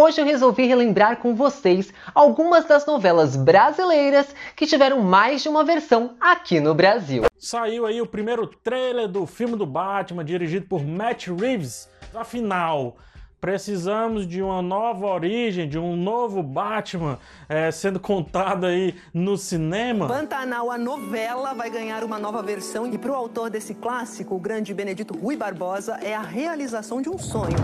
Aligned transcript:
hoje 0.00 0.20
eu 0.20 0.24
resolvi 0.24 0.66
relembrar 0.66 1.18
com 1.18 1.34
vocês 1.34 1.92
algumas 2.14 2.64
das 2.64 2.86
novelas 2.86 3.36
brasileiras 3.36 4.34
que 4.56 4.66
tiveram 4.66 5.00
mais 5.00 5.42
de 5.42 5.48
uma 5.48 5.62
versão 5.62 6.14
aqui 6.18 6.58
no 6.58 6.74
Brasil. 6.74 7.24
Saiu 7.38 7.84
aí 7.84 8.00
o 8.00 8.06
primeiro 8.06 8.46
trailer 8.46 9.08
do 9.08 9.26
filme 9.26 9.56
do 9.56 9.66
Batman, 9.66 10.24
dirigido 10.24 10.66
por 10.66 10.82
Matt 10.82 11.28
Reeves. 11.28 11.88
Afinal, 12.14 12.96
precisamos 13.40 14.26
de 14.26 14.42
uma 14.42 14.62
nova 14.62 15.06
origem, 15.06 15.68
de 15.68 15.78
um 15.78 15.94
novo 15.96 16.42
Batman 16.42 17.18
é, 17.48 17.70
sendo 17.70 18.00
contado 18.00 18.64
aí 18.64 18.94
no 19.12 19.36
cinema. 19.36 20.08
Pantanal, 20.08 20.70
a 20.70 20.78
novela, 20.78 21.52
vai 21.52 21.70
ganhar 21.70 22.02
uma 22.04 22.18
nova 22.18 22.42
versão 22.42 22.86
e 22.86 22.96
para 22.96 23.12
o 23.12 23.14
autor 23.14 23.50
desse 23.50 23.74
clássico, 23.74 24.34
o 24.34 24.38
grande 24.38 24.72
Benedito 24.72 25.14
Rui 25.16 25.36
Barbosa, 25.36 25.98
é 26.02 26.14
a 26.14 26.22
realização 26.22 27.02
de 27.02 27.10
um 27.10 27.18
sonho. 27.18 27.56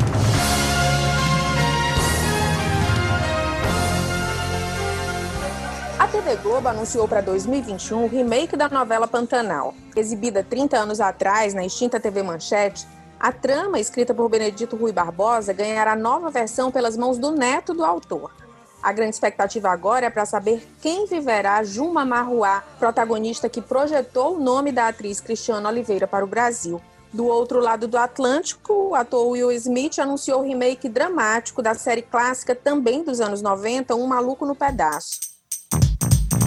TV 6.16 6.36
Globo 6.36 6.68
anunciou 6.68 7.06
para 7.06 7.20
2021 7.20 8.04
o 8.04 8.08
remake 8.08 8.56
da 8.56 8.70
novela 8.70 9.06
Pantanal. 9.06 9.74
Exibida 9.94 10.42
30 10.42 10.78
anos 10.78 10.98
atrás 10.98 11.52
na 11.52 11.62
extinta 11.62 12.00
TV 12.00 12.22
Manchete, 12.22 12.88
a 13.20 13.30
trama, 13.30 13.78
escrita 13.78 14.14
por 14.14 14.26
Benedito 14.30 14.76
Rui 14.76 14.92
Barbosa, 14.92 15.52
ganhará 15.52 15.94
nova 15.94 16.30
versão 16.30 16.72
pelas 16.72 16.96
mãos 16.96 17.18
do 17.18 17.32
neto 17.32 17.74
do 17.74 17.84
autor. 17.84 18.30
A 18.82 18.94
grande 18.94 19.14
expectativa 19.14 19.68
agora 19.68 20.06
é 20.06 20.10
para 20.10 20.24
saber 20.24 20.66
quem 20.80 21.04
viverá 21.04 21.62
Juma 21.62 22.02
Marruá, 22.02 22.64
protagonista 22.78 23.46
que 23.50 23.60
projetou 23.60 24.36
o 24.36 24.40
nome 24.40 24.72
da 24.72 24.88
atriz 24.88 25.20
Cristiana 25.20 25.68
Oliveira 25.68 26.06
para 26.06 26.24
o 26.24 26.28
Brasil. 26.28 26.80
Do 27.12 27.26
outro 27.26 27.60
lado 27.60 27.86
do 27.86 27.98
Atlântico, 27.98 28.72
o 28.72 28.94
ator 28.94 29.28
Will 29.28 29.52
Smith 29.52 29.98
anunciou 29.98 30.40
o 30.40 30.44
remake 30.44 30.88
dramático 30.88 31.60
da 31.60 31.74
série 31.74 32.02
clássica 32.02 32.54
também 32.54 33.04
dos 33.04 33.20
anos 33.20 33.42
90, 33.42 33.94
Um 33.94 34.06
Maluco 34.06 34.46
no 34.46 34.56
Pedaço. 34.56 35.35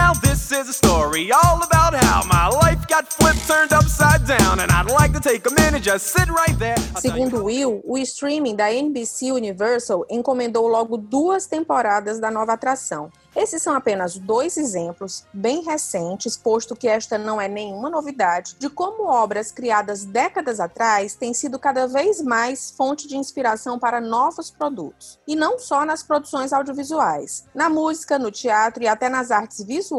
Now 0.00 0.14
this 0.14 0.50
is 0.50 0.66
a 0.66 0.72
story 0.72 1.30
all 1.30 1.62
about 1.62 1.92
how 2.04 2.22
my 2.24 2.46
life 2.62 2.88
got 2.88 3.12
flipped, 3.12 3.46
turned 3.46 3.72
upside 3.72 4.26
down, 4.26 4.58
and 4.60 4.72
I'd 4.72 4.90
like 4.90 5.12
to 5.12 5.20
take 5.20 5.42
a 5.46 5.54
minute, 5.62 5.82
just 5.82 6.06
sit 6.06 6.28
right 6.30 6.58
there. 6.58 6.78
Segundo 6.96 7.44
Will, 7.44 7.82
o 7.84 7.98
streaming 7.98 8.56
da 8.56 8.72
NBC 8.72 9.30
Universal 9.30 10.06
encomendou 10.08 10.66
logo 10.66 10.96
duas 10.96 11.46
temporadas 11.46 12.18
da 12.18 12.30
nova 12.30 12.54
atração. 12.54 13.10
Esses 13.36 13.62
são 13.62 13.74
apenas 13.74 14.18
dois 14.18 14.56
exemplos 14.56 15.24
bem 15.32 15.62
recentes, 15.62 16.36
posto 16.36 16.74
que 16.74 16.88
esta 16.88 17.16
não 17.16 17.40
é 17.40 17.46
nenhuma 17.46 17.88
novidade, 17.88 18.56
de 18.58 18.68
como 18.68 19.04
obras 19.04 19.52
criadas 19.52 20.04
décadas 20.04 20.58
atrás 20.58 21.14
têm 21.14 21.32
sido 21.32 21.56
cada 21.56 21.86
vez 21.86 22.20
mais 22.20 22.72
fonte 22.72 23.06
de 23.06 23.16
inspiração 23.16 23.78
para 23.78 24.00
novos 24.00 24.50
produtos. 24.50 25.20
E 25.28 25.36
não 25.36 25.60
só 25.60 25.84
nas 25.84 26.02
produções 26.02 26.52
audiovisuais. 26.52 27.44
Na 27.54 27.68
música, 27.68 28.18
no 28.18 28.32
teatro 28.32 28.82
e 28.82 28.88
até 28.88 29.08
nas 29.08 29.30
artes 29.30 29.62
visuais, 29.64 29.89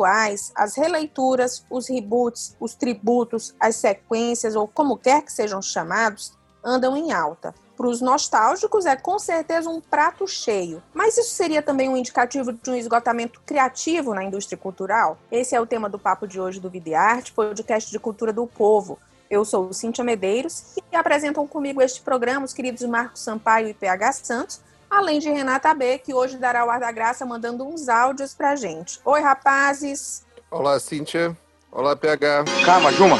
as 0.55 0.75
releituras, 0.75 1.65
os 1.69 1.87
reboots, 1.87 2.55
os 2.59 2.73
tributos, 2.73 3.53
as 3.59 3.75
sequências 3.75 4.55
ou 4.55 4.67
como 4.67 4.97
quer 4.97 5.21
que 5.21 5.31
sejam 5.31 5.61
chamados, 5.61 6.33
andam 6.63 6.95
em 6.95 7.11
alta. 7.11 7.53
Para 7.75 7.87
os 7.87 7.99
nostálgicos, 7.99 8.85
é 8.85 8.95
com 8.95 9.17
certeza 9.17 9.69
um 9.69 9.81
prato 9.81 10.27
cheio. 10.27 10.83
Mas 10.93 11.17
isso 11.17 11.33
seria 11.33 11.63
também 11.63 11.89
um 11.89 11.97
indicativo 11.97 12.53
de 12.53 12.69
um 12.69 12.75
esgotamento 12.75 13.41
criativo 13.45 14.13
na 14.13 14.23
indústria 14.23 14.57
cultural? 14.57 15.17
Esse 15.31 15.55
é 15.55 15.59
o 15.59 15.65
tema 15.65 15.89
do 15.89 15.97
papo 15.97 16.27
de 16.27 16.39
hoje 16.39 16.59
do 16.59 16.69
Videarte, 16.69 17.31
podcast 17.33 17.89
de 17.89 17.97
cultura 17.97 18.31
do 18.31 18.45
povo. 18.45 18.99
Eu 19.31 19.43
sou 19.45 19.73
Cíntia 19.73 20.03
Medeiros 20.03 20.75
e 20.91 20.95
apresentam 20.95 21.47
comigo 21.47 21.81
este 21.81 22.01
programa 22.01 22.45
os 22.45 22.53
queridos 22.53 22.83
Marcos 22.83 23.21
Sampaio 23.21 23.69
e 23.69 23.73
PH 23.73 24.11
Santos, 24.11 24.61
além 24.91 25.19
de 25.19 25.29
Renata 25.29 25.73
B, 25.73 25.97
que 25.97 26.13
hoje 26.13 26.37
dará 26.37 26.65
o 26.65 26.69
ar 26.69 26.81
da 26.81 26.91
graça 26.91 27.25
mandando 27.25 27.65
uns 27.65 27.87
áudios 27.87 28.33
pra 28.33 28.57
gente. 28.57 28.99
Oi, 29.05 29.21
rapazes! 29.21 30.25
Olá, 30.51 30.77
Cíntia. 30.79 31.35
Olá, 31.71 31.95
PH. 31.95 32.43
Calma, 32.65 32.91
Juma. 32.91 33.17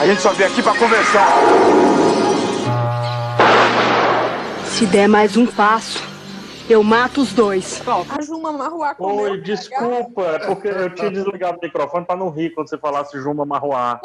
A 0.00 0.06
gente 0.06 0.22
só 0.22 0.32
veio 0.32 0.50
aqui 0.50 0.62
pra 0.62 0.76
conversar. 0.76 1.28
Se 4.66 4.86
der 4.86 5.06
mais 5.06 5.36
um 5.36 5.46
passo, 5.46 6.02
eu 6.68 6.82
mato 6.82 7.20
os 7.20 7.32
dois. 7.32 7.82
A 7.86 8.22
Juma 8.22 8.50
Marruá 8.50 8.96
Oi, 8.98 9.40
desculpa, 9.42 10.22
é 10.22 10.38
porque 10.46 10.68
eu 10.68 10.92
tinha 10.94 11.10
desligado 11.12 11.58
o 11.58 11.60
microfone 11.60 12.06
para 12.06 12.16
não 12.16 12.30
rir 12.30 12.50
quando 12.54 12.70
você 12.70 12.78
falasse 12.78 13.20
Juma 13.20 13.44
Marruá. 13.44 14.00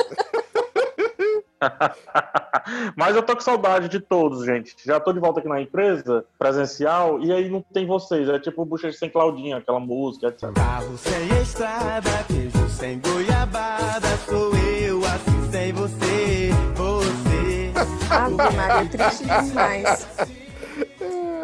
Mas 2.95 3.15
eu 3.15 3.23
tô 3.23 3.35
com 3.35 3.41
saudade 3.41 3.89
de 3.89 3.99
todos, 3.99 4.45
gente. 4.45 4.75
Já 4.85 4.99
tô 4.99 5.13
de 5.13 5.19
volta 5.19 5.39
aqui 5.39 5.49
na 5.49 5.61
empresa, 5.61 6.25
presencial, 6.37 7.19
e 7.19 7.31
aí 7.31 7.49
não 7.49 7.61
tem 7.61 7.85
vocês. 7.85 8.29
É 8.29 8.39
tipo 8.39 8.65
Bochecha 8.65 8.97
sem 8.97 9.09
Claudinha, 9.09 9.57
aquela 9.57 9.79
música, 9.79 10.27
etc. 10.27 10.51
Carro 10.53 10.97
sem 10.97 11.41
estrada, 11.41 12.09
queijo 12.27 12.69
sem 12.69 12.99
goiabada, 12.99 14.07
sou 14.27 14.55
eu 14.55 14.99
assim 15.05 15.51
sem 15.51 15.73
você, 15.73 16.49
você. 16.75 17.73
Ave 18.09 18.55
Maria, 18.55 18.89
triste 18.89 19.23
demais. 19.23 20.07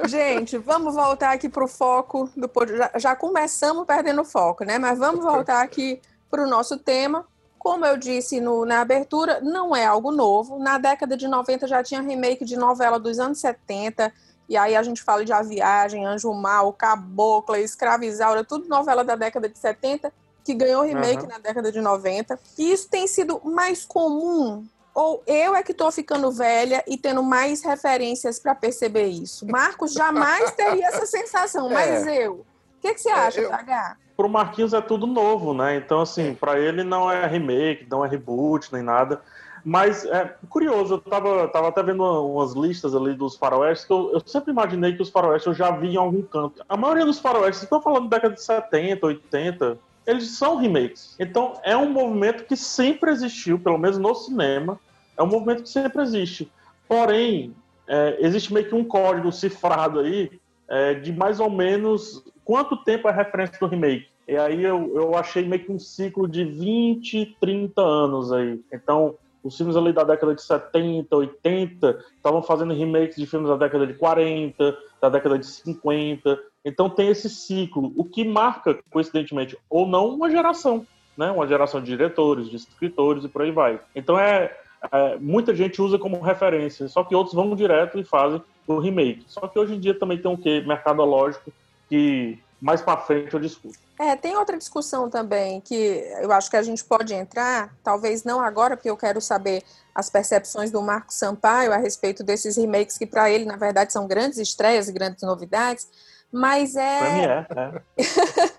Gente, 0.08 0.58
vamos 0.58 0.96
voltar 0.96 1.32
aqui 1.32 1.50
para 1.50 1.64
o 1.64 1.68
foco 1.68 2.30
do 2.36 2.50
já, 2.76 2.92
já 2.96 3.16
começamos 3.16 3.86
perdendo 3.86 4.22
o 4.22 4.26
foco, 4.26 4.64
né? 4.64 4.78
Mas 4.78 5.00
vamos 5.00 5.24
voltar 5.24 5.64
aqui 5.64 6.00
para 6.30 6.44
o 6.44 6.48
nosso 6.48 6.78
tema. 6.78 7.26
Como 7.66 7.84
eu 7.84 7.98
disse 7.98 8.40
no, 8.40 8.64
na 8.64 8.82
abertura, 8.82 9.42
não 9.42 9.76
é 9.76 9.84
algo 9.84 10.12
novo. 10.12 10.60
Na 10.60 10.78
década 10.78 11.18
de 11.18 11.28
90 11.28 11.66
já 11.66 11.82
tinha 11.82 12.00
remake 12.00 12.46
de 12.46 12.56
novela 12.56 13.00
dos 13.00 13.18
anos 13.18 13.40
70. 13.40 14.14
E 14.48 14.56
aí 14.56 14.76
a 14.76 14.84
gente 14.84 15.02
fala 15.02 15.26
de 15.26 15.34
A 15.34 15.42
Viagem, 15.42 16.06
Anjo 16.06 16.32
Mal, 16.32 16.72
Cabocla, 16.74 17.60
Escravizaura, 17.60 18.44
tudo 18.44 18.70
novela 18.70 19.04
da 19.04 19.16
década 19.16 19.50
de 19.50 19.58
70, 19.58 20.14
que 20.44 20.54
ganhou 20.54 20.84
remake 20.84 21.24
uhum. 21.24 21.28
na 21.28 21.40
década 21.40 21.72
de 21.72 21.82
90. 21.82 22.40
E 22.56 22.72
isso 22.72 22.88
tem 22.88 23.08
sido 23.08 23.42
mais 23.44 23.84
comum 23.84 24.64
ou 24.94 25.24
eu 25.26 25.56
é 25.56 25.64
que 25.64 25.72
estou 25.72 25.92
ficando 25.92 26.32
velha 26.32 26.84
e 26.88 27.00
tendo 27.00 27.24
mais 27.24 27.64
referências 27.64 28.38
para 28.38 28.54
perceber 28.54 29.08
isso? 29.08 29.44
Marcos 29.48 29.92
jamais 29.92 30.52
teria 30.52 30.86
essa 30.86 31.08
sensação, 31.08 31.68
mas 31.74 32.06
é. 32.06 32.28
eu. 32.28 32.34
O 32.34 32.46
que, 32.80 32.94
que 32.94 33.02
você 33.02 33.10
é, 33.10 33.14
acha, 33.14 33.42
eu... 33.42 33.50
PH? 33.50 33.98
Pro 34.16 34.30
Marquinhos 34.30 34.74
é 34.74 34.82
tudo 34.82 35.06
novo, 35.06 35.54
né? 35.54 35.76
Então, 35.76 36.02
assim, 36.02 36.34
para 36.34 36.60
ele 36.60 36.84
não 36.84 37.12
é 37.12 37.26
remake, 37.28 37.88
não 37.90 38.06
é 38.06 38.08
reboot, 38.08 38.72
nem 38.72 38.82
nada. 38.82 39.22
Mas 39.64 40.06
é 40.06 40.36
curioso, 40.48 40.94
eu 40.94 40.98
tava, 41.00 41.48
tava 41.48 41.70
até 41.70 41.82
vendo 41.82 42.04
umas 42.04 42.54
listas 42.54 42.96
ali 42.96 43.16
dos 43.16 43.36
faroestes, 43.36 43.88
que 43.88 43.92
eu, 43.92 44.12
eu 44.14 44.22
sempre 44.24 44.52
imaginei 44.52 44.96
que 44.96 45.02
os 45.02 45.10
faroestes 45.10 45.48
eu 45.48 45.54
já 45.56 45.72
vi 45.72 45.94
em 45.94 45.98
algum 45.98 46.22
canto. 46.22 46.64
A 46.70 46.78
maioria 46.78 47.04
dos 47.04 47.18
faroestes, 47.18 47.64
estão 47.64 47.82
falando 47.82 48.08
da 48.08 48.18
década 48.18 48.36
de 48.36 48.44
70, 48.44 49.06
80, 49.08 49.78
eles 50.06 50.30
são 50.38 50.58
remakes. 50.58 51.16
Então 51.20 51.60
é 51.64 51.76
um 51.76 51.90
movimento 51.90 52.46
que 52.46 52.56
sempre 52.56 53.10
existiu, 53.10 53.58
pelo 53.58 53.80
menos 53.80 53.98
no 53.98 54.14
cinema, 54.14 54.80
é 55.18 55.24
um 55.24 55.28
movimento 55.28 55.64
que 55.64 55.70
sempre 55.70 56.04
existe. 56.04 56.52
Porém, 56.88 57.56
é, 57.88 58.18
existe 58.20 58.54
meio 58.54 58.68
que 58.68 58.76
um 58.76 58.84
código 58.84 59.32
cifrado 59.32 60.00
aí 60.00 60.32
é, 60.68 60.94
de 60.94 61.12
mais 61.12 61.40
ou 61.40 61.50
menos 61.50 62.24
quanto 62.46 62.78
tempo 62.78 63.10
é 63.10 63.12
referência 63.12 63.58
do 63.60 63.68
remake. 63.68 64.08
E 64.28 64.38
aí 64.38 64.64
eu, 64.64 64.92
eu 64.96 65.16
achei 65.16 65.46
meio 65.46 65.64
que 65.64 65.72
um 65.72 65.80
ciclo 65.80 66.28
de 66.28 66.46
20, 66.46 67.38
30 67.40 67.82
anos 67.82 68.32
aí. 68.32 68.60
Então, 68.72 69.16
os 69.44 69.56
filmes 69.56 69.76
ali 69.76 69.94
da 69.94 70.04
década 70.04 70.34
de 70.34 70.42
70, 70.42 71.16
80 71.16 72.00
estavam 72.18 72.42
fazendo 72.42 72.74
remakes 72.74 73.16
de 73.16 73.28
filmes 73.28 73.48
da 73.48 73.56
década 73.56 73.86
de 73.86 73.94
40, 73.94 74.78
da 75.00 75.10
década 75.10 75.38
de 75.38 75.46
50. 75.46 76.40
Então 76.66 76.90
tem 76.90 77.10
esse 77.10 77.30
ciclo, 77.30 77.94
o 77.96 78.04
que 78.04 78.26
marca, 78.26 78.80
coincidentemente 78.90 79.56
ou 79.70 79.86
não, 79.86 80.10
uma 80.10 80.32
geração, 80.32 80.88
né? 81.16 81.30
Uma 81.30 81.46
geração 81.46 81.80
de 81.80 81.86
diretores, 81.86 82.50
de 82.50 82.56
escritores 82.56 83.24
e 83.24 83.30
por 83.30 83.44
aí 83.44 83.52
vai. 83.52 83.80
Então 83.96 84.18
é, 84.18 84.52
é, 84.92 85.16
muita 85.18 85.54
gente 85.54 85.80
usa 85.80 86.00
como 86.00 86.20
referência, 86.22 86.88
só 86.88 87.04
que 87.04 87.14
outros 87.14 87.36
vão 87.36 87.56
direto 87.56 88.00
e 88.00 88.04
fazem 88.04 88.42
o 88.66 88.80
remake. 88.80 89.26
Só 89.28 89.48
que 89.48 89.60
hoje 89.60 89.76
em 89.76 89.80
dia 89.80 89.94
também 89.94 90.18
tem 90.18 90.32
um 90.32 90.36
quê 90.36 90.64
mercadológico 90.66 91.54
que 91.88 92.40
mais 92.62 92.82
para 92.82 92.98
frente 92.98 93.34
eu 93.34 93.40
discuto. 93.40 93.78
É, 93.98 94.16
tem 94.16 94.36
outra 94.36 94.58
discussão 94.58 95.10
também 95.10 95.62
que 95.62 96.04
eu 96.22 96.32
acho 96.32 96.50
que 96.50 96.58
a 96.58 96.64
gente 96.64 96.84
pode 96.84 97.14
entrar, 97.14 97.74
talvez 97.84 98.24
não 98.24 98.42
agora, 98.42 98.76
porque 98.76 98.90
eu 98.90 98.98
quero 98.98 99.22
saber 99.22 99.64
as 99.94 100.10
percepções 100.10 100.70
do 100.70 100.82
Marco 100.82 101.14
Sampaio 101.14 101.72
a 101.72 101.78
respeito 101.78 102.24
desses 102.24 102.58
remakes 102.58 102.98
que 102.98 103.06
para 103.06 103.30
ele, 103.30 103.46
na 103.46 103.56
verdade, 103.56 103.94
são 103.94 104.06
grandes 104.06 104.38
estreias 104.38 104.90
e 104.90 104.92
grandes 104.92 105.24
novidades, 105.24 105.88
mas 106.32 106.76
é 106.76 107.14
mim 107.14 107.22
é, 107.22 107.48
é. 107.56 108.52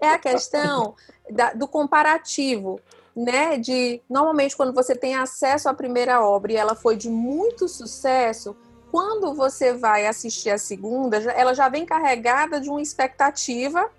é 0.06 0.08
a 0.10 0.18
questão 0.18 0.94
da, 1.28 1.52
do 1.52 1.66
comparativo 1.66 2.80
né? 3.14 3.56
De 3.58 4.02
normalmente 4.08 4.56
quando 4.56 4.72
você 4.72 4.94
tem 4.94 5.14
acesso 5.14 5.68
à 5.68 5.74
primeira 5.74 6.20
obra 6.24 6.52
e 6.52 6.56
ela 6.56 6.74
foi 6.74 6.96
de 6.96 7.08
muito 7.08 7.68
sucesso, 7.68 8.56
quando 8.94 9.34
você 9.34 9.72
vai 9.72 10.06
assistir 10.06 10.50
a 10.50 10.56
segunda, 10.56 11.16
ela 11.16 11.52
já 11.52 11.68
vem 11.68 11.84
carregada 11.84 12.60
de 12.60 12.70
uma 12.70 12.80
expectativa, 12.80 13.90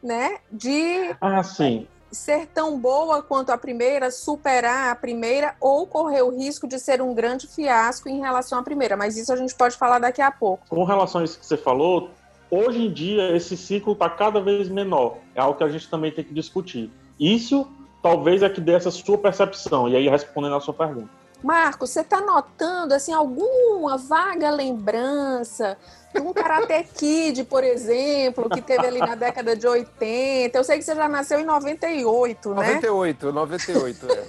né? 0.00 0.36
De 0.48 1.12
ah, 1.20 1.42
sim. 1.42 1.88
ser 2.12 2.46
tão 2.46 2.78
boa 2.78 3.20
quanto 3.20 3.50
a 3.50 3.58
primeira, 3.58 4.12
superar 4.12 4.92
a 4.92 4.94
primeira 4.94 5.56
ou 5.60 5.88
correr 5.88 6.22
o 6.22 6.30
risco 6.30 6.68
de 6.68 6.78
ser 6.78 7.02
um 7.02 7.12
grande 7.12 7.48
fiasco 7.48 8.08
em 8.08 8.20
relação 8.20 8.56
à 8.56 8.62
primeira. 8.62 8.96
Mas 8.96 9.16
isso 9.16 9.32
a 9.32 9.36
gente 9.36 9.52
pode 9.56 9.76
falar 9.76 9.98
daqui 9.98 10.22
a 10.22 10.30
pouco. 10.30 10.64
Com 10.68 10.84
relação 10.84 11.20
a 11.20 11.24
isso 11.24 11.36
que 11.36 11.44
você 11.44 11.56
falou, 11.56 12.10
Hoje 12.48 12.86
em 12.86 12.92
dia, 12.92 13.34
esse 13.34 13.56
ciclo 13.56 13.94
está 13.94 14.08
cada 14.08 14.40
vez 14.40 14.68
menor. 14.68 15.16
É 15.34 15.40
algo 15.40 15.58
que 15.58 15.64
a 15.64 15.68
gente 15.68 15.90
também 15.90 16.12
tem 16.12 16.22
que 16.22 16.32
discutir. 16.32 16.88
Isso 17.18 17.66
talvez 18.00 18.44
é 18.44 18.48
que 18.48 18.60
dê 18.60 18.74
essa 18.74 18.92
sua 18.92 19.18
percepção. 19.18 19.88
E 19.88 19.96
aí, 19.96 20.08
respondendo 20.08 20.54
a 20.54 20.60
sua 20.60 20.74
pergunta. 20.74 21.23
Marcos, 21.48 21.90
você 21.90 22.00
está 22.00 22.22
notando 22.22 22.94
assim 22.94 23.12
alguma 23.12 23.98
vaga 23.98 24.50
lembrança 24.50 25.76
de 26.14 26.20
um 26.22 26.32
Karate 26.32 26.84
Kid, 26.96 27.44
por 27.44 27.62
exemplo, 27.62 28.48
que 28.48 28.62
teve 28.62 28.86
ali 28.86 28.98
na 28.98 29.14
década 29.14 29.54
de 29.54 29.66
80? 29.66 30.56
Eu 30.56 30.64
sei 30.64 30.78
que 30.78 30.84
você 30.84 30.94
já 30.94 31.06
nasceu 31.06 31.38
em 31.38 31.44
98, 31.44 32.48
né? 32.54 32.54
98, 32.74 33.32
98, 33.32 34.06
é. 34.10 34.24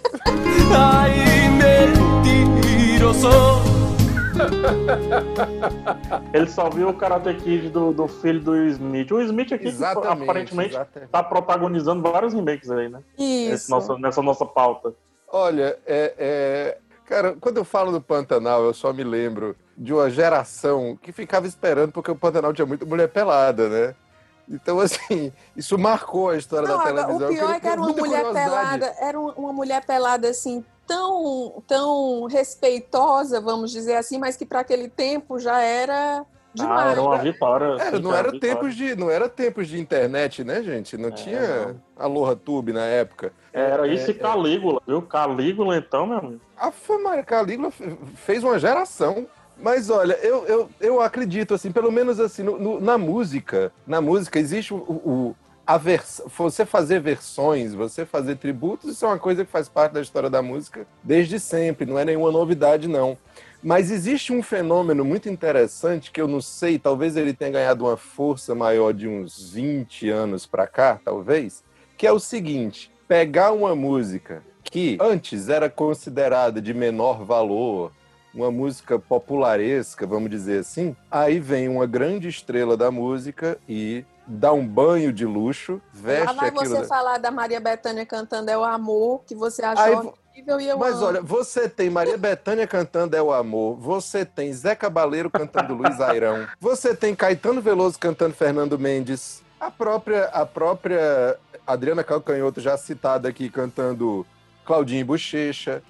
Mentiroso. 2.24 3.30
Ele 6.34 6.50
só 6.50 6.70
viu 6.70 6.90
o 6.90 6.94
Karate 6.94 7.34
Kid 7.36 7.70
do, 7.70 7.94
do 7.94 8.08
filho 8.10 8.42
do 8.42 8.58
Smith. 8.68 9.10
O 9.12 9.22
Smith 9.22 9.54
aqui, 9.54 9.64
que 9.64 9.70
Exatamente, 9.70 10.24
aparentemente, 10.24 10.78
está 11.02 11.24
protagonizando 11.24 12.02
vários 12.02 12.34
remakes 12.34 12.70
aí, 12.70 12.90
né? 12.90 13.00
Isso. 13.18 13.72
nosso- 13.72 13.98
nessa 13.98 14.22
nossa 14.22 14.46
pauta. 14.46 14.94
Olha, 15.32 15.78
é, 15.86 16.14
é- 16.18 16.78
Cara, 17.06 17.36
quando 17.40 17.58
eu 17.58 17.66
falo 17.66 17.92
do 17.92 18.02
Pantanal, 18.02 18.64
eu 18.64 18.74
só 18.74 18.92
me 18.92 19.04
lembro 19.04 19.56
de 19.78 19.94
uma 19.94 20.10
geração 20.10 20.98
que 21.02 21.12
ficava 21.12 21.46
esperando 21.46 21.92
porque 21.92 22.10
o 22.10 22.16
Pantanal 22.16 22.54
tinha 22.54 22.66
muita 22.66 22.86
mulher 22.86 23.08
pelada, 23.10 23.70
né? 23.70 23.96
Então, 24.50 24.80
assim, 24.80 25.32
isso 25.56 25.78
marcou 25.78 26.30
a 26.30 26.38
história 26.38 26.68
Não, 26.68 26.78
da 26.78 26.84
televisão. 26.84 27.28
o 27.30 27.34
pior 27.34 27.52
é 27.56 27.60
que 27.60 27.68
era 27.68 27.80
uma 27.82 27.90
mulher 27.92 28.24
curiosidade. 28.24 28.50
pelada, 28.50 28.96
era 29.00 29.20
um- 29.20 29.30
uma 29.32 29.54
mulher 29.54 29.86
pelada 29.86 30.28
assim 30.30 30.64
tão 30.88 31.64
tão 31.68 32.26
respeitosa, 32.26 33.42
vamos 33.42 33.72
dizer 33.72 33.96
assim, 33.96 34.18
mas 34.20 34.36
que 34.38 34.46
para 34.46 34.60
aquele 34.60 34.88
tempo 34.88 35.40
já 35.40 35.60
era 35.62 36.24
Ah, 36.60 36.64
demais. 36.64 36.92
era 36.92 37.02
uma 37.02 37.18
vitória. 37.18 37.66
Era, 37.82 38.00
não, 38.00 38.16
era 38.16 38.40
tempos 38.40 38.76
de, 38.76 38.96
não 38.96 39.10
era 39.12 39.28
tempos 39.30 39.68
de 39.68 39.80
internet, 39.80 40.44
né, 40.44 40.64
gente? 40.64 40.98
Não 40.98 41.10
É, 41.10 41.12
tinha 41.12 41.76
Aloha 41.98 42.36
Tube 42.36 42.72
na 42.74 42.86
época. 42.86 43.34
Era 43.52 43.88
isso 43.88 44.12
É, 44.12 44.12
e 44.12 44.14
Calígula, 44.14 44.82
viu? 44.88 45.02
Calígula, 45.02 45.78
então, 45.78 46.06
meu 46.08 46.18
amigo. 46.18 46.42
A 46.58 46.72
Calígula 47.24 47.72
fe- 47.72 47.98
fez 48.16 48.44
uma 48.44 48.58
geração. 48.60 49.28
Mas 49.58 49.90
olha, 49.90 50.14
eu, 50.22 50.46
eu, 50.46 50.70
eu 50.82 51.02
acredito, 51.02 51.54
assim, 51.54 51.72
pelo 51.72 51.90
menos 51.92 52.20
assim, 52.20 52.44
no- 52.44 52.60
no- 52.60 52.82
na 52.82 52.98
música, 52.98 53.72
na 53.88 54.02
música 54.02 54.38
existe 54.38 54.74
o, 54.74 54.78
o- 54.78 55.36
a 55.66 55.78
vers 55.78 56.22
você 56.38 56.66
fazer 56.66 57.00
versões, 57.00 57.74
você 57.74 58.06
fazer 58.06 58.36
tributos, 58.36 58.92
isso 58.92 59.06
é 59.06 59.08
uma 59.08 59.18
coisa 59.18 59.46
que 59.46 59.52
faz 59.52 59.68
parte 59.70 59.94
da 59.94 60.02
história 60.02 60.30
da 60.30 60.42
música 60.42 60.86
desde 61.02 61.40
sempre, 61.40 61.86
não 61.86 61.98
é 61.98 62.04
nenhuma 62.06 62.32
novidade, 62.32 62.88
não. 62.88 63.18
Mas 63.66 63.90
existe 63.90 64.32
um 64.32 64.44
fenômeno 64.44 65.04
muito 65.04 65.28
interessante 65.28 66.12
que 66.12 66.22
eu 66.22 66.28
não 66.28 66.40
sei, 66.40 66.78
talvez 66.78 67.18
ele 67.18 67.34
tenha 67.34 67.50
ganhado 67.50 67.86
uma 67.86 67.98
força 67.98 68.54
maior 68.54 68.94
de 68.94 69.08
uns 69.08 69.52
20 69.52 70.08
anos 70.08 70.46
para 70.46 70.68
cá, 70.68 71.00
talvez, 71.04 71.64
que 71.98 72.06
é 72.06 72.12
o 72.12 72.20
seguinte: 72.20 72.92
pegar 73.08 73.54
uma 73.54 73.76
música 73.76 74.44
que 74.64 75.00
antes 75.02 75.50
era 75.50 75.68
considerada 75.68 76.62
de 76.62 76.76
menor 76.76 77.26
valor, 77.26 77.92
uma 78.36 78.52
música 78.52 79.00
popularesca, 79.00 80.06
vamos 80.06 80.30
dizer 80.30 80.60
assim, 80.60 80.96
aí 81.10 81.40
vem 81.40 81.68
uma 81.68 81.88
grande 81.88 82.28
estrela 82.28 82.78
da 82.78 82.92
música 82.92 83.58
e 83.68 84.06
dá 84.28 84.54
um 84.54 84.68
banho 84.68 85.12
de 85.12 85.26
luxo, 85.26 85.82
veste 85.92 86.28
Lá 86.28 86.34
vai 86.34 86.50
aquilo. 86.50 86.66
você 86.66 86.86
falar 86.86 87.18
da 87.18 87.32
Maria 87.32 87.60
Bethânia 87.60 88.06
cantando 88.06 88.52
É 88.52 88.56
o 88.56 88.64
Amor, 88.64 89.24
que 89.26 89.34
você 89.34 89.64
achou 89.64 90.02
Aí 90.02 90.25
horrível 90.36 90.60
e 90.60 90.68
eu 90.68 90.78
Mas 90.78 90.96
amo. 90.96 91.06
olha, 91.06 91.22
você 91.22 91.70
tem 91.70 91.90
Maria 91.90 92.18
Bethânia 92.18 92.68
cantando 92.68 93.16
É 93.16 93.22
o 93.22 93.32
Amor, 93.32 93.78
você 93.78 94.26
tem 94.26 94.52
Zé 94.52 94.76
Cabaleiro 94.76 95.30
cantando 95.30 95.74
Luiz 95.74 96.00
Airão, 96.02 96.48
você 96.60 96.96
tem 96.96 97.16
Caetano 97.16 97.62
Veloso 97.62 97.98
cantando 97.98 98.34
Fernando 98.34 98.78
Mendes, 98.78 99.42
a 99.60 99.72
própria, 99.72 100.26
a 100.26 100.46
própria 100.46 101.38
Adriana 101.66 102.04
Calcanhoto, 102.04 102.60
já 102.60 102.78
citada 102.78 103.30
aqui, 103.30 103.50
cantando 103.50 104.26
Claudinho 104.66 105.06
Bochecha, 105.06 105.82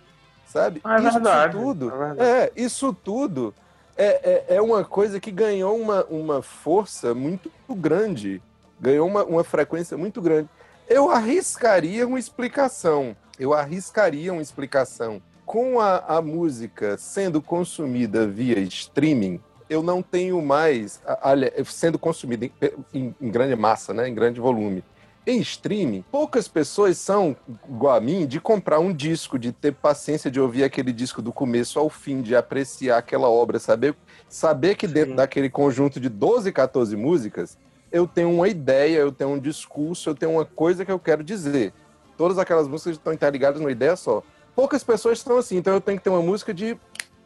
sabe? 0.45 0.81
É 0.85 0.95
isso 1.01 1.11
verdade, 1.13 1.57
tudo, 1.57 1.93
é 1.93 1.97
verdade. 1.97 2.21
é, 2.21 2.51
isso 2.55 2.93
tudo 2.93 3.53
é, 3.97 4.45
é, 4.49 4.55
é 4.57 4.61
uma 4.61 4.83
coisa 4.83 5.19
que 5.19 5.31
ganhou 5.31 5.75
uma, 5.79 6.03
uma 6.05 6.41
força 6.41 7.13
muito 7.13 7.51
grande, 7.69 8.41
ganhou 8.79 9.07
uma, 9.07 9.23
uma 9.23 9.43
frequência 9.43 9.97
muito 9.97 10.21
grande. 10.21 10.49
Eu 10.87 11.09
arriscaria 11.09 12.05
uma 12.05 12.19
explicação. 12.19 13.15
Eu 13.39 13.53
arriscaria 13.53 14.31
uma 14.31 14.41
explicação. 14.41 15.21
Com 15.45 15.79
a, 15.79 15.97
a 16.17 16.21
música 16.21 16.97
sendo 16.97 17.41
consumida 17.41 18.25
via 18.27 18.59
streaming, 18.59 19.39
eu 19.69 19.83
não 19.83 20.01
tenho 20.01 20.41
mais, 20.41 21.01
olha, 21.23 21.53
sendo 21.65 21.99
consumida 21.99 22.45
em, 22.45 22.51
em- 22.93 23.15
em 23.21 23.29
grande 23.29 23.55
massa, 23.55 23.93
né, 23.93 24.07
em 24.07 24.13
grande 24.15 24.39
volume. 24.39 24.83
Em 25.27 25.39
streaming, 25.39 26.03
poucas 26.11 26.47
pessoas 26.47 26.97
são, 26.99 27.35
igual 27.67 27.95
a 27.95 27.99
mim, 27.99 28.27
de 28.27 28.39
comprar 28.39 28.79
um 28.79 28.93
disco, 28.93 29.39
de 29.39 29.51
ter 29.51 29.73
paciência 29.73 30.29
de 30.29 30.39
ouvir 30.39 30.63
aquele 30.63 30.93
disco 30.93 31.19
do 31.21 31.33
começo 31.33 31.79
ao 31.79 31.89
fim, 31.89 32.21
de 32.21 32.35
apreciar 32.35 32.99
aquela 32.99 33.27
obra, 33.27 33.57
saber, 33.59 33.95
saber 34.29 34.75
que 34.75 34.87
dentro 34.87 35.11
Sim. 35.11 35.15
daquele 35.15 35.49
conjunto 35.49 35.99
de 35.99 36.09
12, 36.09 36.51
14 36.51 36.95
músicas, 36.95 37.57
eu 37.91 38.07
tenho 38.07 38.31
uma 38.31 38.47
ideia, 38.47 38.97
eu 38.99 39.11
tenho 39.11 39.31
um 39.31 39.39
discurso, 39.39 40.09
eu 40.09 40.15
tenho 40.15 40.33
uma 40.33 40.45
coisa 40.45 40.85
que 40.85 40.91
eu 40.91 40.99
quero 40.99 41.23
dizer. 41.23 41.73
Todas 42.17 42.37
aquelas 42.37 42.67
músicas 42.67 42.93
estão 42.97 43.13
interligadas 43.13 43.59
numa 43.59 43.71
ideia 43.71 43.95
só. 43.95 44.23
Poucas 44.55 44.83
pessoas 44.83 45.17
estão 45.17 45.37
assim, 45.37 45.57
então 45.57 45.73
eu 45.73 45.81
tenho 45.81 45.97
que 45.97 46.03
ter 46.03 46.09
uma 46.09 46.21
música 46.21 46.53
de 46.53 46.77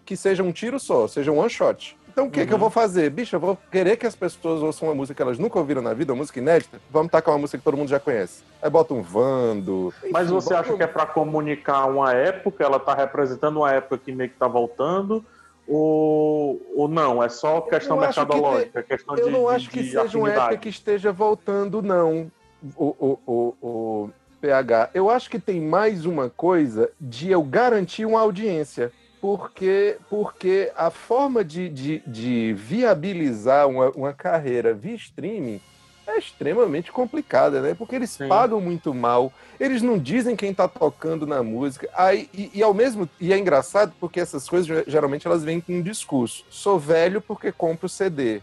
que 0.05 0.17
seja 0.17 0.41
um 0.41 0.51
tiro 0.51 0.79
só, 0.79 1.07
seja 1.07 1.31
um 1.31 1.37
one 1.37 1.49
shot. 1.49 1.95
Então 2.11 2.25
o 2.25 2.31
que, 2.31 2.43
que 2.43 2.51
eu 2.51 2.55
Uhum. 2.55 2.61
vou 2.61 2.69
fazer? 2.71 3.11
Bicho, 3.11 3.35
eu 3.35 3.39
vou 3.39 3.55
querer 3.71 3.95
que 3.95 4.07
as 4.07 4.15
pessoas 4.15 4.63
ouçam 4.63 4.87
uma 4.87 4.95
música 4.95 5.15
que 5.15 5.21
elas 5.21 5.37
nunca 5.37 5.59
ouviram 5.59 5.83
na 5.83 5.93
vida, 5.93 6.11
uma 6.11 6.17
música 6.17 6.39
inédita. 6.39 6.81
Vamos 6.89 7.11
tacar 7.11 7.33
uma 7.35 7.41
música 7.41 7.59
que 7.59 7.63
todo 7.63 7.77
mundo 7.77 7.89
já 7.89 7.99
conhece. 7.99 8.41
Aí 8.61 8.69
bota 8.69 8.95
um 8.95 9.03
Vando. 9.03 9.93
Mas 10.11 10.25
enfim, 10.25 10.33
você 10.41 10.49
bota 10.55 10.59
acha 10.61 10.75
que 10.77 10.81
é 10.83 10.87
para 10.87 11.05
comunicar 11.05 11.85
uma 11.85 12.11
época, 12.13 12.63
ela 12.63 12.79
tá 12.79 12.95
representando 12.95 13.57
uma 13.57 13.71
época 13.71 13.99
que 13.99 14.11
meio 14.11 14.31
que 14.31 14.37
tá 14.37 14.47
voltando? 14.47 15.23
Ou, 15.67 16.59
ou 16.75 16.87
não? 16.87 17.21
É 17.21 17.29
só 17.29 17.61
questão 17.61 18.01
acho 18.01 18.13
que 18.19 18.25
mercadológica, 18.25 18.81
questão 18.83 19.15
Eu 19.15 19.25
de, 19.27 19.31
não 19.31 19.41
de- 19.47 19.55
acho 19.55 19.69
que 19.69 19.83
de 19.83 19.91
seja 19.91 19.99
uma 20.17 20.29
época 20.29 20.41
afinidade? 20.45 20.57
que 20.57 20.69
esteja 20.69 21.11
voltando, 21.11 21.81
não. 21.83 22.31
O, 22.75 22.85
o, 22.99 23.19
o, 23.27 23.55
o 23.61 24.09
PH. 24.39 24.89
Eu 24.93 25.09
acho 25.09 25.29
que 25.29 25.39
tem 25.39 25.61
mais 25.61 26.05
uma 26.05 26.29
coisa 26.29 26.89
de 26.99 27.29
eu 27.29 27.43
garantir 27.43 28.05
uma 28.05 28.21
audiência. 28.21 28.91
Porque, 29.21 29.97
porque 30.09 30.71
a 30.77 30.89
forma 30.89 31.43
de, 31.43 31.67
de, 31.67 32.01
de 32.07 32.53
viabilizar 32.53 33.67
uma, 33.67 33.89
uma 33.89 34.13
carreira 34.13 34.73
via 34.73 34.95
streaming 34.95 35.59
é 36.07 36.17
extremamente 36.17 36.91
complicada, 36.91 37.61
né? 37.61 37.73
Porque 37.73 37.95
eles 37.95 38.11
Sim. 38.11 38.27
pagam 38.27 38.59
muito 38.59 38.93
mal, 38.93 39.31
eles 39.59 39.81
não 39.81 39.97
dizem 39.97 40.35
quem 40.35 40.53
tá 40.53 40.67
tocando 40.67 41.27
na 41.27 41.43
música. 41.43 41.89
Aí, 41.95 42.29
e, 42.33 42.49
e 42.53 42.63
ao 42.63 42.73
mesmo 42.73 43.07
e 43.19 43.31
é 43.31 43.37
engraçado 43.37 43.93
porque 43.99 44.19
essas 44.19 44.47
coisas 44.49 44.85
geralmente 44.87 45.27
elas 45.27 45.43
vêm 45.43 45.61
com 45.61 45.73
um 45.73 45.81
discurso. 45.81 46.45
Sou 46.49 46.79
velho 46.79 47.21
porque 47.21 47.51
compro 47.51 47.87
CD. 47.87 48.41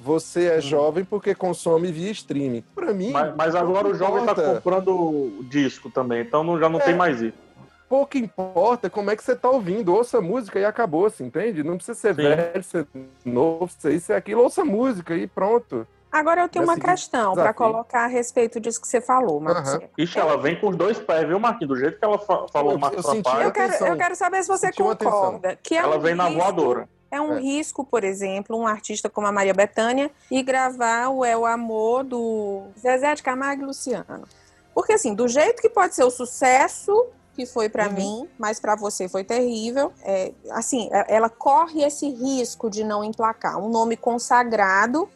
Você 0.00 0.46
é 0.46 0.58
Hum. 0.58 0.60
jovem 0.60 1.04
porque 1.04 1.34
consome 1.34 1.90
via 1.90 2.10
streaming. 2.12 2.62
Pra 2.74 2.92
mim, 2.94 3.10
Mas, 3.10 3.34
mas 3.34 3.54
agora 3.54 3.88
o 3.88 3.94
jovem 3.94 4.24
tá 4.24 4.32
importa. 4.32 4.54
comprando 4.54 4.88
o 4.94 5.44
disco 5.44 5.90
também, 5.90 6.22
então 6.22 6.44
não- 6.44 6.58
já 6.58 6.68
não 6.68 6.80
É. 6.80 6.84
tem 6.84 6.94
mais 6.94 7.20
isso. 7.20 7.36
pouco 7.88 8.18
importa 8.18 8.90
como 8.90 9.10
é 9.10 9.16
que 9.16 9.24
você 9.24 9.34
tá 9.34 9.48
ouvindo. 9.48 9.94
Ouça 9.94 10.18
a 10.18 10.20
música 10.20 10.58
e 10.60 10.64
acabou, 10.64 11.08
se 11.08 11.22
entende? 11.24 11.62
Não 11.62 11.76
precisa 11.76 11.98
ser 11.98 12.14
Sim. 12.14 12.20
velho, 12.22 12.62
ser 12.62 12.86
novo, 13.24 13.70
ser 13.78 13.94
isso 13.94 14.12
e 14.12 14.14
aquilo. 14.14 14.42
Ouça 14.42 14.60
a 14.60 14.64
música 14.64 15.14
e 15.16 15.26
pronto. 15.26 15.86
Agora 16.12 16.42
eu 16.42 16.48
tenho 16.50 16.64
uma 16.66 16.78
questão 16.78 17.34
para 17.34 17.52
colocar 17.54 18.04
a 18.04 18.06
respeito 18.06 18.60
disso 18.60 18.78
que 18.80 18.86
você 18.86 19.00
falou, 19.00 19.40
Marcos. 19.40 19.70
Aham. 19.74 19.80
Ixi, 19.96 20.18
ela 20.18 20.36
vem 20.36 20.60
com 20.60 20.68
os 20.68 20.76
dois 20.76 20.98
pés, 20.98 21.26
viu, 21.26 21.40
Marquinhos? 21.40 21.68
Do 21.74 21.76
jeito 21.80 21.98
que 21.98 22.04
ela 22.04 22.18
fa- 22.18 22.46
falou, 22.52 22.72
Eu- 22.72 22.78
Marcos 22.78 23.04
eu 23.06 23.10
senti- 23.10 23.28
Eu 23.42 23.52
quero, 23.52 23.84
eu 23.86 23.96
quero 23.96 24.16
saber 24.16 24.42
se 24.42 24.48
você 24.48 24.70
concorda. 24.70 25.58
Que 25.62 25.74
é 25.74 25.78
ela 25.78 25.96
um 25.96 26.00
vem 26.00 26.14
na 26.14 26.28
risco- 26.28 26.42
voadora. 26.42 26.88
É 27.10 27.20
um 27.20 27.34
É. 27.34 27.40
risco, 27.40 27.84
por 27.84 28.04
exemplo, 28.04 28.56
um 28.56 28.66
artista 28.66 29.08
como 29.08 29.26
a 29.26 29.32
Maria 29.32 29.54
Bethânia 29.54 30.10
e 30.30 30.42
gravar 30.42 31.08
o 31.08 31.24
É 31.24 31.36
o 31.36 31.46
Amor 31.46 32.04
do 32.04 32.64
Zezé 32.78 33.14
de 33.14 33.22
Camargo 33.22 33.62
e 33.62 33.66
Luciano. 33.66 34.24
Porque, 34.74 34.92
assim, 34.92 35.14
do 35.14 35.26
jeito 35.26 35.60
que 35.62 35.68
pode 35.70 35.94
ser 35.94 36.04
o 36.04 36.10
sucesso 36.10 37.06
que 37.34 37.46
foi 37.46 37.68
para 37.68 37.86
Uhum. 37.86 37.92
mim, 37.94 38.28
mas 38.36 38.58
para 38.60 38.74
você 38.74 39.08
foi 39.08 39.22
terrível, 39.24 39.92
é, 40.02 40.32
assim, 40.50 40.88
é- 40.92 41.14
ela 41.14 41.30
corre 41.30 41.82
esse 41.84 42.08
risco 42.10 42.68
de 42.68 42.82
não 42.84 43.02
emplacar. 43.04 43.58
Um 43.58 43.68
nome 43.68 43.96
consagrado 43.96 45.08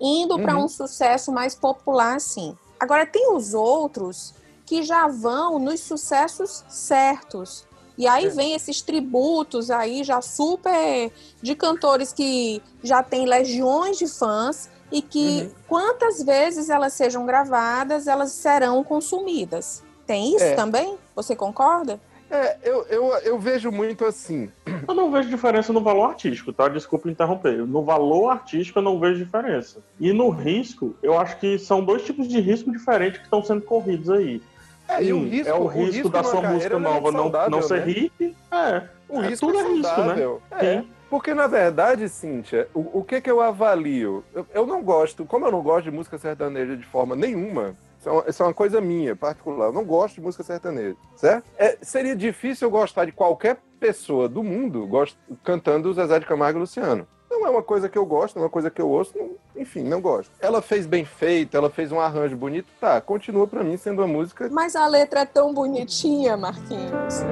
indo 0.00 0.38
para 0.38 0.56
Uhum. 0.56 0.64
um 0.64 0.68
sucesso 0.68 1.30
mais 1.30 1.54
popular, 1.54 2.16
assim. 2.16 2.56
Agora, 2.80 3.06
tem 3.06 3.30
os 3.32 3.54
outros 3.54 4.34
que 4.66 4.82
já 4.82 5.06
vão 5.06 5.58
nos 5.58 5.80
sucessos 5.80 6.64
certos. 6.68 7.66
E 7.98 8.06
aí 8.06 8.26
É. 8.26 8.28
vem 8.30 8.52
esses 8.54 8.82
tributos 8.82 9.70
aí 9.70 10.04
já 10.04 10.20
super 10.20 11.10
de 11.40 11.54
cantores 11.54 12.12
que 12.12 12.62
já 12.82 13.02
têm 13.02 13.26
legiões 13.26 13.96
de 13.98 14.06
fãs 14.06 14.68
e 14.92 15.00
que 15.02 15.42
Uhum. 15.42 15.50
quantas 15.68 16.22
vezes 16.22 16.68
elas 16.68 16.92
sejam 16.92 17.24
gravadas, 17.26 18.06
elas 18.06 18.32
serão 18.32 18.84
consumidas. 18.84 19.82
Tem 20.06 20.34
isso 20.36 20.44
É. 20.44 20.54
também? 20.54 20.96
Você 21.14 21.34
concorda? 21.34 21.98
É, 22.28 22.56
eu, 22.64 22.84
eu, 22.88 23.04
eu 23.18 23.38
vejo 23.38 23.70
muito 23.70 24.04
assim. 24.04 24.50
Eu 24.88 24.94
não 24.94 25.12
vejo 25.12 25.28
diferença 25.28 25.72
no 25.72 25.80
valor 25.80 26.06
artístico, 26.10 26.52
tá? 26.52 26.68
Desculpa 26.68 27.08
interromper. 27.08 27.64
No 27.66 27.84
valor 27.84 28.30
artístico 28.30 28.80
eu 28.80 28.82
não 28.82 28.98
vejo 28.98 29.24
diferença. 29.24 29.78
E 30.00 30.12
no 30.12 30.28
risco, 30.30 30.94
eu 31.02 31.16
acho 31.18 31.38
que 31.38 31.56
são 31.56 31.84
dois 31.84 32.02
tipos 32.04 32.26
de 32.28 32.40
risco 32.40 32.70
diferentes 32.72 33.18
que 33.18 33.24
estão 33.24 33.42
sendo 33.44 33.62
corridos 33.62 34.10
aí. 34.10 34.42
É, 34.88 35.02
e 35.02 35.12
o 35.12 35.24
risco, 35.24 35.48
é 35.48 35.54
o 35.54 35.66
risco, 35.66 36.08
da 36.08 36.22
numa 36.22 36.30
sua 36.30 36.42
carreira 36.42 36.54
música 36.54 36.76
é 36.76 36.94
nova 36.94 37.12
não, 37.12 37.22
saudável, 37.24 37.50
não 37.50 37.62
ser 37.62 37.86
né? 37.86 37.92
hit. 37.92 38.36
É, 38.50 38.82
O 39.08 39.22
é, 39.22 39.28
risco 39.28 39.46
tudo 39.46 39.58
é 39.58 39.62
é 39.62 39.68
risco, 39.68 40.00
né? 40.02 40.40
É. 40.50 40.80
Sim. 40.80 40.88
Porque, 41.08 41.34
na 41.34 41.46
verdade, 41.46 42.08
Cíntia, 42.08 42.68
o, 42.74 42.98
o 42.98 43.04
que 43.04 43.20
que 43.20 43.30
eu 43.30 43.40
avalio? 43.40 44.24
Eu, 44.34 44.46
eu 44.52 44.66
não 44.66 44.82
gosto, 44.82 45.24
como 45.24 45.46
eu 45.46 45.52
não 45.52 45.62
gosto 45.62 45.84
de 45.84 45.90
música 45.90 46.18
sertaneja 46.18 46.76
de 46.76 46.84
forma 46.84 47.14
nenhuma, 47.14 47.76
isso 47.98 48.08
é 48.08 48.12
uma, 48.12 48.24
isso 48.28 48.42
é 48.42 48.46
uma 48.46 48.54
coisa 48.54 48.80
minha, 48.80 49.14
particular, 49.14 49.66
eu 49.66 49.72
não 49.72 49.84
gosto 49.84 50.16
de 50.16 50.20
música 50.20 50.42
sertaneja, 50.42 50.96
certo? 51.14 51.44
É, 51.56 51.78
seria 51.80 52.16
difícil 52.16 52.66
eu 52.66 52.72
gostar 52.72 53.04
de 53.04 53.12
qualquer 53.12 53.58
pessoa 53.78 54.28
do 54.28 54.42
mundo 54.42 54.86
gost, 54.86 55.16
cantando 55.44 55.92
Zezé 55.94 56.18
de 56.18 56.26
Camargo 56.26 56.58
e 56.58 56.60
Luciano. 56.60 57.06
Não 57.30 57.46
é 57.46 57.50
uma 57.50 57.62
coisa 57.62 57.88
que 57.88 57.98
eu 57.98 58.06
gosto, 58.06 58.36
não 58.36 58.42
é 58.42 58.44
uma 58.46 58.50
coisa 58.50 58.70
que 58.70 58.80
eu 58.80 58.88
ouço, 58.88 59.12
não- 59.16 59.30
enfim, 59.56 59.82
não 59.82 60.00
gosto. 60.00 60.30
Ela 60.40 60.62
fez 60.62 60.86
bem 60.86 61.04
feito, 61.04 61.56
ela 61.56 61.68
fez 61.70 61.90
um 61.92 62.00
arranjo 62.00 62.36
bonito, 62.36 62.66
tá, 62.80 63.00
continua 63.00 63.46
pra 63.46 63.62
mim 63.64 63.76
sendo 63.76 64.00
uma 64.02 64.08
música 64.08 64.48
Mas 64.50 64.74
a 64.76 64.86
letra 64.86 65.20
é 65.20 65.24
tão 65.26 65.52
bonitinha, 65.52 66.36
Marquinhos. 66.36 67.22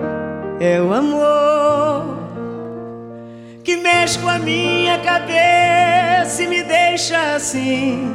É 0.60 0.80
o 0.80 0.92
amor 0.92 2.18
que 3.64 3.76
mexe 3.76 4.18
com 4.18 4.28
a 4.28 4.38
minha 4.38 4.98
cabeça 5.02 6.42
e 6.42 6.46
me 6.46 6.62
deixa 6.62 7.34
assim. 7.34 8.14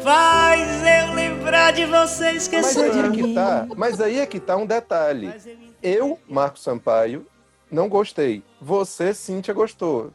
Faz 0.00 0.68
eu 1.08 1.14
lembrar 1.14 1.72
de 1.72 1.84
você 1.84 2.24
Mas 2.32 2.36
esquecer 2.42 2.84
aí 2.84 2.90
de 2.92 2.98
é 2.98 3.10
que 3.10 3.22
mim. 3.22 3.34
tá, 3.34 3.66
mas 3.76 4.00
aí 4.00 4.18
é 4.20 4.26
que 4.26 4.40
tá 4.40 4.56
um 4.56 4.66
detalhe. 4.66 5.32
Eu, 5.82 6.18
Marco 6.28 6.58
Sampaio, 6.58 7.26
não 7.72 7.88
gostei. 7.88 8.42
Você, 8.60 9.12
Cíntia, 9.14 9.54
gostou. 9.54 10.12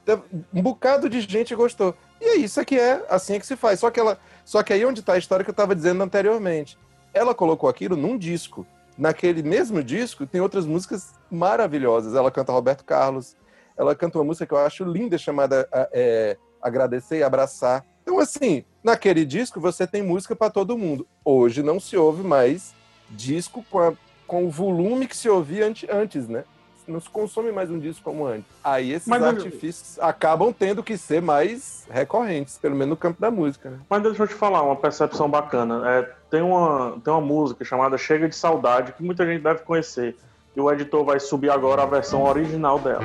Um 0.53 0.61
bocado 0.61 1.09
de 1.09 1.19
gente 1.21 1.55
gostou. 1.55 1.95
E 2.21 2.25
é 2.25 2.35
isso 2.35 2.59
é 2.59 2.65
que 2.65 2.79
é, 2.79 3.05
assim 3.09 3.33
é 3.35 3.39
que 3.39 3.45
se 3.47 3.55
faz. 3.55 3.79
Só 3.79 3.89
que 3.91 3.99
ela, 3.99 4.19
só 4.45 4.61
que 4.63 4.71
aí 4.71 4.85
onde 4.85 5.01
tá 5.01 5.13
a 5.13 5.17
história 5.17 5.43
que 5.43 5.49
eu 5.49 5.55
tava 5.55 5.75
dizendo 5.75 6.01
anteriormente. 6.03 6.77
Ela 7.13 7.33
colocou 7.33 7.67
aquilo 7.69 7.95
num 7.95 8.17
disco. 8.17 8.65
Naquele 8.97 9.43
mesmo 9.43 9.83
disco 9.83 10.25
tem 10.25 10.39
outras 10.41 10.65
músicas 10.65 11.13
maravilhosas. 11.29 12.15
Ela 12.15 12.31
canta 12.31 12.51
Roberto 12.51 12.85
Carlos. 12.85 13.35
Ela 13.75 13.95
canta 13.95 14.17
uma 14.17 14.23
música 14.25 14.45
que 14.45 14.53
eu 14.53 14.57
acho 14.57 14.83
linda 14.83 15.17
chamada 15.17 15.67
é, 15.91 16.37
Agradecer 16.61 17.17
e 17.19 17.23
Abraçar. 17.23 17.83
Então 18.01 18.19
assim, 18.19 18.63
naquele 18.83 19.25
disco 19.25 19.59
você 19.59 19.85
tem 19.85 20.01
música 20.01 20.35
para 20.35 20.49
todo 20.49 20.77
mundo. 20.77 21.07
Hoje 21.25 21.61
não 21.61 21.79
se 21.79 21.95
ouve 21.97 22.23
mais 22.23 22.73
disco 23.09 23.63
com, 23.69 23.79
a- 23.79 23.93
com 24.25 24.45
o 24.45 24.49
volume 24.49 25.07
que 25.07 25.15
se 25.15 25.29
ouvia 25.29 25.65
ante- 25.67 25.87
antes, 25.91 26.27
né? 26.27 26.43
Não 26.87 27.01
se 27.01 27.09
consome 27.09 27.51
mais 27.51 27.69
um 27.69 27.77
disco 27.77 28.01
como 28.03 28.25
antes. 28.25 28.45
Aí 28.63 28.93
esses 28.93 29.07
Mas 29.07 29.21
eu- 29.21 29.27
artifícios 29.27 29.99
acabam 29.99 30.53
tendo 30.57 30.81
que 30.81 30.97
ser 30.97 31.21
mais 31.21 31.85
recorrentes, 31.91 32.57
pelo 32.57 32.75
menos 32.75 32.91
no 32.91 32.95
campo 32.97 33.19
da 33.19 33.29
música. 33.29 33.69
Né? 33.69 33.77
Mas 33.89 34.03
deixa 34.03 34.23
eu 34.23 34.27
te 34.27 34.33
falar, 34.33 34.61
uma 34.63 34.75
percepção 34.75 35.29
bacana. 35.29 35.81
É, 35.89 36.09
tem, 36.29 36.41
uma, 36.41 36.97
tem 37.03 37.13
uma 37.13 37.19
música 37.21 37.65
chamada 37.65 37.97
Chega 37.97 38.29
de 38.29 38.35
Saudade, 38.35 38.93
que 38.93 39.03
muita 39.03 39.25
gente 39.25 39.41
deve 39.43 39.59
conhecer. 39.63 40.15
E 40.55 40.61
o 40.61 40.71
editor 40.71 41.03
vai 41.03 41.19
subir 41.19 41.49
agora 41.49 41.83
a 41.83 41.85
versão 41.85 42.23
original 42.23 42.79
dela. 42.79 43.01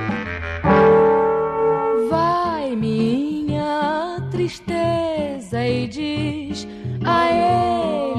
Vai 2.08 2.76
minha 2.76 4.16
tristeza 4.30 5.66
e 5.66 5.86
diz 5.88 6.66
a 7.04 7.30
ele 7.32 8.11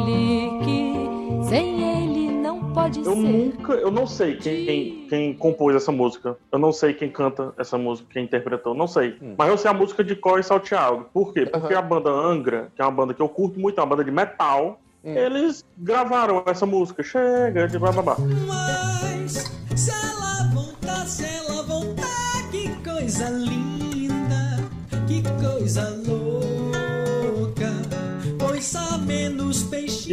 pode 2.83 2.99
Eu 2.99 3.05
ser. 3.05 3.15
nunca, 3.15 3.73
eu 3.73 3.91
não 3.91 4.05
sei 4.07 4.35
quem, 4.37 4.65
quem, 4.65 5.07
quem 5.09 5.33
compôs 5.33 5.75
essa 5.75 5.91
música. 5.91 6.37
Eu 6.51 6.59
não 6.59 6.71
sei 6.71 6.93
quem 6.93 7.09
canta 7.09 7.53
essa 7.57 7.77
música, 7.77 8.07
quem 8.11 8.23
interpretou, 8.25 8.73
não 8.73 8.87
sei. 8.87 9.15
Hum. 9.21 9.35
Mas 9.37 9.49
eu 9.49 9.57
sei 9.57 9.71
a 9.71 9.73
música 9.73 10.03
de 10.03 10.15
Cor 10.15 10.39
e 10.39 10.43
Salteado. 10.43 11.05
Por 11.13 11.33
quê? 11.33 11.45
Porque 11.45 11.73
Aham. 11.73 11.79
a 11.79 11.81
banda 11.81 12.09
Angra, 12.09 12.71
que 12.75 12.81
é 12.81 12.85
uma 12.85 12.91
banda 12.91 13.13
que 13.13 13.21
eu 13.21 13.29
curto 13.29 13.59
muito, 13.59 13.79
é 13.79 13.83
uma 13.83 13.89
banda 13.89 14.03
de 14.03 14.11
metal, 14.11 14.79
Hum. 15.05 15.17
eles 15.17 15.63
gravaram 15.77 16.43
essa 16.45 16.65
música. 16.65 17.03
Chega 17.03 17.67
de 17.67 17.77
bababá. 17.77 18.15
Mas 18.47 19.51
se 19.75 19.91
ela 19.91 20.49
voltar, 20.53 21.05
se 21.05 21.25
ela 21.25 21.61
voltar, 21.63 22.49
que 22.51 22.69
coisa 22.89 23.29
linda, 23.29 24.63
que 25.05 25.21
coisa 25.43 25.89
louca, 26.07 26.62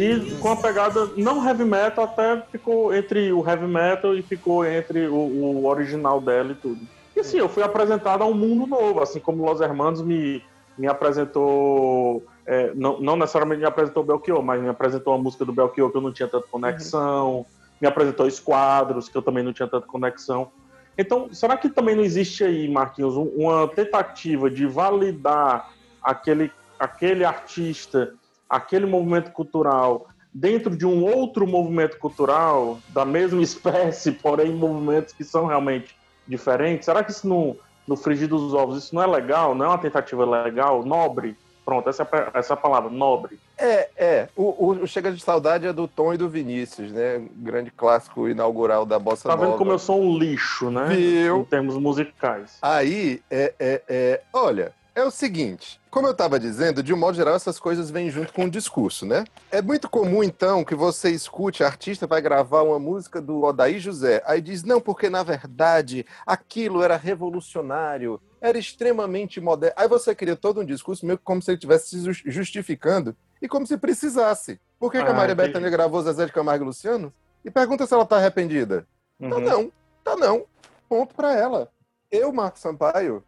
E 0.01 0.35
com 0.39 0.51
a 0.51 0.55
pegada 0.55 1.09
não 1.17 1.45
heavy 1.45 1.63
metal, 1.65 2.05
até 2.05 2.41
ficou 2.51 2.93
entre 2.93 3.31
o 3.31 3.47
heavy 3.47 3.67
metal 3.67 4.15
e 4.15 4.21
ficou 4.21 4.65
entre 4.65 5.07
o, 5.07 5.15
o 5.15 5.65
original 5.67 6.19
dela 6.21 6.51
e 6.51 6.55
tudo. 6.55 6.79
E 7.15 7.19
assim, 7.19 7.37
eu 7.37 7.49
fui 7.49 7.63
apresentado 7.63 8.23
a 8.23 8.25
um 8.25 8.33
mundo 8.33 8.65
novo, 8.67 9.01
assim 9.01 9.19
como 9.19 9.45
Los 9.45 9.61
Hermanos 9.61 10.01
me, 10.01 10.41
me 10.77 10.87
apresentou. 10.87 12.23
é, 12.45 12.73
não, 12.75 12.99
não 12.99 13.15
necessariamente 13.15 13.59
me 13.61 13.67
apresentou 13.67 14.03
Belchior, 14.03 14.41
mas 14.43 14.61
me 14.61 14.69
apresentou 14.69 15.13
a 15.13 15.17
música 15.17 15.45
do 15.45 15.53
Belchior 15.53 15.91
que 15.91 15.97
eu 15.97 16.01
não 16.01 16.11
tinha 16.11 16.27
tanta 16.27 16.47
conexão, 16.47 17.45
me 17.81 17.87
apresentou 17.87 18.27
Esquadros, 18.27 19.09
que 19.09 19.17
eu 19.17 19.21
também 19.21 19.43
não 19.43 19.53
tinha 19.53 19.67
tanta 19.67 19.85
conexão. 19.87 20.49
Então, 20.97 21.29
será 21.33 21.55
que 21.57 21.69
também 21.69 21.95
não 21.95 22.03
existe 22.03 22.43
aí, 22.43 22.67
Marquinhos, 22.69 23.15
um- 23.15 23.31
uma 23.35 23.67
tentativa 23.67 24.49
de 24.49 24.65
validar 24.67 25.69
aquele, 26.03 26.51
aquele 26.79 27.23
artista, 27.23 28.13
aquele 28.51 28.85
movimento 28.85 29.31
cultural, 29.31 30.07
dentro 30.33 30.75
de 30.75 30.85
um 30.85 31.03
outro 31.03 31.47
movimento 31.47 31.97
cultural, 31.97 32.77
da 32.89 33.05
mesma 33.05 33.41
espécie, 33.43 34.11
porém 34.11 34.51
movimentos 34.53 35.13
que 35.13 35.23
são 35.23 35.45
realmente 35.45 35.95
diferentes? 36.27 36.85
Será 36.85 37.03
que 37.03 37.11
isso 37.11 37.27
no, 37.27 37.55
no 37.87 37.95
frigir 37.97 38.27
dos 38.27 38.53
ovos, 38.53 38.83
isso 38.83 38.93
não 38.95 39.01
é 39.01 39.07
legal? 39.07 39.55
Não 39.55 39.65
é 39.65 39.69
uma 39.69 39.77
tentativa 39.77 40.25
legal, 40.43 40.83
nobre? 40.85 41.35
Pronto, 41.63 41.87
essa 41.87 42.01
é, 42.03 42.39
essa 42.39 42.53
é 42.53 42.55
a 42.55 42.57
palavra, 42.57 42.89
nobre. 42.89 43.39
É, 43.57 43.89
é. 43.95 44.27
O, 44.35 44.65
o- 44.81 44.87
Chega 44.87 45.11
de 45.11 45.21
Saudade 45.21 45.67
é 45.67 45.71
do 45.71 45.87
Tom 45.87 46.11
e 46.11 46.17
do 46.17 46.27
Vinícius, 46.27 46.91
né? 46.91 47.21
Grande 47.35 47.69
clássico 47.69 48.27
inaugural 48.27 48.83
da 48.83 48.97
Bossa 48.97 49.29
Tá 49.29 49.35
Nova. 49.35 49.45
vendo 49.47 49.57
como 49.59 49.71
eu 49.71 49.77
sou 49.77 50.01
um 50.01 50.17
lixo, 50.17 50.71
né? 50.71 50.87
Viu? 50.87 51.41
Em 51.41 51.43
termos 51.45 51.75
musicais. 51.77 52.57
Aí, 52.63 53.21
é, 53.29 53.53
é, 53.59 53.81
é, 53.87 54.21
olha, 54.33 54.73
é 55.01 55.05
o 55.05 55.11
seguinte, 55.11 55.79
como 55.89 56.07
eu 56.07 56.11
estava 56.11 56.39
dizendo, 56.39 56.81
de 56.81 56.93
um 56.93 56.97
modo 56.97 57.15
geral, 57.15 57.35
essas 57.35 57.59
coisas 57.59 57.89
vêm 57.89 58.09
junto 58.09 58.31
com 58.31 58.45
o 58.45 58.49
discurso, 58.49 59.05
né? 59.05 59.23
É 59.51 59.61
muito 59.61 59.89
comum, 59.89 60.23
então, 60.23 60.63
que 60.63 60.75
você 60.75 61.09
escute, 61.09 61.63
a 61.63 61.67
artista 61.67 62.07
vai 62.07 62.21
gravar 62.21 62.61
uma 62.61 62.79
música 62.79 63.21
do 63.21 63.41
Odaí 63.43 63.79
José, 63.79 64.21
aí 64.25 64.39
diz, 64.41 64.63
não, 64.63 64.79
porque 64.79 65.09
na 65.09 65.23
verdade 65.23 66.05
aquilo 66.25 66.81
era 66.81 66.95
revolucionário, 66.97 68.21
era 68.39 68.57
extremamente 68.57 69.41
moderno. 69.41 69.75
Aí 69.77 69.87
você 69.87 70.15
cria 70.15 70.35
todo 70.35 70.61
um 70.61 70.65
discurso 70.65 71.05
meio 71.05 71.17
que 71.17 71.23
como 71.23 71.41
se 71.41 71.51
ele 71.51 71.57
estivesse 71.57 71.89
se 71.89 71.99
jus- 72.03 72.23
justificando 72.25 73.15
e 73.41 73.47
como 73.47 73.65
se 73.67 73.77
precisasse. 73.77 74.59
Por 74.79 74.91
que, 74.91 75.01
que 75.01 75.07
a 75.09 75.11
Ah, 75.11 75.13
Maria 75.13 75.33
entendi. 75.33 75.47
Bethânia 75.49 75.69
gravou 75.69 76.01
Zezé 76.01 76.25
de 76.25 76.31
Camargo 76.31 76.63
e 76.63 76.67
Luciano? 76.67 77.13
E 77.43 77.51
pergunta 77.51 77.85
se 77.85 77.93
ela 77.93 78.05
tá 78.05 78.17
arrependida. 78.17 78.87
Tá 79.19 79.35
Uhum. 79.35 79.39
não, 79.41 79.71
tá 80.03 80.15
não. 80.15 80.45
Ponto 80.89 81.13
pra 81.13 81.33
ela. 81.33 81.69
Eu, 82.11 82.33
Marco 82.33 82.57
Sampaio, 82.59 83.23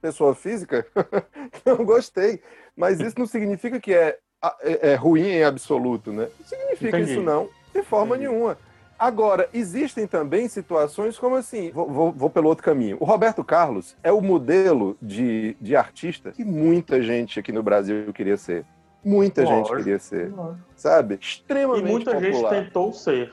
pessoa 0.00 0.34
física, 0.34 0.86
não 1.64 1.84
gostei. 1.84 2.40
Mas 2.76 3.00
isso 3.00 3.18
não 3.18 3.26
significa 3.26 3.80
que 3.80 3.94
é, 3.94 4.18
é, 4.62 4.90
é 4.90 4.94
ruim 4.94 5.22
em 5.26 5.42
absoluto, 5.44 6.12
né? 6.12 6.28
Não 6.38 6.46
significa 6.46 6.98
Entendi. 6.98 7.12
isso 7.12 7.22
não, 7.22 7.48
de 7.74 7.82
forma 7.82 8.16
Entendi. 8.16 8.30
nenhuma. 8.32 8.58
Agora, 8.98 9.48
existem 9.52 10.06
também 10.06 10.48
situações 10.48 11.18
como 11.18 11.36
assim, 11.36 11.70
vou, 11.70 11.86
vou- 11.90 12.12
vou 12.12 12.30
pelo 12.30 12.48
outro 12.48 12.64
caminho. 12.64 12.96
O 12.98 13.04
Roberto 13.04 13.44
Carlos 13.44 13.94
é 14.02 14.10
o 14.10 14.22
modelo 14.22 14.96
de, 15.02 15.54
de 15.60 15.76
artista 15.76 16.32
que 16.32 16.42
muita 16.44 17.02
gente 17.02 17.38
aqui 17.38 17.52
no 17.52 17.62
Brasil 17.62 18.10
queria 18.14 18.36
ser. 18.38 18.64
Muita 19.04 19.42
gente 19.44 19.68
Lógico. 19.68 19.76
queria 19.76 19.98
ser, 19.98 20.32
sabe? 20.74 21.14
E 21.14 21.18
Extremamente 21.20 21.84
muita 21.90 22.18
gente 22.18 22.32
popular. 22.32 22.50
tentou 22.50 22.92
ser. 22.92 23.32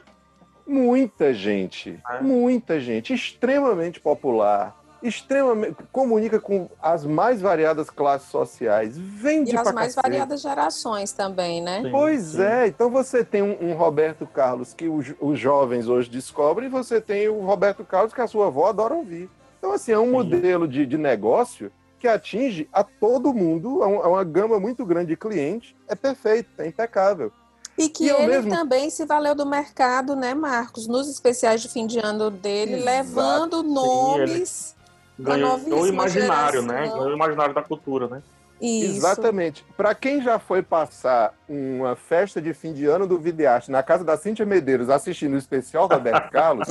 Muita 0.67 1.34
gente, 1.34 2.00
É. 2.10 2.22
muita 2.22 2.79
gente, 2.79 3.13
extremamente 3.13 4.00
popular, 4.00 4.77
extremamente 5.03 5.75
comunica 5.91 6.39
com 6.39 6.69
as 6.81 7.05
mais 7.05 7.41
variadas 7.41 7.89
classes 7.89 8.29
sociais, 8.29 8.98
vende 8.98 9.51
E 9.53 9.57
as 9.57 9.72
mais 9.74 9.93
cacete. 9.93 10.01
variadas 10.01 10.41
gerações 10.41 11.12
também, 11.12 11.62
né? 11.62 11.81
Sim, 11.83 11.91
Pois 11.91 12.24
sim. 12.24 12.41
é, 12.41 12.67
então 12.67 12.89
você 12.89 13.24
tem 13.24 13.41
um, 13.43 13.69
um 13.72 13.74
Roberto 13.74 14.25
Carlos 14.25 14.74
que 14.74 14.88
os, 14.88 15.13
os 15.19 15.38
jovens 15.38 15.88
hoje 15.88 16.10
descobrem, 16.10 16.67
e 16.67 16.72
você 16.72 17.01
tem 17.01 17.27
o 17.27 17.41
Roberto 17.41 17.83
Carlos 17.83 18.13
que 18.13 18.22
a 18.22 18.27
sua 18.27 18.48
avó 18.48 18.67
adora 18.69 18.93
ouvir. 18.93 19.29
Então, 19.60 19.72
assim, 19.74 19.91
é 19.91 20.00
um 20.00 20.05
Sim. 20.05 20.12
modelo 20.12 20.67
de, 20.67 20.86
de 20.86 20.98
negócio 20.98 21.72
que 22.00 22.07
atinge 22.07 22.67
a 22.74 22.83
todo 22.83 23.33
mundo, 23.33 23.81
a, 23.83 23.88
um- 23.88 24.01
a 24.01 24.07
uma 24.10 24.24
gama 24.24 24.60
muito 24.60 24.86
grande 24.86 25.07
de 25.07 25.17
clientes, 25.17 25.74
é 25.88 25.95
perfeito, 25.95 26.50
é 26.57 26.67
impecável. 26.67 27.31
E 27.77 27.89
que 27.89 28.03
E 28.03 28.10
eu 28.10 28.19
ele 28.19 28.27
mesmo- 28.27 28.51
também 28.51 28.89
se 28.89 29.03
valeu 29.05 29.33
do 29.33 29.45
mercado, 29.45 30.15
né, 30.15 30.33
Marcos? 30.36 30.86
Nos 30.86 31.10
especiais 31.10 31.62
de 31.62 31.69
fim 31.69 31.88
de 31.88 31.98
ano 32.00 32.29
dele, 32.29 32.74
Exato. 32.75 32.86
levando 32.86 33.62
Sim, 33.63 33.74
nomes. 33.74 34.75
Ganhou, 35.17 35.58
o 35.58 35.88
imaginário, 35.88 36.62
né? 36.62 36.74
geração. 36.74 36.98
Ganhou 36.98 37.12
o 37.12 37.15
imaginário 37.15 37.53
da 37.53 37.62
cultura, 37.62 38.08
né? 38.08 38.22
Isso. 38.62 38.98
Exatamente. 38.98 39.65
Para 39.75 39.93
quem 39.93 40.22
já 40.22 40.39
foi 40.39 40.62
passar 40.62 41.34
uma 41.50 41.96
festa 41.96 42.41
de 42.41 42.53
fim 42.53 42.72
de 42.74 42.86
ano 42.86 43.05
do 43.05 43.20
Videarte 43.20 43.70
na 43.70 43.84
casa 43.84 44.03
da 44.03 44.15
Cíntia 44.15 44.46
Medeiros 44.46 44.89
assistindo 44.89 45.34
o 45.34 45.38
especial 45.38 45.88
Roberto 45.88 46.32
Carlos, 46.32 46.67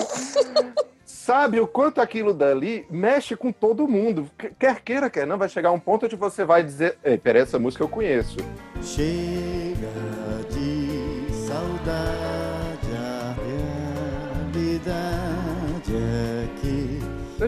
sabe 1.04 1.60
o 1.60 1.66
quanto 1.66 2.00
aquilo 2.00 2.32
dali 2.32 2.86
mexe 2.90 3.36
com 3.36 3.52
todo 3.52 3.86
mundo. 3.86 4.28
Quer 4.58 4.80
queira, 4.80 5.10
quer 5.10 5.26
não, 5.26 5.36
vai 5.36 5.50
chegar 5.50 5.70
um 5.70 5.78
ponto 5.78 6.06
onde 6.06 6.16
você 6.16 6.44
vai 6.44 6.62
dizer: 6.62 6.98
Ei, 7.04 7.18
peraí, 7.18 7.42
essa 7.42 7.58
música 7.58 7.84
eu 7.84 7.88
conheço. 7.88 8.38
Chega 8.80 9.88
de 10.50 11.26
saudade, 11.46 12.88
a 12.96 13.34
realidade 14.54 15.94
é 15.94 16.48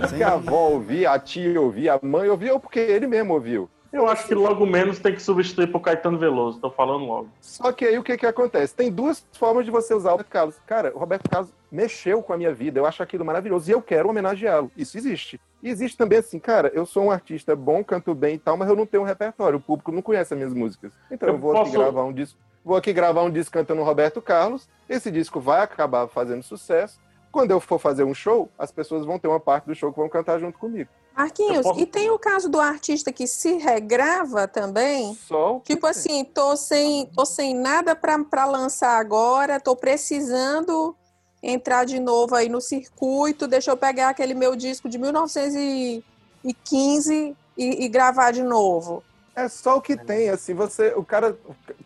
que. 0.00 0.08
Seja 0.08 0.08
porque 0.08 0.22
a 0.22 0.32
avó 0.34 0.68
ouvia, 0.70 1.10
a 1.12 1.18
tia 1.18 1.60
ouvia, 1.60 1.94
a 1.94 2.00
mãe 2.06 2.28
ouvia, 2.28 2.52
ou 2.54 2.60
porque 2.60 2.78
ele 2.78 3.06
mesmo 3.06 3.34
ouviu. 3.34 3.68
Eu 3.92 4.08
acho 4.08 4.26
que 4.26 4.34
logo 4.34 4.66
menos 4.66 4.98
tem 4.98 5.14
que 5.14 5.22
substituir 5.22 5.68
pro 5.68 5.78
Caetano 5.78 6.18
Veloso, 6.18 6.58
tô 6.58 6.68
falando 6.68 7.04
logo. 7.04 7.28
Só 7.40 7.70
que 7.70 7.84
aí 7.84 7.96
o 7.96 8.02
que 8.02 8.16
que 8.16 8.26
acontece? 8.26 8.74
Tem 8.74 8.90
duas 8.90 9.24
formas 9.34 9.64
de 9.64 9.70
você 9.70 9.94
usar 9.94 10.08
o 10.08 10.12
Roberto 10.12 10.30
Carlos. 10.30 10.56
Cara, 10.66 10.92
o 10.92 10.98
Roberto 10.98 11.30
Carlos 11.30 11.52
mexeu 11.70 12.20
com 12.20 12.32
a 12.32 12.36
minha 12.36 12.52
vida, 12.52 12.80
eu 12.80 12.86
acho 12.86 13.04
aquilo 13.04 13.24
maravilhoso 13.24 13.70
e 13.70 13.72
eu 13.72 13.80
quero 13.80 14.08
homenageá-lo. 14.08 14.68
Isso 14.76 14.98
existe. 14.98 15.40
E 15.62 15.70
existe 15.70 15.96
também 15.96 16.18
assim, 16.18 16.40
cara, 16.40 16.72
eu 16.74 16.84
sou 16.84 17.04
um 17.04 17.10
artista 17.12 17.54
bom, 17.54 17.84
canto 17.84 18.12
bem 18.16 18.34
e 18.34 18.38
tal, 18.38 18.56
mas 18.56 18.68
eu 18.68 18.74
não 18.74 18.84
tenho 18.84 19.04
um 19.04 19.06
repertório, 19.06 19.58
o 19.58 19.62
público 19.62 19.92
não 19.92 20.02
conhece 20.02 20.34
as 20.34 20.38
minhas 20.38 20.52
músicas. 20.52 20.92
Então 21.08 21.28
eu, 21.28 21.36
Eu 21.36 21.40
vou 21.40 21.52
posso- 21.52 21.68
aqui 21.70 21.78
gravar 21.78 22.02
um 22.02 22.12
disco, 22.12 22.36
vou 22.64 22.76
aqui 22.76 22.92
gravar 22.92 23.22
um 23.22 23.30
disco 23.30 23.52
cantando 23.52 23.80
Roberto 23.84 24.20
Carlos. 24.20 24.68
Esse 24.88 25.08
disco 25.08 25.38
vai 25.40 25.60
acabar 25.60 26.08
fazendo 26.08 26.42
sucesso. 26.42 26.98
Quando 27.34 27.50
eu 27.50 27.58
for 27.58 27.80
fazer 27.80 28.04
um 28.04 28.14
show, 28.14 28.48
as 28.56 28.70
pessoas 28.70 29.04
vão 29.04 29.18
ter 29.18 29.26
uma 29.26 29.40
parte 29.40 29.64
do 29.64 29.74
show 29.74 29.90
que 29.92 29.98
vão 29.98 30.08
cantar 30.08 30.38
junto 30.38 30.56
comigo. 30.56 30.88
Marquinhos, 31.16 31.62
posso- 31.62 31.80
e 31.80 31.84
tem 31.84 32.08
o 32.08 32.16
caso 32.18 32.48
do 32.48 32.60
artista 32.60 33.12
que 33.12 33.26
se 33.26 33.54
regrava 33.54 34.46
também? 34.46 35.14
Só 35.14 35.56
o 35.56 35.60
que 35.60 35.74
Tipo 35.74 35.88
assim, 35.88 36.24
tô 36.24 36.56
sem, 36.56 37.06
tô 37.06 37.26
sem 37.26 37.52
nada 37.52 37.96
pra 37.96 38.44
lançar 38.46 39.00
agora, 39.00 39.58
tô 39.58 39.74
precisando 39.74 40.94
entrar 41.42 41.84
de 41.84 41.98
novo 41.98 42.36
aí 42.36 42.48
no 42.48 42.60
circuito, 42.60 43.48
deixa 43.48 43.72
eu 43.72 43.76
pegar 43.76 44.10
aquele 44.10 44.32
meu 44.32 44.54
disco 44.54 44.88
de 44.88 44.96
1915 44.96 47.36
e, 47.58 47.84
e 47.84 47.88
gravar 47.88 48.30
de 48.30 48.44
novo. 48.44 49.02
É 49.34 49.48
só 49.48 49.78
o 49.78 49.82
que 49.82 49.96
tem, 49.96 50.30
assim, 50.30 50.54
você, 50.54 50.94
o 50.96 51.04
cara 51.04 51.36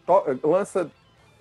to- 0.07 0.25
lança, 0.45 0.91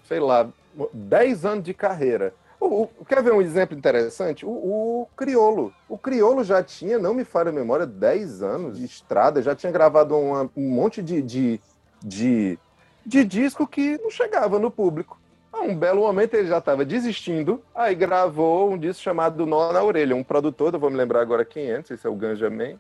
sei 0.08 0.22
lá, 0.22 0.48
10 0.94 1.44
anos 1.44 1.66
de 1.66 1.74
carreira. 1.74 2.34
O, 2.60 2.84
o- 2.84 3.06
quer 3.08 3.22
ver 3.22 3.34
um 3.34 3.42
exemplo 3.42 3.78
interessante? 3.78 4.46
O, 4.46 4.50
o 4.50 5.08
Criolo. 5.16 5.72
O 5.88 5.98
Criolo 5.98 6.44
já 6.44 6.64
tinha, 6.64 6.98
não 6.98 7.14
me 7.14 7.24
falha 7.24 7.50
a 7.50 7.54
memória, 7.54 7.86
10 7.86 8.42
anos 8.42 8.78
de 8.80 8.86
estrada, 8.86 9.42
já 9.42 9.56
tinha 9.56 9.72
gravado 9.72 10.16
uma- 10.18 10.50
um 10.56 10.70
monte 10.70 11.02
de, 11.04 11.22
de, 11.22 11.60
de, 12.02 12.58
de 13.06 13.24
disco 13.24 13.68
que 13.68 13.98
não 14.00 14.10
chegava 14.10 14.58
no 14.58 14.72
público. 14.72 15.20
A 15.54 15.62
um 15.62 15.76
belo 15.76 16.02
momento 16.02 16.34
ele 16.34 16.48
já 16.48 16.58
estava 16.58 16.84
desistindo, 16.84 17.62
aí 17.74 17.96
gravou 17.96 18.72
um 18.72 18.78
disco 18.78 19.02
chamado 19.04 19.46
Nó 19.46 19.72
na 19.72 19.84
Orelha. 19.84 20.16
Um 20.16 20.24
produtor, 20.24 20.74
eu 20.74 20.80
vou 20.80 20.90
me 20.90 20.98
lembrar 20.98 21.22
agora 21.22 21.46
quem 21.46 21.70
é, 21.72 21.78
não 21.78 21.86
sei 21.86 21.98
se 21.98 22.06
é 22.06 22.10
o 22.10 22.16
Ganja 22.16 22.50
Man, 22.50 22.74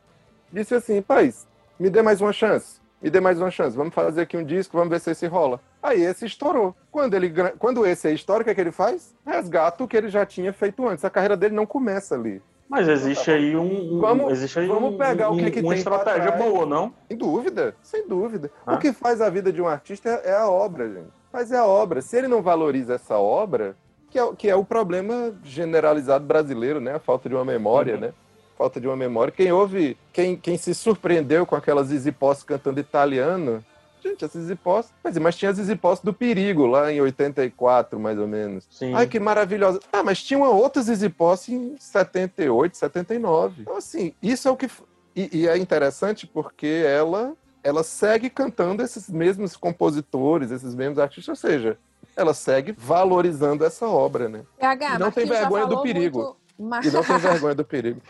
disse 0.51 0.74
assim, 0.75 1.01
paz, 1.01 1.48
me 1.79 1.89
dê 1.89 2.01
mais 2.01 2.19
uma 2.22 2.34
chance, 2.34 2.79
me 3.01 3.09
dê 3.09 3.19
mais 3.19 3.39
uma 3.39 3.51
chance, 3.51 3.75
vamos 3.77 3.93
fazer 3.93 4.21
aqui 4.21 4.35
um 4.37 4.43
disco, 4.43 4.75
vamos 4.77 4.89
ver 4.89 4.99
se 4.99 5.11
esse 5.11 5.27
rola. 5.27 5.59
Aí 5.81 6.01
esse 6.03 6.25
estourou. 6.25 6.75
Quando, 6.91 7.13
ele, 7.13 7.31
quando 7.59 7.85
esse 7.85 8.07
é 8.07 8.11
estoura, 8.13 8.41
o 8.41 8.43
que, 8.43 8.49
é 8.49 8.55
que 8.55 8.61
ele 8.61 8.71
faz? 8.71 9.13
Resgata 9.25 9.83
o 9.83 9.87
que 9.87 9.95
ele 9.95 10.09
já 10.09 10.25
tinha 10.25 10.51
feito 10.51 10.87
antes. 10.87 11.05
A 11.05 11.09
carreira 11.09 11.37
dele 11.37 11.55
não 11.55 11.65
começa 11.65 12.15
ali. 12.15 12.41
Mas 12.67 12.87
existe 12.89 13.31
aí 13.31 13.55
um. 13.55 13.95
um- 13.95 13.99
Vamos- 14.01 14.31
existe 14.33 14.59
aí 14.59 14.67
vamos 14.67 14.93
um- 14.93 14.97
pegar 14.97 15.29
o 15.29 15.33
um- 15.33 15.37
que 15.37 15.51
que 15.51 15.59
uma 15.61 15.73
tem 15.73 15.83
pra 15.83 15.95
estratégia 15.97 16.31
boa, 16.31 16.65
não? 16.65 16.93
Sem 17.07 17.17
dúvida, 17.17 17.75
sem 17.81 18.07
dúvida. 18.07 18.51
Ah. 18.65 18.73
O 18.75 18.77
que 18.79 18.91
faz 18.91 19.21
a 19.21 19.29
vida 19.29 19.53
de 19.53 19.61
um 19.61 19.67
artista 19.67 20.09
é, 20.09 20.35
a 20.35 20.49
obra, 20.49 20.89
gente. 20.89 21.07
Faz 21.31 21.51
é 21.51 21.57
a 21.57 21.65
obra. 21.65 22.01
Se 22.01 22.17
ele 22.17 22.27
não 22.27 22.41
valoriza 22.41 22.95
essa 22.95 23.17
obra, 23.17 23.77
que 24.09 24.19
é, 24.19 24.23
o- 24.23 24.35
que 24.35 24.49
é 24.49 24.55
o 24.55 24.65
problema 24.65 25.33
generalizado 25.43 26.25
brasileiro, 26.25 26.81
né? 26.81 26.95
A 26.95 26.99
falta 26.99 27.29
de 27.29 27.35
uma 27.35 27.45
memória, 27.45 27.93
Uhum. 27.95 27.99
né? 28.01 28.13
Falta 28.57 28.79
de 28.81 28.87
uma 28.87 28.95
memória. 28.97 29.31
Quem 29.31 29.51
ouve, 29.51 29.95
quem, 30.11 30.35
quem 30.35 30.57
se 30.57 30.73
surpreendeu 30.73 31.45
com 31.45 31.55
aquelas 31.55 31.87
Zizi 31.87 32.11
Posse 32.11 32.43
cantando 32.43 32.79
italiano, 32.79 33.63
gente, 34.03 34.25
a 34.25 34.27
Zizi 34.27 34.55
Posse, 34.55 34.89
mas, 35.03 35.15
mas 35.19 35.35
tinha 35.35 35.51
a 35.51 35.53
Zizi 35.53 35.75
Posse 35.75 36.03
do 36.03 36.11
Perigo, 36.13 36.65
lá 36.65 36.91
em 36.91 36.99
84, 36.99 37.99
mais 37.99 38.17
ou 38.17 38.27
menos. 38.27 38.65
Sim. 38.71 38.93
Ai, 38.95 39.05
que 39.05 39.19
maravilhosa. 39.19 39.79
Ah, 39.93 40.01
mas 40.03 40.23
tinha 40.23 40.39
uma 40.39 40.49
outra 40.49 40.82
Zizi 40.82 41.08
Posse 41.10 41.53
em 41.53 41.75
78, 41.77 42.75
79. 42.77 43.62
Então, 43.62 43.77
assim, 43.77 44.13
isso 44.23 44.47
é 44.47 44.51
o 44.51 44.58
que... 44.58 44.67
E, 45.15 45.29
e 45.41 45.47
é 45.47 45.55
interessante 45.58 46.25
porque 46.25 46.84
ela, 46.86 47.34
ela 47.63 47.84
segue 47.84 48.29
cantando 48.29 48.82
esses 48.82 49.08
mesmos 49.10 49.55
compositores, 49.55 50.49
esses 50.51 50.73
mesmos 50.73 50.97
artistas, 50.99 51.29
ou 51.29 51.36
seja, 51.36 51.77
ela 52.15 52.34
segue 52.34 52.71
valorizando 52.75 53.63
essa 53.65 53.88
obra, 53.88 54.27
né? 54.29 54.41
PH, 54.60 54.86
E 54.95 54.99
não 54.99 55.12
tem 55.12 55.25
Marquinhos 55.25 55.29
já 55.29 55.39
vergonha 55.41 55.65
do 55.67 55.82
perigo. 55.84 56.19
muito- 56.19 56.38
Mar- 56.60 56.86
E 56.86 56.89
não 56.91 57.04
tem 57.04 57.17
vergonha 57.20 57.56
do 57.56 57.63
perigo. 57.65 58.02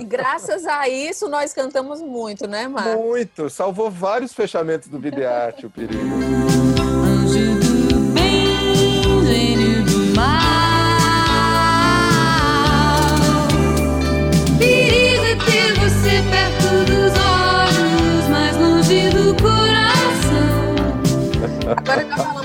E 0.00 0.04
graças 0.04 0.66
a 0.66 0.88
isso 0.88 1.28
nós 1.28 1.52
cantamos 1.52 2.00
muito, 2.00 2.46
né, 2.46 2.66
Mar? 2.68 2.96
Muito! 2.96 3.50
Salvou 3.50 3.90
vários 3.90 4.32
fechamentos 4.32 4.88
do 4.88 4.98
videoarte, 4.98 5.66
o 5.66 5.70
perigo. 5.70 6.00
Anjo 7.04 7.58
do 7.60 7.98
bem, 8.12 9.26
gênio 9.26 9.84
do 9.84 10.16
mal. 10.16 10.40
Perigo 14.58 15.24
é 15.24 15.36
ter 15.44 15.74
você 15.80 16.22
perto 16.30 16.84
dos 16.86 17.12
olhos, 17.18 18.28
mais 18.28 18.56
longe 18.56 19.10
do 19.10 19.34
coração. 19.42 20.60
Agora 21.76 22.04
que 22.04 22.14
de 22.14 22.39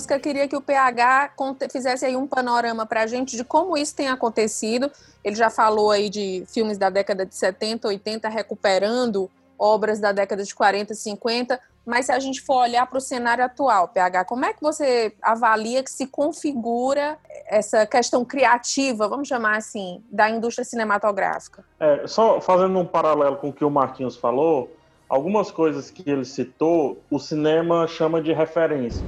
música, 0.00 0.18
queria 0.18 0.48
que 0.48 0.56
o 0.56 0.62
PH 0.62 1.32
fizesse 1.70 2.06
aí 2.06 2.16
um 2.16 2.26
panorama 2.26 2.86
pra 2.86 3.06
gente 3.06 3.36
de 3.36 3.44
como 3.44 3.76
isso 3.76 3.94
tem 3.94 4.08
acontecido. 4.08 4.90
Ele 5.22 5.36
já 5.36 5.50
falou 5.50 5.90
aí 5.90 6.08
de 6.08 6.42
filmes 6.46 6.78
da 6.78 6.88
década 6.88 7.26
de 7.26 7.34
70, 7.34 7.86
80 7.86 8.28
recuperando 8.30 9.30
obras 9.58 10.00
da 10.00 10.10
década 10.10 10.42
de 10.42 10.54
40, 10.54 10.94
50, 10.94 11.60
mas 11.84 12.06
se 12.06 12.12
a 12.12 12.18
gente 12.18 12.40
for 12.40 12.62
olhar 12.62 12.86
para 12.86 12.96
o 12.96 13.00
cenário 13.00 13.44
atual, 13.44 13.88
PH, 13.88 14.24
como 14.24 14.46
é 14.46 14.54
que 14.54 14.62
você 14.62 15.12
avalia 15.20 15.82
que 15.82 15.90
se 15.90 16.06
configura 16.06 17.18
essa 17.46 17.84
questão 17.84 18.24
criativa, 18.24 19.06
vamos 19.06 19.28
chamar 19.28 19.58
assim, 19.58 20.02
da 20.10 20.30
indústria 20.30 20.64
cinematográfica? 20.64 21.62
É, 21.78 22.06
só 22.06 22.40
fazendo 22.40 22.78
um 22.78 22.86
paralelo 22.86 23.36
com 23.36 23.50
o 23.50 23.52
que 23.52 23.64
o 23.64 23.70
Marquinhos 23.70 24.16
falou, 24.16 24.74
algumas 25.06 25.50
coisas 25.50 25.90
que 25.90 26.08
ele 26.08 26.24
citou, 26.24 27.02
o 27.10 27.18
cinema 27.18 27.86
chama 27.86 28.22
de 28.22 28.32
referência. 28.32 29.04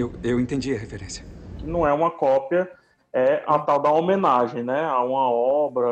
Eu, 0.00 0.10
eu 0.24 0.40
entendi 0.40 0.74
a 0.74 0.78
referência. 0.78 1.22
não 1.62 1.86
é 1.86 1.92
uma 1.92 2.10
cópia, 2.10 2.70
é 3.12 3.42
a 3.46 3.58
tal 3.58 3.78
da 3.78 3.92
homenagem, 3.92 4.62
né, 4.62 4.82
a 4.82 5.02
uma 5.04 5.30
obra, 5.30 5.86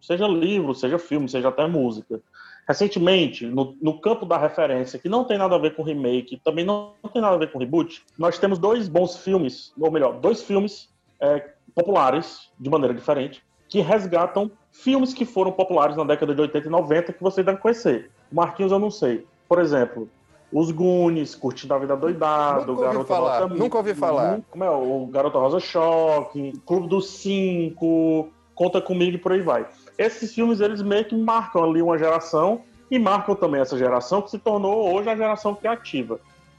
seja 0.00 0.26
livro, 0.26 0.74
seja 0.74 0.98
filme, 0.98 1.28
seja 1.28 1.48
até 1.48 1.66
música. 1.66 2.22
Recentemente, 2.66 3.44
no, 3.44 3.76
no 3.82 4.00
campo 4.00 4.24
da 4.24 4.38
referência, 4.38 4.98
que 4.98 5.10
não 5.10 5.24
tem 5.24 5.36
nada 5.36 5.56
a 5.56 5.58
ver 5.58 5.74
com 5.74 5.82
remake, 5.82 6.40
também 6.42 6.64
não, 6.64 6.94
não 7.02 7.10
tem 7.10 7.20
nada 7.20 7.34
a 7.34 7.38
ver 7.38 7.52
com 7.52 7.58
reboot, 7.58 8.02
nós 8.16 8.38
temos 8.38 8.58
dois 8.58 8.88
bons 8.88 9.18
filmes, 9.18 9.74
ou 9.78 9.90
melhor, 9.90 10.18
dois 10.20 10.42
filmes 10.42 10.88
é, 11.20 11.50
populares, 11.74 12.50
de 12.58 12.70
maneira 12.70 12.94
diferente, 12.94 13.42
que 13.68 13.80
resgatam 13.80 14.50
filmes 14.72 15.12
que 15.12 15.26
foram 15.26 15.52
populares 15.52 15.96
na 15.96 16.04
década 16.04 16.34
de 16.34 16.40
80 16.40 16.66
e 16.66 16.70
90 16.70 17.12
que 17.12 17.22
você 17.22 17.42
deve 17.42 17.58
conhecer. 17.58 18.10
Marquinhos 18.32 18.72
eu 18.72 18.78
não 18.78 18.90
sei. 18.90 19.26
Por 19.46 19.58
exemplo, 19.58 20.08
Os 20.52 20.70
Goonies, 20.70 21.34
Curtindo 21.34 21.74
a 21.74 21.78
Vida 21.78 21.96
Doidado, 21.96 22.72
Nunca 22.72 22.86
Garoto 22.86 23.06
falar, 23.06 23.40
Nota 23.40 23.54
nunca 23.54 23.78
ouvi 23.78 23.94
falar. 23.94 24.40
Como 24.50 24.64
é? 24.64 24.70
O 24.70 25.06
Garoto 25.06 25.38
Rosa 25.38 25.60
Choque, 25.60 26.52
Clube 26.66 26.88
dos 26.88 27.08
Cinco, 27.10 28.28
Conta 28.54 28.80
Comigo 28.80 29.16
e 29.16 29.18
por 29.18 29.32
aí 29.32 29.40
vai. 29.40 29.66
Esses 29.96 30.34
filmes, 30.34 30.60
eles 30.60 30.82
meio 30.82 31.04
que 31.04 31.16
marcam 31.16 31.62
ali 31.62 31.80
uma 31.80 31.96
geração 31.96 32.62
e 32.90 32.98
marcam 32.98 33.34
também 33.34 33.60
essa 33.60 33.78
geração 33.78 34.20
que 34.22 34.30
se 34.30 34.38
tornou 34.38 34.92
hoje 34.92 35.08
a 35.08 35.16
geração 35.16 35.54
criativa. 35.54 36.18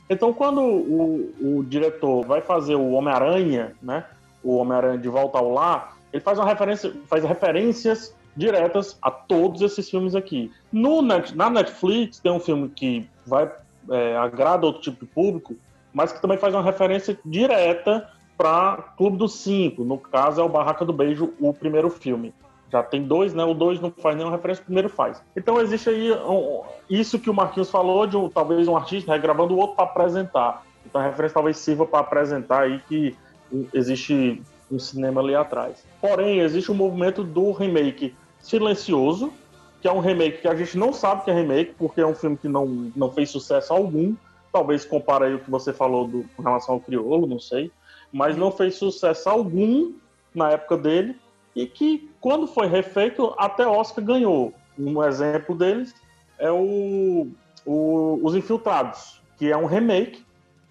Então, 0.09 0.33
quando 0.33 0.61
o, 0.61 1.33
o 1.41 1.63
diretor 1.63 2.25
vai 2.25 2.41
fazer 2.41 2.75
o 2.75 2.91
Homem-Aranha, 2.91 3.73
né? 3.81 4.05
O 4.43 4.55
Homem-Aranha 4.55 4.97
de 4.97 5.07
Volta 5.09 5.37
ao 5.37 5.51
Lar, 5.51 5.95
ele 6.11 6.21
faz 6.21 6.37
uma 6.37 6.47
referência, 6.47 6.93
faz 7.07 7.23
referências 7.23 8.15
diretas 8.35 8.97
a 9.01 9.11
todos 9.11 9.61
esses 9.61 9.89
filmes 9.89 10.15
aqui. 10.15 10.51
No 10.71 11.01
na 11.01 11.49
Netflix 11.49 12.19
tem 12.19 12.31
um 12.31 12.39
filme 12.39 12.69
que 12.69 13.07
vai 13.25 13.49
é, 13.89 14.15
agrada 14.17 14.65
outro 14.65 14.81
tipo 14.81 15.05
de 15.05 15.11
público, 15.11 15.55
mas 15.93 16.11
que 16.11 16.21
também 16.21 16.37
faz 16.37 16.53
uma 16.53 16.63
referência 16.63 17.17
direta 17.25 18.09
para 18.37 18.77
Clube 18.97 19.17
dos 19.17 19.35
Cinco. 19.35 19.83
No 19.83 19.97
caso 19.97 20.41
é 20.41 20.43
o 20.43 20.49
Barraca 20.49 20.85
do 20.85 20.93
Beijo, 20.93 21.33
o 21.39 21.53
primeiro 21.53 21.89
filme. 21.89 22.33
Já 22.71 22.81
tem 22.81 23.03
dois, 23.03 23.33
né? 23.33 23.43
O 23.43 23.53
dois 23.53 23.81
não 23.81 23.91
faz 23.91 24.15
nenhuma 24.15 24.35
referência, 24.35 24.61
o 24.61 24.65
primeiro 24.65 24.87
faz. 24.87 25.21
Então 25.35 25.59
existe 25.59 25.89
aí 25.89 26.11
um- 26.13 26.61
isso 26.89 27.19
que 27.19 27.29
o 27.29 27.33
Marquinhos 27.33 27.69
falou, 27.69 28.07
de 28.07 28.15
um- 28.15 28.29
talvez 28.29 28.67
um 28.67 28.77
artista 28.77 29.11
regravando 29.11 29.53
o 29.53 29.57
outro 29.57 29.75
para 29.75 29.85
apresentar. 29.85 30.65
Então 30.85 31.01
a 31.01 31.03
referência 31.03 31.33
talvez 31.33 31.57
sirva 31.57 31.85
para 31.85 31.99
apresentar 31.99 32.63
aí 32.63 32.79
que 32.87 33.15
existe 33.73 34.41
um 34.71 34.79
cinema 34.79 35.19
ali 35.19 35.35
atrás. 35.35 35.83
Porém, 35.99 36.39
existe 36.39 36.71
um 36.71 36.75
movimento 36.75 37.23
do 37.23 37.51
remake 37.51 38.15
silencioso, 38.39 39.33
que 39.81 39.87
é 39.87 39.91
um 39.91 39.99
remake 39.99 40.41
que 40.41 40.47
a 40.47 40.55
gente 40.55 40.77
não 40.77 40.93
sabe 40.93 41.23
que 41.23 41.31
é 41.31 41.33
remake, 41.33 41.73
porque 41.77 42.01
é 42.01 42.05
um 42.05 42.13
filme 42.13 42.37
que 42.37 42.47
não, 42.47 42.91
não 42.95 43.11
fez 43.11 43.31
sucesso 43.31 43.73
algum. 43.73 44.15
Talvez 44.53 44.85
compare 44.85 45.25
aí 45.25 45.33
o 45.33 45.39
que 45.39 45.49
você 45.49 45.73
falou 45.73 46.07
do, 46.07 46.25
com 46.37 46.43
relação 46.43 46.75
ao 46.75 46.79
Criolo, 46.79 47.25
não 47.25 47.39
sei. 47.39 47.71
Mas 48.13 48.37
não 48.37 48.51
fez 48.51 48.75
sucesso 48.75 49.27
algum 49.27 49.91
na 50.35 50.51
época 50.51 50.77
dele. 50.77 51.17
E 51.55 51.65
que, 51.65 52.11
quando 52.21 52.45
foi 52.45 52.67
refeito, 52.67 53.33
até 53.37 53.65
Oscar 53.65 54.05
ganhou. 54.05 54.53
Um 54.77 55.03
exemplo 55.03 55.55
deles 55.55 55.95
é 56.37 56.51
o, 56.51 57.27
o 57.65 58.19
Os 58.23 58.35
Infiltrados, 58.35 59.19
que 59.37 59.51
é 59.51 59.57
um 59.57 59.65
remake, 59.65 60.23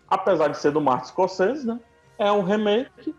apesar 0.09 0.49
de 0.49 0.59
ser 0.59 0.70
do 0.70 0.81
Martin 0.81 1.09
Scorsese, 1.09 1.66
né? 1.66 1.81
É 2.16 2.31
um 2.31 2.42
remake. 2.42 3.14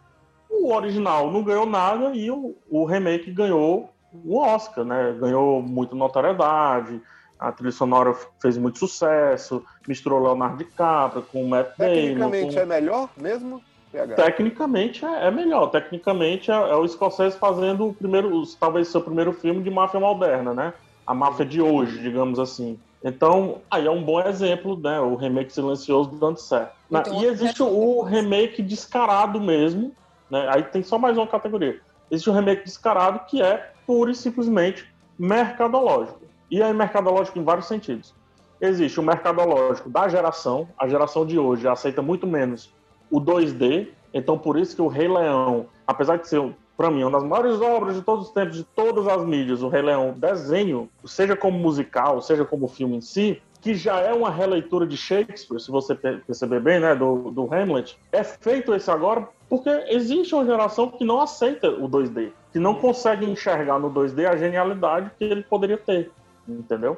O 0.50 0.74
original 0.74 1.32
não 1.32 1.44
ganhou 1.44 1.66
nada 1.66 2.16
e 2.16 2.32
o, 2.32 2.56
o 2.70 2.86
remake 2.86 3.32
ganhou 3.32 3.90
o 4.14 4.38
Oscar, 4.38 4.84
né? 4.84 5.16
Ganhou 5.20 5.62
muita 5.62 5.96
notoriedade, 5.96 7.02
a 7.40 7.52
trilha 7.52 7.72
sonora 7.72 8.16
fez 8.40 8.58
muito 8.58 8.78
sucesso, 8.78 9.64
misturou 9.88 10.22
Leonardo 10.22 10.58
DiCaprio 10.58 11.24
com 11.24 11.44
o 11.44 11.50
Matt 11.50 11.70
Damon. 11.78 11.94
Tecnicamente 11.94 12.54
com... 12.54 12.60
é 12.60 12.66
melhor 12.66 13.10
mesmo? 13.18 13.62
PH? 13.92 14.16
Tecnicamente 14.16 15.06
é, 15.06 15.28
é 15.28 15.32
melhor. 15.32 15.68
Tecnicamente 15.68 16.52
é, 16.52 16.54
é 16.54 16.76
o 16.76 16.88
Scorsese 16.88 17.38
fazendo 17.38 17.88
o 17.88 17.94
primeiro, 17.94 18.44
talvez 18.60 18.88
seu 18.88 19.02
primeiro 19.02 19.34
filme 19.34 19.62
de 19.64 19.70
máfia 19.70 20.00
moderna, 20.00 20.54
né? 20.54 20.74
A 21.06 21.14
máfia 21.14 21.46
de 21.46 21.62
hoje, 21.62 22.00
digamos 22.00 22.40
assim. 22.40 22.80
Então, 23.04 23.62
aí 23.70 23.88
é 23.88 23.92
um 23.92 24.04
bom 24.04 24.22
exemplo, 24.22 24.80
né? 24.80 25.00
O 25.00 25.16
remake 25.16 25.52
silencioso 25.52 26.12
dando 26.12 26.38
certo. 26.38 26.74
Então, 26.90 27.22
e 27.22 27.26
existe 27.26 27.64
o 27.64 28.04
remake 28.04 28.62
descarado 28.62 29.42
mesmo, 29.42 29.92
né? 30.30 30.48
Aí 30.50 30.64
tem 30.64 30.84
só 30.84 31.00
mais 31.00 31.18
uma 31.18 31.26
categoria. 31.26 31.82
Existe 32.12 32.30
o 32.30 32.34
remake 32.34 32.66
descarado 32.66 33.22
que 33.26 33.42
é 33.42 33.72
pura 33.88 34.12
e 34.12 34.16
simplesmente 34.16 34.94
mercadológico. 35.18 36.20
E 36.52 36.62
é 36.62 36.74
mercadológico 36.74 37.40
em 37.40 37.44
vários 37.44 37.68
sentidos. 37.68 38.14
Existe 38.60 39.00
o 39.00 39.04
mercadológico 39.04 39.90
da 39.90 40.10
geração, 40.10 40.68
a 40.78 40.88
geração 40.88 41.26
de 41.26 41.40
hoje 41.40 41.68
aceita 41.68 42.02
muito 42.02 42.28
menos 42.28 42.72
o 43.10 43.20
2D, 43.20 43.88
então 44.14 44.38
por 44.38 44.58
isso 44.60 44.76
que 44.76 44.82
o 44.82 44.88
Rei 44.88 45.08
Leão, 45.08 45.68
apesar 45.88 46.18
de 46.18 46.28
ser, 46.28 46.54
para 46.78 46.92
mim, 46.92 47.04
uma 47.04 47.12
das 47.12 47.24
maiores 47.24 47.60
obras 47.62 47.96
de 47.96 48.02
todos 48.02 48.28
os 48.28 48.34
tempos, 48.34 48.58
de 48.58 48.64
todas 48.64 49.08
as 49.08 49.26
mídias, 49.26 49.64
o 49.64 49.70
Rei 49.70 49.82
Leão, 49.82 50.14
desenho, 50.16 50.90
seja 51.06 51.36
como 51.36 51.58
musical, 51.58 52.22
seja 52.22 52.46
como 52.46 52.68
filme 52.68 52.98
em 52.98 53.02
si, 53.02 53.42
que 53.62 53.76
já 53.76 54.00
é 54.00 54.12
uma 54.12 54.32
releitura 54.32 54.88
de 54.88 54.98
Shakespeare, 54.98 55.60
se 55.62 55.70
você 55.70 55.94
per- 55.94 56.24
perceber 56.26 56.60
bem, 56.60 56.80
né, 56.80 56.96
do, 56.96 57.30
do 57.32 57.54
Hamlet, 57.54 57.98
é 58.12 58.24
feito 58.24 58.74
esse 58.74 58.90
agora 58.90 59.28
porque 59.48 59.70
existe 59.90 60.34
uma 60.34 60.46
geração 60.46 60.90
que 60.90 61.04
não 61.04 61.22
aceita 61.22 61.70
o 61.70 61.88
2D, 61.88 62.32
que 62.52 62.58
não 62.58 62.76
consegue 62.76 63.30
enxergar 63.30 63.78
no 63.78 63.92
2D 63.92 64.26
a 64.26 64.36
genialidade 64.36 65.12
que 65.18 65.26
ele 65.26 65.44
poderia 65.44 65.78
ter, 65.78 66.10
entendeu? 66.48 66.98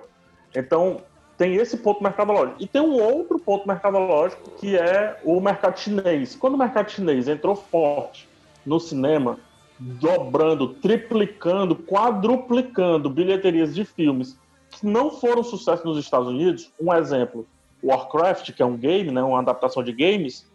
Então, 0.55 1.01
tem 1.35 1.55
esse 1.55 1.77
ponto 1.77 2.03
mercadológico. 2.03 2.61
E 2.61 2.67
tem 2.67 2.79
um 2.79 3.01
outro 3.01 3.39
ponto 3.39 3.67
mercadológico 3.67 4.51
que 4.51 4.77
é 4.77 5.19
o 5.23 5.41
mercado 5.41 5.79
chinês. 5.79 6.35
Quando 6.35 6.53
o 6.53 6.57
mercado 6.57 6.91
chinês 6.91 7.27
entrou 7.27 7.55
forte 7.55 8.29
no 8.63 8.79
cinema, 8.79 9.39
dobrando, 9.79 10.69
triplicando, 10.69 11.75
quadruplicando 11.75 13.09
bilheterias 13.09 13.73
de 13.73 13.83
filmes 13.83 14.37
que 14.83 14.87
não 14.87 15.09
foram 15.11 15.41
sucesso 15.43 15.85
nos 15.85 15.97
Estados 15.97 16.27
Unidos, 16.27 16.69
um 16.79 16.93
exemplo, 16.93 17.47
Warcraft, 17.81 18.51
que 18.51 18.61
é 18.61 18.65
um 18.65 18.77
game, 18.77 19.11
né, 19.11 19.23
uma 19.23 19.39
adaptação 19.39 19.81
de 19.81 19.93
games, 19.93 20.45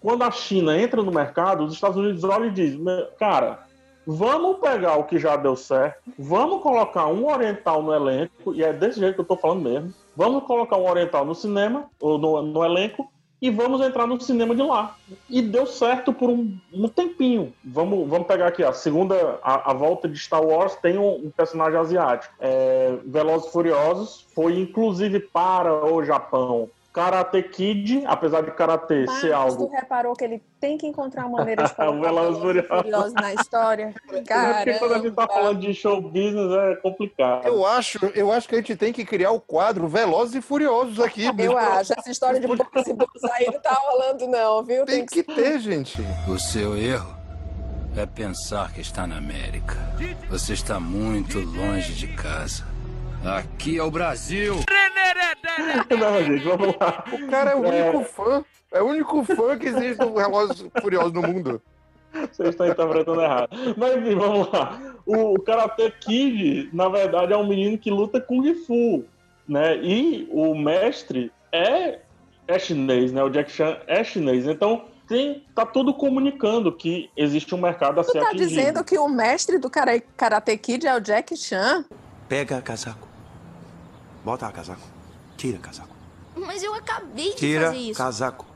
quando 0.00 0.22
a 0.22 0.30
China 0.30 0.76
entra 0.78 1.02
no 1.02 1.12
mercado, 1.12 1.64
os 1.64 1.74
Estados 1.74 1.98
Unidos 1.98 2.24
olham 2.24 2.46
e 2.46 2.50
dizem, 2.50 2.78
"Me- 2.80 3.06
cara, 3.18 3.60
vamos 4.06 4.58
pegar 4.58 4.96
o 4.96 5.04
que 5.04 5.18
já 5.18 5.36
deu 5.36 5.54
certo, 5.54 5.98
vamos 6.18 6.62
colocar 6.62 7.06
um 7.08 7.26
oriental 7.30 7.82
no 7.82 7.92
elenco, 7.92 8.54
e 8.54 8.62
é 8.64 8.72
desse 8.72 9.00
jeito 9.00 9.14
que 9.16 9.20
eu 9.20 9.24
tô 9.26 9.36
falando 9.36 9.62
mesmo, 9.62 9.92
vamos 10.16 10.44
colocar 10.44 10.76
um 10.76 10.88
oriental 10.88 11.24
no 11.26 11.34
cinema, 11.34 11.86
ou 12.00 12.18
no, 12.18 12.40
no 12.42 12.64
elenco, 12.64 13.06
e 13.40 13.50
vamos 13.50 13.80
entrar 13.80 14.06
no 14.06 14.20
cinema 14.20 14.54
de 14.54 14.62
lá. 14.62 14.96
E 15.28 15.42
deu 15.42 15.66
certo 15.66 16.12
por 16.12 16.30
um, 16.30 16.56
um 16.72 16.88
tempinho. 16.88 17.52
Vamos, 17.64 18.08
vamos 18.08 18.26
pegar 18.26 18.48
aqui, 18.48 18.62
a 18.62 18.72
segunda, 18.72 19.38
a, 19.42 19.70
a 19.70 19.74
volta 19.74 20.08
de 20.08 20.18
Star 20.18 20.42
Wars 20.42 20.76
tem 20.76 20.96
um, 20.98 21.26
um 21.26 21.30
personagem 21.30 21.78
asiático. 21.78 22.34
É, 22.40 22.96
Velozes 23.04 23.48
e 23.48 23.52
Furiosos 23.52 24.26
foi 24.34 24.58
inclusive 24.58 25.20
para 25.20 25.72
o 25.72 26.04
Japão. 26.04 26.70
Karate 26.94 27.42
Kid, 27.42 28.04
apesar 28.06 28.42
de 28.42 28.52
Karate 28.52 28.86
ser 28.86 29.06
Marcos, 29.06 29.20
tu 29.20 29.34
algo 29.34 29.68
reparou 29.68 30.14
que 30.14 30.22
ele 30.22 30.40
tem 30.60 30.78
que 30.78 30.86
encontrar 30.86 31.26
uma 31.26 31.38
maneira 31.38 31.64
de 31.64 31.72
O 31.72 31.74
colocar 31.74 32.82
Velozes 32.82 33.14
na 33.14 33.34
história? 33.34 33.92
É 34.14 34.64
porque 34.64 34.78
quando 34.78 34.94
a 34.94 34.98
gente 34.98 35.14
tá 35.14 35.26
falando 35.26 35.58
de 35.58 35.74
show 35.74 36.00
business 36.00 36.52
é 36.52 36.76
complicado. 36.76 37.46
Eu 37.46 37.66
acho, 37.66 37.98
eu 38.14 38.30
acho 38.30 38.48
que 38.48 38.54
a 38.54 38.58
gente 38.58 38.76
tem 38.76 38.92
que 38.92 39.04
criar 39.04 39.32
o 39.32 39.40
quadro 39.40 39.88
Velozes 39.88 40.36
e 40.36 40.40
Furiosos 40.40 41.00
aqui. 41.00 41.24
Eu 41.36 41.58
acho, 41.58 41.92
essa 41.98 42.10
história 42.10 42.38
de 42.38 42.46
box 42.46 42.62
e 42.86 43.30
aí 43.32 43.46
não 43.46 43.60
tá 43.60 43.74
rolando 43.74 44.28
não, 44.28 44.62
viu? 44.62 44.84
Tem 44.84 45.04
que 45.04 45.24
ter, 45.24 45.58
gente. 45.58 46.00
O 46.28 46.38
seu 46.38 46.76
erro 46.76 47.12
é 47.96 48.06
pensar 48.06 48.72
que 48.72 48.80
está 48.80 49.04
na 49.04 49.16
América. 49.18 49.76
Você 50.30 50.52
está 50.52 50.78
muito 50.78 51.40
longe 51.40 51.92
de 51.92 52.06
casa. 52.08 52.73
Aqui 53.24 53.78
é 53.78 53.82
o 53.82 53.90
Brasil. 53.90 54.56
Não, 55.98 56.22
gente, 56.24 56.44
vamos 56.44 56.74
lá. 56.80 57.04
O 57.12 57.26
cara 57.28 57.52
é 57.52 57.54
o 57.54 57.60
único 57.60 58.04
fã. 58.04 58.44
É 58.72 58.82
o 58.82 58.86
único 58.86 59.24
fã 59.24 59.56
que 59.56 59.68
existe 59.68 59.96
do 59.98 60.12
Velozes 60.14 60.60
e 60.74 60.80
Furiosos 60.80 61.12
no 61.12 61.22
mundo. 61.22 61.62
Vocês 62.12 62.50
estão 62.50 62.66
interpretando 62.68 63.20
errado. 63.22 63.48
Mas 63.76 63.96
enfim, 63.96 64.14
vamos 64.14 64.50
lá. 64.52 64.78
O 65.06 65.40
Karate 65.40 65.90
Kid, 66.00 66.68
na 66.72 66.88
verdade, 66.88 67.32
é 67.32 67.36
um 67.36 67.46
menino 67.46 67.78
que 67.78 67.90
luta 67.90 68.20
Kung 68.20 68.54
Fu, 68.66 69.04
né? 69.48 69.76
E 69.78 70.28
o 70.30 70.54
mestre 70.54 71.32
é, 71.50 72.00
é 72.46 72.58
chinês, 72.58 73.12
né? 73.12 73.22
O 73.22 73.30
Jack 73.30 73.50
Chan 73.50 73.78
é 73.86 74.04
chinês. 74.04 74.46
Então, 74.46 74.84
tem, 75.08 75.44
tá 75.54 75.64
tudo 75.66 75.94
comunicando 75.94 76.70
que 76.72 77.10
existe 77.16 77.54
um 77.54 77.58
mercado 77.60 78.00
a 78.00 78.04
Tu 78.04 78.12
ser 78.12 78.20
tá 78.20 78.28
atingido. 78.28 78.48
dizendo 78.48 78.84
que 78.84 78.98
o 78.98 79.08
mestre 79.08 79.58
do 79.58 79.70
Kara- 79.70 80.00
Karate 80.16 80.56
Kid 80.58 80.86
é 80.86 80.94
o 80.96 81.00
Jack 81.00 81.36
Chan? 81.36 81.84
Pega 82.28 82.60
casaco. 82.60 83.08
Bota 84.24 84.50
casaco. 84.50 84.80
Tira 85.36 85.58
casaco. 85.58 85.94
Mas 86.36 86.62
eu 86.62 86.74
acabei 86.74 87.30
de 87.30 87.36
Tira 87.36 87.66
fazer 87.66 87.76
isso. 87.78 87.98
casaco. 87.98 88.46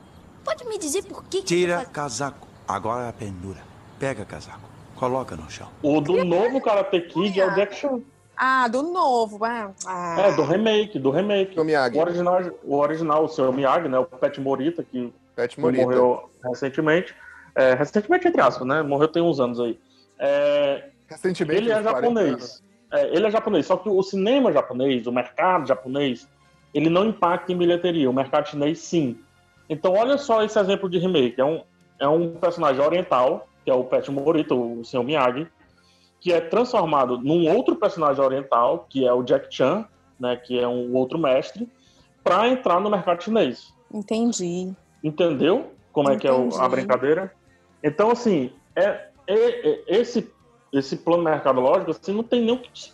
Pode 0.45 0.65
me 0.67 0.79
dizer 0.79 1.03
por 1.05 1.23
que 1.25 1.39
que 1.39 1.45
Tira 1.45 1.77
faz- 1.77 1.89
casaco. 1.89 2.49
Agora 2.67 3.09
a 3.09 3.13
pendura. 3.13 3.61
Pega 3.99 4.25
casaco. 4.25 4.69
Coloca 4.97 5.37
no 5.37 5.49
chão. 5.51 5.69
O 5.83 6.01
do 6.01 6.25
novo 6.25 6.61
Karate 6.61 7.01
Kid 7.03 7.41
é 7.41 7.47
o 7.47 7.55
Jack 7.55 7.75
Chan. 7.77 8.01
Ah, 8.37 8.69
do 8.69 8.83
novo. 8.83 9.45
ah, 9.45 9.71
ah. 9.87 10.17
É, 10.21 10.33
do 10.33 10.43
remake, 10.43 10.99
do 10.99 11.11
remake. 11.11 11.59
O 11.59 11.65
Miyagi. 11.65 11.97
O 11.97 12.01
original, 12.01 12.41
o 12.65 12.77
original, 12.77 13.25
o 13.25 13.29
seu 13.29 13.53
Miyagi, 13.53 13.89
né? 13.89 13.99
O 13.99 14.05
Pet 14.07 14.41
Morita, 14.41 14.83
que 14.83 15.13
Pet 15.35 15.55
que 15.57 15.61
Morita. 15.61 15.83
morreu 15.83 16.31
recentemente. 16.45 17.15
É, 17.55 17.75
recentemente, 17.75 18.29
entre 18.29 18.41
aspas, 18.41 18.67
né? 18.67 18.83
Morreu 18.83 19.09
tem 19.09 19.23
uns 19.23 19.41
anos 19.41 19.59
aí. 19.61 19.79
É, 20.19 20.89
Recentemente, 21.09 21.63
ele 21.63 21.73
é 21.73 21.77
uns 21.79 21.83
40 21.83 22.01
japonês. 22.01 22.63
É, 22.93 23.15
ele 23.15 23.27
é 23.27 23.31
japonês, 23.31 23.67
só 23.67 23.77
que 23.77 23.89
o 23.89 24.03
cinema 24.03 24.53
japonês, 24.53 25.07
o 25.07 25.13
mercado 25.13 25.67
japonês, 25.67 26.29
ele 26.73 26.89
não 26.89 27.07
impacta 27.07 27.53
em 27.53 27.57
bilheteria. 27.57 28.09
O 28.09 28.15
mercado 28.15 28.49
chinês, 28.49 28.79
sim. 28.79 29.19
Então, 29.69 29.93
olha 29.93 30.17
só 30.17 30.43
esse 30.43 30.59
exemplo 30.59 30.89
de 30.89 30.99
remake. 30.99 31.41
É 31.41 31.45
um, 31.45 31.63
é 32.01 32.09
um 32.09 32.35
personagem 32.35 32.83
oriental, 32.83 33.47
que 33.65 33.71
é 33.71 33.75
o 33.75 33.85
Pet 33.85 34.11
Morita, 34.11 34.55
o 34.55 34.83
Sr. 34.85 35.03
Miyagi, 35.03 35.47
que 36.21 36.33
é 36.33 36.41
transformado 36.41 37.19
num 37.19 37.49
outro 37.55 37.77
personagem 37.77 38.23
oriental, 38.25 38.87
que 38.89 39.07
é 39.07 39.13
o 39.13 39.23
Jack 39.23 39.55
Chan, 39.55 39.87
né, 40.19 40.37
que 40.37 40.59
é 40.59 40.67
um 40.67 40.95
outro 40.95 41.19
mestre, 41.19 41.69
para 42.25 42.49
entrar 42.49 42.81
no 42.81 42.91
mercado 42.91 43.23
chinês. 43.23 43.73
Entendi. 43.93 44.73
Entendeu 45.03 45.73
como 45.93 46.11
é 46.11 46.17
que 46.17 46.27
é 46.27 46.33
Entendi. 46.33 46.57
a 46.61 46.69
brincadeira? 46.69 47.33
Então, 47.83 48.11
assim, 48.11 48.51
é, 48.75 49.09
é- 49.27 49.71
é- 49.71 49.85
esse, 49.87 50.33
esse 50.73 50.97
plano 50.97 51.23
mercadológico 51.23 51.91
assim, 51.91 52.13
não, 52.13 52.23
tem 52.23 52.43
nem 52.43 52.55
o 52.55 52.59
que, 52.59 52.93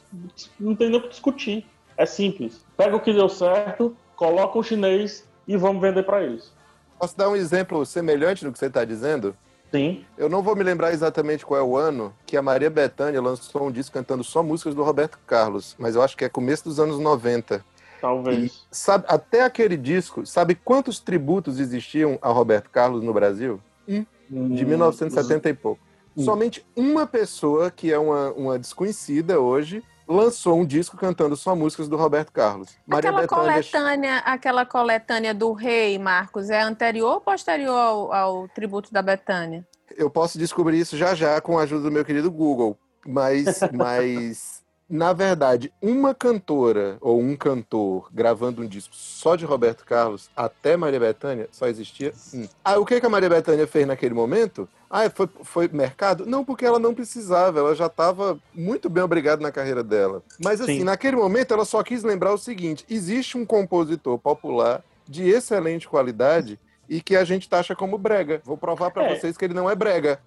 não 0.59 0.75
tem 0.75 0.89
nem 0.89 0.99
o 0.99 1.03
que 1.03 1.09
discutir. 1.09 1.67
É 1.97 2.07
simples. 2.07 2.65
Pega 2.77 2.97
o 2.97 3.01
que 3.01 3.13
deu 3.13 3.29
certo, 3.29 3.97
coloca 4.17 4.59
o 4.59 4.63
chinês 4.63 5.29
e 5.47 5.57
vamos 5.57 5.81
vender 5.81 6.03
para 6.03 6.23
eles. 6.23 6.53
Posso 6.99 7.17
dar 7.17 7.29
um 7.29 7.37
exemplo 7.37 7.85
semelhante 7.85 8.45
no 8.45 8.53
que 8.53 8.59
você 8.59 8.67
está 8.67 8.85
dizendo? 8.85 9.37
Sim. 9.71 10.05
Eu 10.17 10.29
não 10.29 10.43
vou 10.43 10.55
me 10.55 10.63
lembrar 10.63 10.93
exatamente 10.93 11.45
qual 11.45 11.59
é 11.59 11.63
o 11.63 11.77
ano 11.77 12.15
que 12.25 12.37
a 12.37 12.43
Maria 12.43 12.71
Bethânia 12.71 13.21
lançou 13.21 13.67
um 13.67 13.73
disco 13.73 13.93
cantando 13.93 14.23
só 14.23 14.43
músicas 14.43 14.75
do 14.75 14.85
Roberto 14.85 15.19
Carlos, 15.27 15.75
mas 15.79 15.97
eu 15.97 16.03
acho 16.03 16.17
que 16.17 16.25
é 16.25 16.29
começo 16.29 16.65
dos 16.65 16.79
anos 16.79 16.99
90. 16.99 17.65
Talvez. 18.01 18.67
Sabe, 18.71 19.05
até 19.09 19.43
aquele 19.43 19.77
disco, 19.77 20.25
sabe 20.27 20.55
quantos 20.55 21.01
tributos 21.01 21.59
existiam 21.59 22.19
a 22.23 22.29
Roberto 22.31 22.71
Carlos 22.71 23.03
no 23.03 23.13
Brasil? 23.13 23.61
Hum. 23.89 24.05
De 24.31 24.65
1970 24.65 25.49
e 25.49 25.55
pouco. 25.55 25.81
Somente 26.17 26.65
uma 26.77 27.07
pessoa, 27.07 27.71
que 27.71 27.93
é 27.93 27.99
uma, 27.99 28.33
uma 28.33 28.59
desconhecida 28.59 29.41
hoje, 29.41 29.83
lançou 30.07 30.59
um 30.59 30.67
disco 30.67 30.97
cantando 30.97 31.37
só 31.37 31.57
músicas 31.57 31.89
do 31.89 31.97
Roberto 31.97 32.33
Carlos. 32.33 32.77
Maria 32.87 33.11
Aquela 33.11 33.23
Bethânia 33.23 33.53
coletânea, 33.53 34.17
aquela 34.19 34.67
coletânea 34.67 35.35
do 35.35 35.53
rei, 35.53 35.99
Marcos, 35.99 36.51
é 36.51 36.61
anterior 36.61 37.15
ou 37.15 37.21
posterior 37.21 37.77
ao, 37.77 38.13
ao 38.13 38.49
tributo 38.49 38.93
da 38.93 39.03
Betânia? 39.03 39.67
Eu 39.97 40.11
posso 40.11 40.39
descobrir 40.39 40.79
isso 40.79 40.97
já 40.97 41.15
já 41.15 41.41
com 41.41 41.59
a 41.59 41.63
ajuda 41.63 41.83
do 41.83 41.93
meu 41.93 42.05
querido 42.05 42.31
Google. 42.31 42.79
Mas, 43.07 43.61
mas 43.73 44.64
na 44.89 45.13
verdade, 45.13 45.73
uma 45.81 46.15
cantora 46.15 46.99
ou 47.01 47.19
um 47.21 47.37
cantor 47.37 48.09
gravando 48.13 48.63
um 48.63 48.67
disco 48.67 48.95
só 48.95 49.35
de 49.35 49.45
Roberto 49.45 49.85
Carlos 49.85 50.29
até 50.37 50.77
Maria 50.77 51.01
Bethânia, 51.01 51.49
só 51.51 51.67
existia 51.67 52.13
um. 52.35 52.47
Ah, 52.65 52.79
o 52.79 52.85
que, 52.85 53.01
que 53.01 53.07
a 53.07 53.09
Maria 53.09 53.29
Bethânia 53.31 53.67
fez 53.67 53.87
naquele 53.87 54.15
momento? 54.15 54.69
Ah, 54.91 55.09
foi, 55.11 55.29
foi 55.43 55.69
mercado? 55.69 56.27
Não, 56.27 56.45
porque 56.45 56.65
ela 56.65 56.79
não 56.79 56.95
precisava, 56.95 57.59
ela 57.59 57.75
já 57.75 57.87
estava 57.87 58.39
muito 58.55 58.89
bem 58.91 59.03
obrigada 59.03 59.43
na 59.43 59.51
carreira 59.51 59.83
dela. 59.83 60.23
Mas 60.43 60.61
assim, 60.61 60.79
Sim. 60.79 60.85
naquele 60.85 61.17
momento 61.17 61.53
ela 61.55 61.65
só 61.65 61.83
quis 61.83 62.03
lembrar 62.05 62.33
o 62.33 62.39
seguinte: 62.39 62.85
existe 62.89 63.37
um 63.39 63.45
compositor 63.47 64.19
popular 64.19 64.83
de 65.09 65.29
excelente 65.29 65.89
qualidade 65.89 66.59
e 66.89 67.01
que 67.01 67.17
a 67.17 67.25
gente 67.25 67.49
taxa 67.49 67.75
como 67.75 67.97
brega. 67.99 68.41
Vou 68.45 68.57
provar 68.59 68.91
para 68.91 69.05
É. 69.05 69.17
vocês 69.19 69.37
que 69.37 69.45
ele 69.47 69.55
não 69.55 69.69
é 69.69 69.75
brega. 69.75 70.21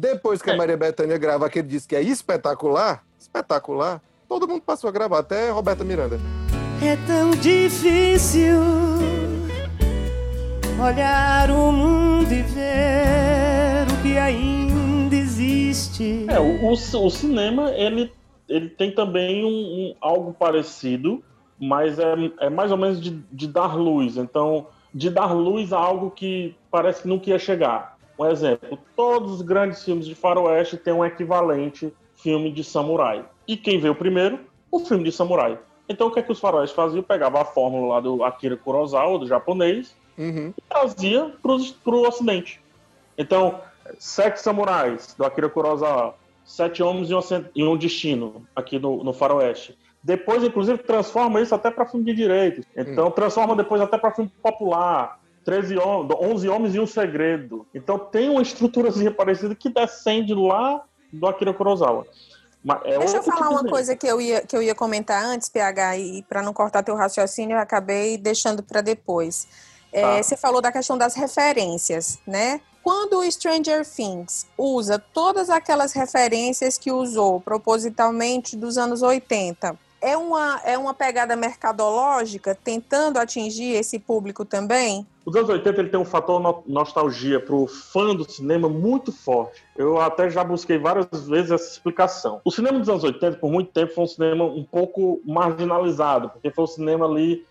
Depois 0.00 0.42
que 0.42 0.50
a 0.50 0.52
É. 0.52 0.56
Maria 0.58 0.76
Bethânia 0.76 1.16
grava 1.16 1.46
aquele 1.46 1.66
disco 1.68 1.88
que 1.88 1.96
é 1.96 2.02
espetacular, 2.02 3.02
espetacular, 3.18 4.02
todo 4.28 4.46
mundo 4.46 4.60
passou 4.60 4.88
a 4.88 4.92
gravar, 4.92 5.20
até 5.20 5.48
Roberta 5.50 5.82
Miranda. 5.84 6.20
É 6.82 6.96
tão 7.06 7.30
difícil 7.30 8.58
olhar 10.78 11.50
o 11.50 11.72
mundo 11.72 12.30
e 12.30 12.42
ver 12.42 13.86
o 13.90 14.02
que 14.02 14.18
ainda 14.18 15.14
existe. 15.16 16.26
É, 16.28 16.38
o, 16.38 16.66
o 16.66 16.72
o 16.72 17.10
cinema, 17.10 17.70
ele, 17.70 18.12
ele 18.46 18.68
tem 18.68 18.94
também 18.94 19.46
um, 19.46 19.48
um- 19.48 19.94
algo 19.98 20.34
parecido, 20.34 21.24
mas 21.58 21.98
é, 21.98 22.14
é 22.40 22.50
mais 22.50 22.70
ou 22.70 22.76
menos 22.76 23.00
de, 23.00 23.18
de 23.32 23.46
dar 23.48 23.74
luz. 23.74 24.18
Então, 24.18 24.66
de 24.92 25.08
dar 25.08 25.32
luz 25.32 25.72
a 25.72 25.78
algo 25.78 26.10
que 26.10 26.54
parece 26.70 27.00
que 27.02 27.08
nunca 27.08 27.30
ia 27.30 27.38
chegar. 27.38 27.95
Um 28.18 28.26
exemplo, 28.26 28.78
todos 28.94 29.32
os 29.32 29.42
grandes 29.42 29.84
filmes 29.84 30.06
de 30.06 30.14
faroeste 30.14 30.76
têm 30.76 30.94
um 30.94 31.04
equivalente 31.04 31.92
filme 32.16 32.50
de 32.50 32.64
samurai. 32.64 33.24
E 33.46 33.56
quem 33.56 33.78
veio 33.78 33.94
primeiro? 33.94 34.40
O 34.70 34.80
filme 34.80 35.04
de 35.04 35.12
samurai. 35.12 35.58
Então, 35.88 36.08
o 36.08 36.10
que 36.10 36.18
é 36.18 36.22
que 36.22 36.32
os 36.32 36.40
faroestes 36.40 36.74
faziam? 36.74 37.02
Pegava 37.02 37.40
a 37.42 37.44
fórmula 37.44 37.94
lá 37.94 38.00
do 38.00 38.24
Akira 38.24 38.56
Kurosawa, 38.56 39.18
do 39.18 39.26
japonês, 39.26 39.94
Uhum. 40.18 40.52
e 40.56 40.62
trazia 40.68 41.32
para 41.42 41.52
o 41.94 42.08
ocidente. 42.08 42.60
Então, 43.18 43.60
Sete 43.98 44.40
Samurais, 44.40 45.14
do 45.16 45.24
Akira 45.24 45.48
Kurosawa, 45.48 46.14
Sete 46.44 46.82
Homens 46.82 47.10
e 47.54 47.62
um, 47.62 47.76
Destino, 47.76 48.46
aqui 48.54 48.78
no, 48.78 49.04
no 49.04 49.12
Faroeste. 49.12 49.76
Depois, 50.02 50.42
inclusive, 50.42 50.78
transforma 50.78 51.40
isso 51.40 51.54
até 51.54 51.70
para 51.70 51.84
filme 51.86 52.06
de 52.06 52.14
direito. 52.14 52.66
Então, 52.76 53.10
transforma 53.10 53.54
depois 53.56 53.80
até 53.80 53.98
para 53.98 54.12
filme 54.12 54.30
popular. 54.42 55.20
13 55.46 55.78
hom 55.78 56.08
11 56.20 56.48
Homens 56.48 56.74
e 56.74 56.80
um 56.80 56.86
Segredo. 56.86 57.64
Então, 57.72 57.98
tem 57.98 58.28
uma 58.28 58.42
estruturazinha 58.42 59.12
parecida 59.12 59.54
que 59.54 59.70
descende 59.70 60.34
lá 60.34 60.82
do 61.12 61.24
Akira 61.26 61.54
Kurosawa. 61.54 62.04
Mas 62.64 62.80
é 62.84 62.98
Deixa 62.98 63.18
eu 63.18 63.22
falar 63.22 63.48
tipo 63.48 63.52
uma 63.52 63.70
coisa 63.70 63.94
que 63.94 64.08
eu 64.08 64.20
ia, 64.20 64.40
que 64.44 64.56
eu 64.56 64.60
ia 64.60 64.74
comentar 64.74 65.24
antes, 65.24 65.48
PH, 65.48 65.98
e 65.98 66.22
para 66.24 66.42
não 66.42 66.52
cortar 66.52 66.82
teu 66.82 66.96
raciocínio, 66.96 67.54
eu 67.54 67.60
acabei 67.60 68.18
deixando 68.18 68.60
para 68.60 68.80
depois. 68.80 69.46
É, 69.92 70.02
Tá. 70.02 70.22
Você 70.22 70.36
falou 70.36 70.60
da 70.60 70.72
questão 70.72 70.98
das 70.98 71.14
referências, 71.14 72.18
né? 72.26 72.60
Quando 72.82 73.18
o 73.18 73.30
Stranger 73.30 73.86
Things 73.86 74.46
usa 74.58 74.98
todas 74.98 75.48
aquelas 75.48 75.92
referências 75.92 76.76
que 76.76 76.90
usou 76.90 77.40
propositalmente 77.40 78.56
dos 78.56 78.76
anos 78.76 79.00
80, 79.00 79.78
é 80.06 80.16
uma, 80.16 80.60
é 80.64 80.78
uma 80.78 80.94
pegada 80.94 81.34
mercadológica 81.34 82.54
tentando 82.54 83.18
atingir 83.18 83.72
esse 83.72 83.98
público 83.98 84.44
também? 84.44 85.04
Os 85.24 85.34
anos 85.34 85.48
80 85.50 85.80
ele 85.80 85.88
tem 85.88 85.98
um 85.98 86.04
fator 86.04 86.40
no- 86.40 86.62
nostalgia 86.64 87.40
pro 87.40 87.66
fã 87.66 88.14
do 88.14 88.30
cinema 88.30 88.68
muito 88.68 89.10
forte. 89.10 89.64
Eu 89.76 90.00
até 90.00 90.30
já 90.30 90.44
busquei 90.44 90.78
várias 90.78 91.26
vezes 91.26 91.50
essa 91.50 91.72
explicação. 91.72 92.40
O 92.44 92.52
cinema 92.52 92.78
dos 92.78 92.88
anos 92.88 93.02
80, 93.02 93.38
por 93.38 93.50
muito 93.50 93.72
tempo, 93.72 93.92
foi 93.92 94.04
um 94.04 94.06
cinema 94.06 94.44
um 94.44 94.62
pouco 94.62 95.20
marginalizado, 95.24 96.30
porque 96.30 96.50
foi 96.52 96.64
o 96.64 96.68
cinema 96.68 97.04
ali 97.04 97.44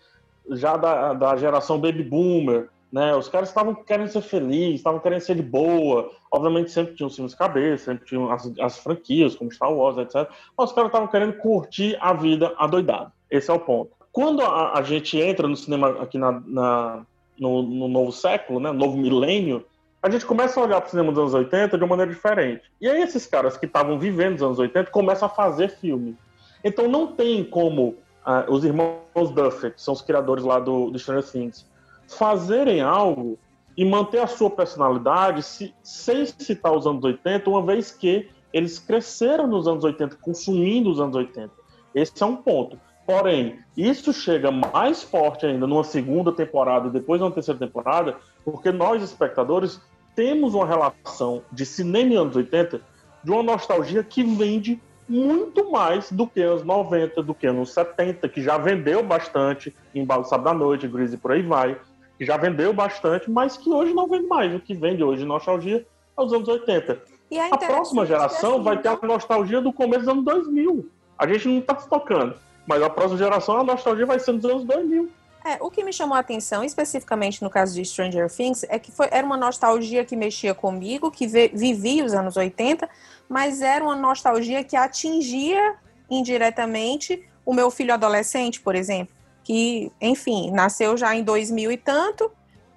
já 0.52 0.78
da, 0.78 1.12
da 1.12 1.36
geração 1.36 1.78
baby 1.78 2.04
boomer, 2.04 2.70
né? 2.92 3.14
Os 3.14 3.28
caras 3.28 3.48
estavam 3.48 3.74
querendo 3.74 4.08
ser 4.08 4.22
felizes, 4.22 4.76
estavam 4.76 5.00
querendo 5.00 5.20
ser 5.20 5.34
de 5.34 5.42
boa. 5.42 6.10
Obviamente 6.30 6.70
sempre 6.70 6.94
tinham 6.94 7.10
filmes 7.10 7.32
de 7.32 7.38
cabeça, 7.38 7.86
sempre 7.86 8.06
tinham 8.06 8.30
as, 8.30 8.50
as 8.60 8.78
franquias, 8.78 9.34
como 9.34 9.50
Star 9.52 9.72
Wars, 9.72 9.98
etc. 9.98 10.28
Mas 10.56 10.70
os 10.70 10.74
caras 10.74 10.88
estavam 10.88 11.08
querendo 11.08 11.34
curtir 11.34 11.96
a 12.00 12.12
vida 12.12 12.54
adoidado. 12.56 13.12
Esse 13.30 13.50
é 13.50 13.54
o 13.54 13.58
ponto. 13.58 13.90
Quando 14.12 14.40
a, 14.42 14.78
a 14.78 14.82
gente 14.82 15.18
entra 15.18 15.46
no 15.46 15.56
cinema 15.56 16.02
aqui 16.02 16.16
na, 16.18 16.40
na- 16.46 17.06
no, 17.38 17.62
no 17.62 17.88
novo 17.88 18.12
século, 18.12 18.58
né, 18.58 18.72
novo 18.72 18.96
milênio, 18.96 19.64
a 20.02 20.08
gente 20.08 20.24
começa 20.24 20.58
a 20.58 20.62
olhar 20.62 20.80
para 20.80 20.88
o 20.88 20.90
cinema 20.90 21.10
dos 21.10 21.18
anos 21.18 21.34
80 21.34 21.76
de 21.76 21.84
uma 21.84 21.90
maneira 21.90 22.12
diferente. 22.12 22.62
E 22.80 22.88
aí 22.88 23.02
esses 23.02 23.26
caras 23.26 23.56
que 23.56 23.66
estavam 23.66 23.98
vivendo 23.98 24.36
os 24.36 24.42
anos 24.42 24.58
80 24.58 24.90
começam 24.90 25.26
a 25.26 25.28
fazer 25.30 25.68
filme. 25.68 26.16
Então 26.64 26.88
não 26.88 27.08
tem 27.08 27.44
como 27.44 27.96
ah, 28.24 28.46
os 28.48 28.64
irmãos 28.64 29.30
Duffy, 29.34 29.72
que 29.72 29.82
são 29.82 29.92
os 29.94 30.02
criadores 30.02 30.44
lá 30.44 30.58
do, 30.58 30.90
do 30.90 30.98
Stranger 30.98 31.30
Things, 31.30 31.66
fazerem 32.08 32.80
algo 32.80 33.38
e 33.76 33.84
manter 33.84 34.20
a 34.20 34.26
sua 34.26 34.50
personalidade 34.50 35.42
se- 35.42 35.74
sem 35.82 36.24
citar 36.26 36.72
os 36.72 36.86
anos 36.86 37.04
80, 37.04 37.50
uma 37.50 37.62
vez 37.62 37.90
que 37.90 38.28
eles 38.52 38.78
cresceram 38.78 39.46
nos 39.46 39.68
anos 39.68 39.84
80, 39.84 40.16
consumindo 40.16 40.90
os 40.90 41.00
anos 41.00 41.14
80. 41.14 41.50
Esse 41.94 42.22
é 42.22 42.26
um 42.26 42.36
ponto. 42.36 42.78
Porém, 43.06 43.58
isso 43.76 44.12
chega 44.12 44.50
mais 44.50 45.02
forte 45.02 45.46
ainda 45.46 45.66
numa 45.66 45.84
segunda 45.84 46.32
temporada 46.32 46.88
e 46.88 46.90
depois 46.90 47.20
numa 47.20 47.30
terceira 47.30 47.58
temporada, 47.60 48.16
porque 48.44 48.72
nós, 48.72 49.02
espectadores, 49.02 49.80
temos 50.14 50.54
uma 50.54 50.66
relação 50.66 51.42
de 51.52 51.64
cinema 51.66 52.12
e 52.12 52.16
anos 52.16 52.34
80 52.34 52.80
de 53.22 53.30
uma 53.30 53.42
nostalgia 53.42 54.02
que 54.02 54.22
vende 54.24 54.80
muito 55.08 55.70
mais 55.70 56.10
do 56.10 56.26
que 56.26 56.40
anos 56.40 56.64
90, 56.64 57.22
do 57.22 57.34
que 57.34 57.46
anos 57.46 57.72
70, 57.72 58.28
que 58.28 58.42
já 58.42 58.58
vendeu 58.58 59.02
bastante, 59.02 59.72
Embalo 59.94 60.24
Sábado 60.24 60.44
da 60.46 60.54
Noite, 60.54 60.88
Grease 60.88 61.14
e 61.14 61.18
por 61.18 61.32
aí 61.32 61.42
vai, 61.42 61.78
que 62.18 62.24
já 62.24 62.36
vendeu 62.36 62.72
bastante, 62.72 63.30
mas 63.30 63.56
que 63.56 63.70
hoje 63.70 63.92
não 63.92 64.08
vende 64.08 64.26
mais. 64.26 64.54
O 64.54 64.60
que 64.60 64.74
vende 64.74 65.02
hoje 65.02 65.22
de 65.22 65.28
nostalgia 65.28 65.86
é 66.16 66.22
os 66.22 66.32
anos 66.32 66.48
80. 66.48 66.98
E 67.30 67.38
é 67.38 67.48
A 67.52 67.56
próxima 67.58 68.06
geração 68.06 68.54
assim, 68.54 68.62
vai 68.62 68.78
ter 68.78 68.88
a 68.88 68.98
nostalgia 69.02 69.60
do 69.60 69.72
começo 69.72 70.00
dos 70.04 70.08
anos 70.08 70.24
2000. 70.24 70.88
A 71.18 71.26
gente 71.26 71.48
não 71.48 71.58
está 71.58 71.76
se 71.78 71.88
tocando, 71.88 72.34
mas 72.66 72.82
a 72.82 72.88
próxima 72.90 73.18
geração 73.18 73.58
a 73.58 73.64
nostalgia 73.64 74.06
vai 74.06 74.18
ser 74.18 74.32
nos 74.32 74.44
anos 74.44 74.64
2000. 74.64 75.10
É, 75.44 75.58
o 75.60 75.70
que 75.70 75.84
me 75.84 75.92
chamou 75.92 76.16
a 76.16 76.20
atenção, 76.20 76.64
especificamente 76.64 77.40
no 77.42 77.48
caso 77.48 77.72
de 77.74 77.84
Stranger 77.84 78.28
Things, 78.28 78.64
é 78.68 78.78
que 78.80 78.90
foi, 78.90 79.06
era 79.12 79.24
uma 79.24 79.36
nostalgia 79.36 80.04
que 80.04 80.16
mexia 80.16 80.52
comigo, 80.54 81.08
que 81.10 81.26
ve- 81.26 81.52
vivia 81.54 82.04
os 82.04 82.14
anos 82.14 82.36
80, 82.36 82.88
mas 83.28 83.62
era 83.62 83.84
uma 83.84 83.94
nostalgia 83.94 84.64
que 84.64 84.74
atingia 84.74 85.76
indiretamente 86.10 87.22
o 87.44 87.54
meu 87.54 87.70
filho 87.70 87.94
adolescente, 87.94 88.60
por 88.60 88.74
exemplo, 88.74 89.14
que, 89.46 89.92
enfim, 90.00 90.50
nasceu 90.50 90.96
já 90.96 91.14
em 91.14 91.22
2000 91.22 91.70
e 91.70 91.76
tanto, 91.76 92.32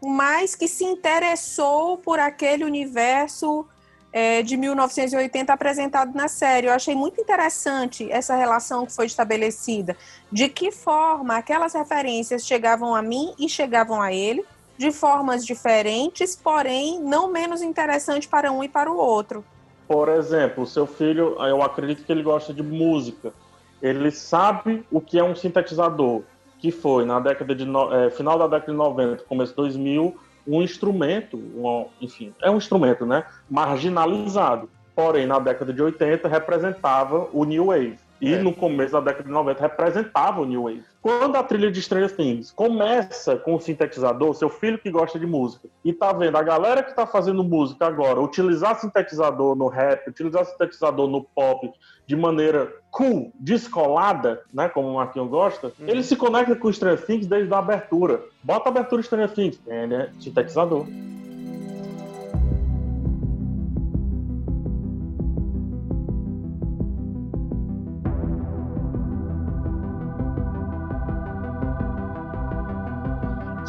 mas 0.05 0.53
que 0.53 0.67
se 0.67 0.86
interessou 0.86 1.97
por 1.97 2.19
aquele 2.19 2.63
universo 2.63 3.65
é, 4.13 4.43
de 4.43 4.55
1980 4.55 5.51
apresentado 5.51 6.13
na 6.13 6.27
série. 6.27 6.67
Eu 6.67 6.73
achei 6.73 6.93
muito 6.93 7.19
interessante 7.19 8.08
essa 8.12 8.36
relação 8.36 8.86
que 8.86 8.93
foi 8.93 9.08
estabelecida. 9.08 9.97
De 10.32 10.47
que 10.47 10.71
forma 10.71 11.38
aquelas 11.38 11.73
referências 11.73 12.45
chegavam 12.45 12.93
a 12.93 13.01
mim 13.01 13.34
e 13.39 13.49
chegavam 13.49 13.99
a 13.99 14.13
ele, 14.13 14.45
de 14.77 14.91
formas 14.91 15.43
diferentes, 15.43 16.36
porém 16.36 16.99
não 16.99 17.32
menos 17.32 17.63
interessante 17.63 18.27
para 18.27 18.51
um 18.51 18.63
e 18.63 18.69
para 18.69 18.91
o 18.91 18.95
outro. 18.95 19.43
Por 19.88 20.08
exemplo, 20.08 20.67
seu 20.67 20.86
filho, 20.86 21.36
eu 21.39 21.63
acredito 21.63 22.03
que 22.03 22.12
ele 22.12 22.21
gosta 22.21 22.53
de 22.53 22.62
música. 22.62 23.34
Ele 23.82 24.12
sabe 24.12 24.86
o 24.91 25.01
que 25.01 25.17
é 25.17 25.23
um 25.23 25.36
sintetizador, 25.36 26.21
que 26.60 26.72
foi 26.72 27.06
na 27.06 27.19
década 27.19 27.56
de 27.56 27.65
no- 27.65 27.91
eh, 27.93 28.10
final 28.10 28.38
da 28.38 28.45
década 28.48 28.72
de 28.72 28.78
90, 28.78 29.24
começo 29.24 29.52
de 29.52 29.58
2000, 29.58 30.15
um 30.48 30.62
instrumento, 30.62 31.38
um- 31.38 31.86
enfim, 32.02 32.34
é 32.41 32.50
um 32.52 32.58
instrumento, 32.58 33.06
né, 33.06 33.24
marginalizado. 33.50 34.69
Porém, 34.95 35.26
na 35.26 35.39
década 35.39 35.72
de 35.72 35.82
80 35.82 36.28
representava 36.28 37.30
o 37.32 37.45
New 37.45 37.67
Wave. 37.67 37.98
E 38.21 38.36
no 38.36 38.53
começo 38.53 38.93
da 38.93 38.99
década 38.99 39.23
de 39.23 39.32
90 39.32 39.62
representava 39.62 40.41
o 40.41 40.45
New 40.45 40.63
Wave. 40.63 40.84
Quando 41.01 41.36
a 41.38 41.43
trilha 41.43 41.71
de 41.71 41.82
Stranger 41.82 42.13
Things 42.13 42.51
começa 42.51 43.38
com 43.38 43.55
o 43.55 43.60
sintetizador, 43.60 44.34
seu 44.34 44.49
filho 44.49 44.77
que 44.77 44.91
gosta 44.91 45.17
de 45.17 45.25
música, 45.25 45.69
e 45.86 45.93
tá 45.93 46.12
vendo 46.12 46.38
a 46.38 46.43
galera 46.43 46.84
que 46.84 46.93
tá 46.93 47.08
fazendo 47.08 47.43
música 47.43 47.88
agora 47.88 48.19
utilizar 48.19 48.77
sintetizador 48.79 49.55
no 49.55 49.67
rap, 49.67 50.10
utilizar 50.10 50.45
sintetizador 50.45 51.08
no 51.08 51.23
pop 51.23 51.71
de 52.05 52.15
maneira 52.15 52.73
cool, 52.91 53.32
descolada, 53.39 54.41
né, 54.53 54.67
como 54.67 54.89
o 54.89 54.95
Marquinhos 54.95 55.29
gosta, 55.29 55.71
ele 55.79 56.03
se 56.03 56.15
conecta 56.15 56.55
com 56.55 56.67
o 56.67 56.73
Stranger 56.73 57.05
Things 57.05 57.27
desde 57.27 57.53
a 57.53 57.60
abertura. 57.60 58.21
Bota 58.43 58.67
a 58.67 58.71
abertura 58.71 59.01
Stranger 59.01 59.32
Things, 59.32 59.62
é, 59.67 59.88
né, 59.88 60.10
sintetizador. 60.19 60.86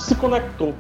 Se 0.01 0.15
conectou. 0.15 0.75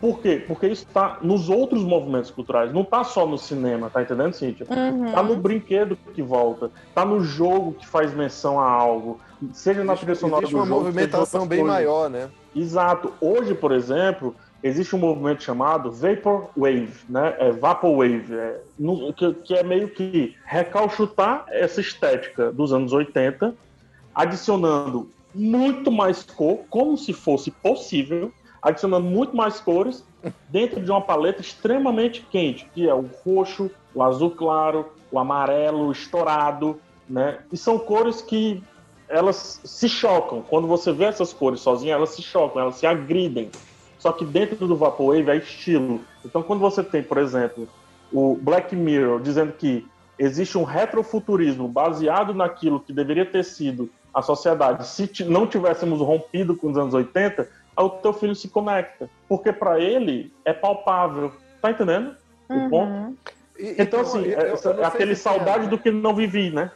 Por 0.00 0.20
quê? 0.20 0.42
Porque 0.46 0.66
isso 0.66 0.84
está 0.86 1.18
nos 1.20 1.50
outros 1.50 1.82
movimentos 1.82 2.30
culturais, 2.30 2.72
não 2.72 2.80
está 2.82 3.04
só 3.04 3.26
no 3.26 3.36
cinema, 3.36 3.90
tá 3.90 4.00
entendendo, 4.00 4.32
Cíntia? 4.32 4.66
Uhum. 4.70 5.12
Tá 5.12 5.22
no 5.22 5.36
brinquedo 5.36 5.94
que 6.14 6.22
volta, 6.22 6.70
tá 6.94 7.04
no 7.04 7.20
jogo 7.22 7.74
que 7.74 7.86
faz 7.86 8.14
menção 8.14 8.58
a 8.58 8.64
algo, 8.66 9.20
seja 9.52 9.84
na 9.84 9.94
trilha 9.94 10.14
sonora 10.14 10.44
Existe 10.44 10.52
do 10.54 10.58
uma 10.58 10.64
jogo, 10.66 10.80
seja 10.80 10.90
movimentação 10.92 11.46
bem 11.46 11.58
coisas. 11.58 11.76
maior, 11.76 12.08
né? 12.08 12.30
Exato. 12.56 13.12
Hoje, 13.20 13.54
por 13.54 13.72
exemplo, 13.72 14.34
existe 14.62 14.96
um 14.96 14.98
movimento 14.98 15.42
chamado 15.42 15.92
Vapor 15.92 16.48
Wave, 16.56 16.94
né? 17.06 17.36
É 17.38 17.50
Vapor 17.52 17.94
Wave, 17.98 18.34
é, 18.34 18.60
no- 18.78 19.12
que, 19.12 19.34
que 19.34 19.54
é 19.54 19.62
meio 19.62 19.88
que 19.90 20.34
recalchutar 20.46 21.44
essa 21.50 21.78
estética 21.82 22.50
dos 22.50 22.72
anos 22.72 22.94
80, 22.94 23.54
adicionando 24.14 25.10
muito 25.34 25.92
mais 25.92 26.22
cor, 26.22 26.60
como 26.70 26.96
se 26.96 27.12
fosse 27.12 27.50
possível, 27.50 28.32
adicionando 28.62 29.06
muito 29.06 29.36
mais 29.36 29.60
cores 29.60 30.04
dentro 30.48 30.80
de 30.80 30.90
uma 30.90 31.00
paleta 31.00 31.40
extremamente 31.40 32.26
quente, 32.30 32.68
que 32.74 32.88
é 32.88 32.94
o 32.94 33.08
roxo, 33.24 33.70
o 33.94 34.02
azul 34.02 34.30
claro, 34.30 34.92
o 35.10 35.18
amarelo 35.18 35.88
o 35.88 35.92
estourado, 35.92 36.78
né? 37.08 37.38
E 37.50 37.56
são 37.56 37.78
cores 37.78 38.20
que 38.22 38.62
elas 39.08 39.60
se 39.64 39.88
chocam. 39.88 40.42
Quando 40.42 40.68
você 40.68 40.92
vê 40.92 41.04
essas 41.04 41.32
cores 41.32 41.60
sozinhas, 41.60 41.96
elas 41.96 42.10
se 42.10 42.22
chocam, 42.22 42.62
elas 42.62 42.76
se 42.76 42.86
agridem. 42.86 43.50
Só 43.98 44.12
que 44.12 44.24
dentro 44.24 44.66
do 44.66 44.76
Vaporwave 44.76 45.30
é 45.30 45.36
estilo. 45.36 46.00
Então, 46.24 46.42
quando 46.42 46.60
você 46.60 46.82
tem, 46.82 47.02
por 47.02 47.18
exemplo, 47.18 47.68
o 48.12 48.38
Black 48.40 48.74
Mirror 48.74 49.20
dizendo 49.20 49.52
que 49.52 49.86
existe 50.18 50.56
um 50.56 50.64
retrofuturismo 50.64 51.66
baseado 51.66 52.32
naquilo 52.32 52.80
que 52.80 52.92
deveria 52.92 53.26
ter 53.26 53.44
sido 53.44 53.90
a 54.12 54.22
sociedade 54.22 54.86
se 54.86 55.24
não 55.24 55.46
tivéssemos 55.46 56.00
rompido 56.00 56.56
com 56.56 56.70
os 56.70 56.76
anos 56.76 56.94
80, 56.94 57.42
aí 57.42 57.48
o 57.76 57.88
teu 57.90 58.12
filho 58.12 58.34
se 58.34 58.48
conecta. 58.48 59.08
Porque 59.28 59.52
para 59.52 59.78
ele 59.80 60.32
é 60.44 60.52
palpável. 60.52 61.32
Tá 61.62 61.70
entendendo? 61.70 62.16
O 62.48 62.68
ponto? 62.70 63.16
Então, 63.78 64.00
assim, 64.00 64.24
eu- 64.24 64.40
é, 64.40 64.50
eu- 64.52 64.56
eu 64.62 64.74
não 64.74 64.84
aquele 64.84 65.14
se 65.14 65.20
é- 65.20 65.30
saudade 65.32 65.66
do 65.68 65.78
que 65.78 65.90
não 65.90 66.14
vivi, 66.14 66.50
né? 66.50 66.70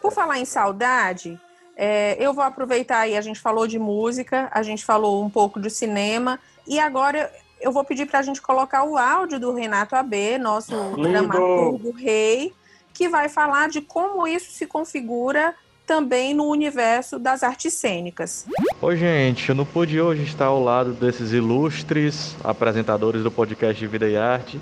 Por 0.00 0.12
falar 0.12 0.38
em 0.38 0.44
saudade, 0.44 1.38
é, 1.76 2.16
eu 2.18 2.32
vou 2.34 2.44
aproveitar 2.44 3.00
aí, 3.00 3.16
a 3.16 3.20
gente 3.20 3.40
falou 3.40 3.66
de 3.66 3.78
música, 3.78 4.48
a 4.52 4.62
gente 4.62 4.84
falou 4.84 5.22
um 5.24 5.30
pouco 5.30 5.58
de 5.60 5.70
cinema, 5.70 6.38
e 6.66 6.78
agora 6.78 7.30
eu 7.60 7.72
vou 7.72 7.84
pedir 7.84 8.06
para 8.06 8.18
a 8.18 8.22
gente 8.22 8.40
colocar 8.40 8.84
o 8.84 8.96
áudio 8.98 9.40
do 9.40 9.52
Renato 9.52 9.96
AB, 9.96 10.38
nosso 10.38 10.74
Lindo! 10.94 11.08
dramaturgo 11.08 11.90
rei, 11.92 12.52
que 12.92 13.08
vai 13.08 13.28
falar 13.28 13.68
de 13.68 13.80
como 13.80 14.26
isso 14.26 14.50
se 14.52 14.66
configura 14.66 15.54
também 15.90 16.32
no 16.32 16.44
universo 16.44 17.18
das 17.18 17.42
artes 17.42 17.74
cênicas. 17.74 18.46
Oi, 18.80 18.96
gente, 18.96 19.48
eu 19.48 19.56
não 19.56 19.64
pude 19.64 20.00
hoje 20.00 20.22
estar 20.22 20.44
ao 20.44 20.62
lado 20.62 20.92
desses 20.92 21.32
ilustres 21.32 22.36
apresentadores 22.44 23.24
do 23.24 23.30
podcast 23.30 23.84
Vida 23.88 24.08
e 24.08 24.16
Arte, 24.16 24.60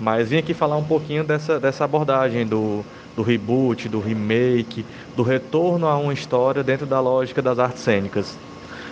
mas 0.00 0.30
vim 0.30 0.38
aqui 0.38 0.52
falar 0.52 0.76
um 0.76 0.82
pouquinho 0.82 1.22
dessa, 1.22 1.60
dessa 1.60 1.84
abordagem 1.84 2.44
do, 2.44 2.84
do 3.14 3.22
reboot, 3.22 3.88
do 3.88 4.00
remake, 4.00 4.84
do 5.14 5.22
retorno 5.22 5.86
a 5.86 5.96
uma 5.96 6.12
história 6.12 6.64
dentro 6.64 6.84
da 6.84 6.98
lógica 6.98 7.40
das 7.40 7.60
artes 7.60 7.84
cênicas. 7.84 8.36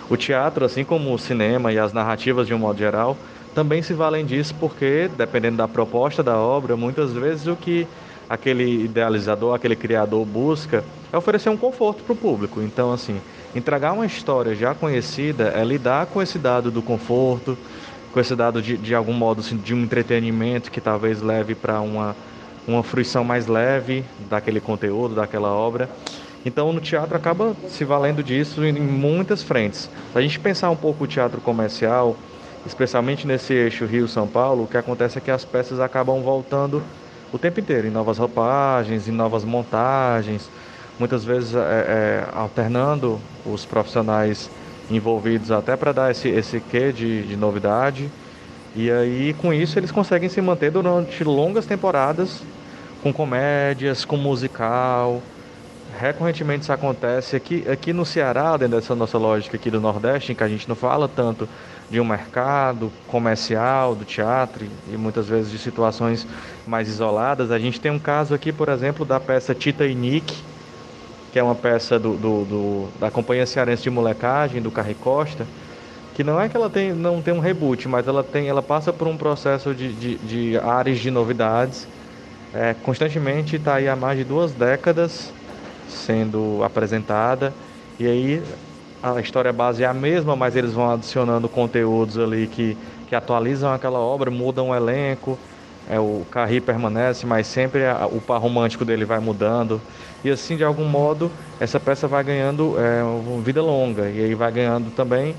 O 0.09 0.17
teatro, 0.17 0.65
assim 0.65 0.85
como 0.85 1.13
o 1.13 1.19
cinema 1.19 1.73
e 1.73 1.79
as 1.79 1.93
narrativas 1.93 2.47
de 2.47 2.55
um 2.55 2.59
modo 2.59 2.79
geral, 2.79 3.17
também 3.53 3.83
se 3.83 3.95
valem 3.95 4.25
disso 4.25 4.55
porque, 4.61 5.11
dependendo 5.17 5.57
da 5.57 5.67
proposta 5.67 6.23
da 6.23 6.37
obra, 6.39 6.77
muitas 6.77 7.11
vezes 7.11 7.49
o 7.49 7.57
que 7.57 7.85
aquele 8.29 8.85
idealizador, 8.85 9.55
aquele 9.55 9.75
criador 9.75 10.25
busca 10.27 10.85
é 11.13 11.17
oferecer 11.17 11.49
um 11.49 11.57
conforto 11.57 12.03
para 12.03 12.13
o 12.13 12.17
público. 12.17 12.61
Então, 12.61 12.93
assim, 12.93 13.21
entregar 13.55 13.93
uma 13.93 14.05
história 14.05 14.55
já 14.55 14.75
conhecida 14.75 15.53
é 15.57 15.65
lidar 15.65 16.07
com 16.07 16.21
esse 16.21 16.39
dado 16.39 16.71
do 16.71 16.83
conforto, 16.83 17.57
com 18.13 18.21
esse 18.21 18.35
dado 18.37 18.61
de, 18.61 18.77
de 18.77 18.95
algum 18.95 19.13
modo 19.13 19.41
assim, 19.41 19.57
de 19.57 19.75
um 19.75 19.83
entretenimento 19.83 20.71
que 20.71 20.81
talvez 20.81 21.23
leve 21.23 21.55
para 21.55 21.81
uma, 21.81 22.15
uma 22.67 22.83
fruição 22.83 23.25
mais 23.25 23.47
leve 23.47 24.05
daquele 24.29 24.61
conteúdo, 24.61 25.15
daquela 25.15 25.49
obra. 25.49 25.89
Então, 26.45 26.73
no 26.73 26.81
teatro 26.81 27.17
acaba 27.17 27.57
se 27.69 27.85
valendo 27.85 28.23
disso 28.23 28.65
em 28.65 28.73
muitas 28.73 29.43
frentes. 29.43 29.91
Se 30.13 30.19
a 30.19 30.21
gente 30.21 30.39
pensar 30.39 30.71
um 30.71 30.77
pouco 30.77 31.05
o 31.05 31.07
teatro 31.07 31.41
comercial, 31.41 32.17
especialmente 32.67 33.27
nesse 33.27 33.53
eixo 33.53 33.87
Rio-São 33.87 34.27
Paulo, 34.27 34.65
o 34.65 34.67
que 34.67 34.77
acontece 34.77 35.19
é 35.19 35.21
que 35.21 35.31
as 35.31 35.45
peças 35.45 35.81
acabam 35.81 36.23
voltando 36.23 36.83
o 37.33 37.39
tempo 37.39 37.61
inteiro, 37.61 37.87
em 37.87 37.91
novas 37.91 38.19
roupagens, 38.19 39.09
em 39.09 39.13
novas 39.13 39.45
montagens, 39.45 40.51
muitas 40.99 41.25
vezes 41.25 41.55
é, 41.55 41.59
é, 41.59 42.29
alternando 42.33 43.21
os 43.45 43.65
profissionais 43.65 44.51
envolvidos 44.91 45.51
até 45.51 45.77
para 45.77 45.93
dar 45.93 46.11
esse, 46.11 46.29
esse 46.29 46.61
quê 46.61 46.93
de, 46.93 47.23
de 47.23 47.37
novidade. 47.37 48.11
E 48.75 48.91
aí, 48.91 49.35
com 49.41 49.53
isso, 49.53 49.79
eles 49.79 49.91
conseguem 49.91 50.29
se 50.29 50.41
manter 50.41 50.71
durante 50.71 51.23
longas 51.25 51.67
temporadas, 51.67 52.43
com 53.03 53.13
comédias, 53.13 54.05
com 54.05 54.17
musical. 54.17 55.23
Recorrentemente 55.99 56.63
isso 56.63 56.73
acontece 56.73 57.35
aqui, 57.35 57.65
aqui 57.69 57.93
no 57.93 58.05
Ceará, 58.05 58.57
dentro 58.57 58.77
dessa 58.77 58.95
nossa 58.95 59.19
lógica 59.19 59.57
aqui 59.57 59.71
do 59.71 59.81
Nordeste, 59.81 60.33
em 60.33 60.35
que 60.35 60.45
a 60.45 60.49
gente 60.49 60.69
não 60.69 60.77
fala 60.77 61.09
tanto 61.09 61.49
de 61.89 62.01
um 62.01 62.05
mercado 62.05 62.93
comercial, 63.07 63.95
do 63.97 64.05
teatro 64.05 64.67
e 64.87 64.97
muitas 64.97 65.29
vezes 65.29 65.51
de 65.51 65.59
situações 65.59 66.27
mais 66.65 66.89
isoladas. 66.89 67.51
A 67.51 67.59
gente 67.59 67.81
tem 67.81 67.91
um 67.91 67.99
caso 68.01 68.35
aqui, 68.35 68.53
por 68.53 68.69
exemplo, 68.69 69.05
da 69.05 69.19
peça 69.21 69.55
Tita 69.55 69.87
e 69.87 69.95
Nick, 69.95 70.45
que 71.31 71.39
é 71.39 71.43
uma 71.43 71.55
peça 71.55 71.99
do, 71.99 72.17
do- 72.19 72.45
do- 72.45 72.93
da 72.99 73.11
Companhia 73.11 73.47
Cearense 73.47 73.83
de 73.83 73.91
Molecagem, 73.91 74.63
do 74.63 74.71
Carri 74.73 74.95
Costa, 74.95 75.51
que 76.13 76.25
não 76.25 76.41
é 76.41 76.49
que 76.49 76.57
ela 76.57 76.71
tem, 76.71 76.95
não 76.95 77.23
tem 77.23 77.35
um 77.35 77.41
reboot, 77.41 77.89
mas 77.89 78.09
ela, 78.09 78.25
tem, 78.25 78.49
ela 78.49 78.63
passa 78.63 78.93
por 78.93 79.09
um 79.09 79.17
processo 79.19 79.75
de, 79.75 79.95
de, 79.95 80.19
de 80.19 80.59
áreas 80.59 80.99
de 81.01 81.11
novidades. 81.11 81.91
É, 82.53 82.75
constantemente 82.75 83.57
está 83.57 83.77
aí 83.77 83.89
há 83.89 83.97
mais 83.97 84.19
de 84.19 84.25
duas 84.25 84.55
décadas 84.55 85.35
sendo 85.87 86.63
apresentada. 86.65 87.57
E 87.99 88.07
aí 88.07 88.45
a 89.03 89.21
história 89.21 89.53
base 89.53 89.83
é 89.85 89.87
a 89.87 89.95
mesma, 89.95 90.35
mas 90.37 90.57
eles 90.57 90.73
vão 90.73 90.91
adicionando 90.91 91.49
conteúdos 91.49 92.19
ali 92.19 92.49
que, 92.49 92.79
que 93.07 93.15
atualizam 93.15 93.73
aquela 93.73 93.99
obra, 94.01 94.31
mudam 94.31 94.71
o 94.71 94.75
elenco. 94.75 95.41
É, 95.87 95.99
o 95.99 96.27
Carri 96.27 96.61
permanece, 96.61 97.25
mas 97.27 97.47
sempre 97.47 97.87
a- 97.87 98.07
o 98.07 98.21
par 98.21 98.39
romântico 98.41 98.85
dele 98.85 99.05
vai 99.07 99.19
mudando. 99.21 99.83
E 100.23 100.29
assim, 100.31 100.57
de 100.57 100.63
algum 100.65 100.85
modo, 100.87 101.35
essa 101.59 101.81
peça 101.81 102.07
vai 102.07 102.23
ganhando 102.23 102.77
é, 102.79 103.03
vida 103.43 103.63
longa. 103.63 104.11
E 104.11 104.21
aí 104.23 104.35
vai 104.35 104.53
ganhando 104.53 104.91
também 104.91 105.39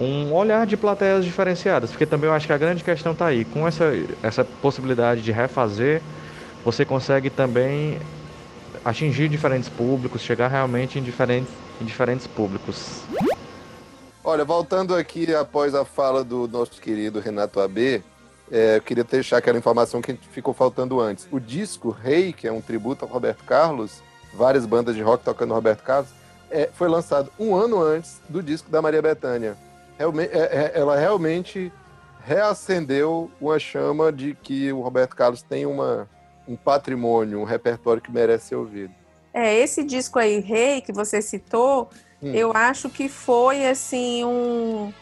um 0.00 0.32
olhar 0.34 0.66
de 0.66 0.76
plateias 0.76 1.24
diferenciadas. 1.24 1.90
Porque 1.90 2.06
também 2.06 2.28
eu 2.28 2.34
acho 2.34 2.46
que 2.46 2.52
a 2.52 2.58
grande 2.58 2.82
questão 2.84 3.12
está 3.12 3.26
aí. 3.26 3.44
Com 3.44 3.66
essa, 3.66 3.84
essa 4.22 4.44
possibilidade 4.44 5.22
de 5.22 5.32
refazer, 5.32 6.04
você 6.64 6.84
consegue 6.84 7.30
também 7.30 8.00
atingir 8.84 9.28
diferentes 9.28 9.68
públicos, 9.68 10.22
chegar 10.22 10.48
realmente 10.48 10.98
em 10.98 11.02
diferentes, 11.02 11.61
em 11.82 11.84
diferentes 11.84 12.26
públicos. 12.26 13.02
Olha, 14.24 14.44
voltando 14.44 14.94
aqui 14.94 15.34
após 15.34 15.74
a 15.74 15.84
fala 15.84 16.22
do 16.24 16.46
nosso 16.46 16.80
querido 16.80 17.18
Renato 17.18 17.60
AB, 17.60 18.02
é, 18.50 18.76
eu 18.76 18.82
queria 18.82 19.04
deixar 19.04 19.38
aquela 19.38 19.58
informação 19.58 20.00
que 20.00 20.14
ficou 20.30 20.54
faltando 20.54 21.00
antes. 21.00 21.26
O 21.30 21.40
disco 21.40 21.90
Rei, 21.90 22.32
que 22.32 22.46
é 22.46 22.52
um 22.52 22.60
tributo 22.60 23.04
ao 23.04 23.10
Roberto 23.10 23.42
Carlos, 23.44 24.00
várias 24.32 24.64
bandas 24.64 24.94
de 24.94 25.02
rock 25.02 25.24
tocando 25.24 25.52
Roberto 25.52 25.82
Carlos, 25.82 26.10
é, 26.50 26.70
foi 26.72 26.88
lançado 26.88 27.32
um 27.38 27.54
ano 27.54 27.82
antes 27.82 28.20
do 28.28 28.42
disco 28.42 28.70
da 28.70 28.80
Maria 28.80 29.02
Bethânia. 29.02 29.56
Realme- 29.98 30.24
é- 30.24 30.72
é- 30.74 30.78
ela 30.78 30.96
realmente 30.96 31.72
reacendeu 32.24 33.30
uma 33.40 33.58
chama 33.58 34.12
de 34.12 34.34
que 34.40 34.72
o 34.72 34.80
Roberto 34.82 35.16
Carlos 35.16 35.42
tem 35.42 35.66
uma, 35.66 36.08
um 36.46 36.54
patrimônio, 36.54 37.40
um 37.40 37.44
repertório 37.44 38.00
que 38.00 38.12
merece 38.12 38.48
ser 38.48 38.54
ouvido. 38.56 38.94
É, 39.34 39.54
esse 39.58 39.82
disco 39.82 40.18
aí, 40.18 40.40
Rei, 40.40 40.80
que 40.80 40.92
você 40.92 41.22
citou, 41.22 41.88
Hum. 42.22 42.32
eu 42.34 42.52
acho 42.54 42.88
que 42.90 43.08
foi, 43.08 43.66
assim, 43.66 44.24
um, 44.24 44.92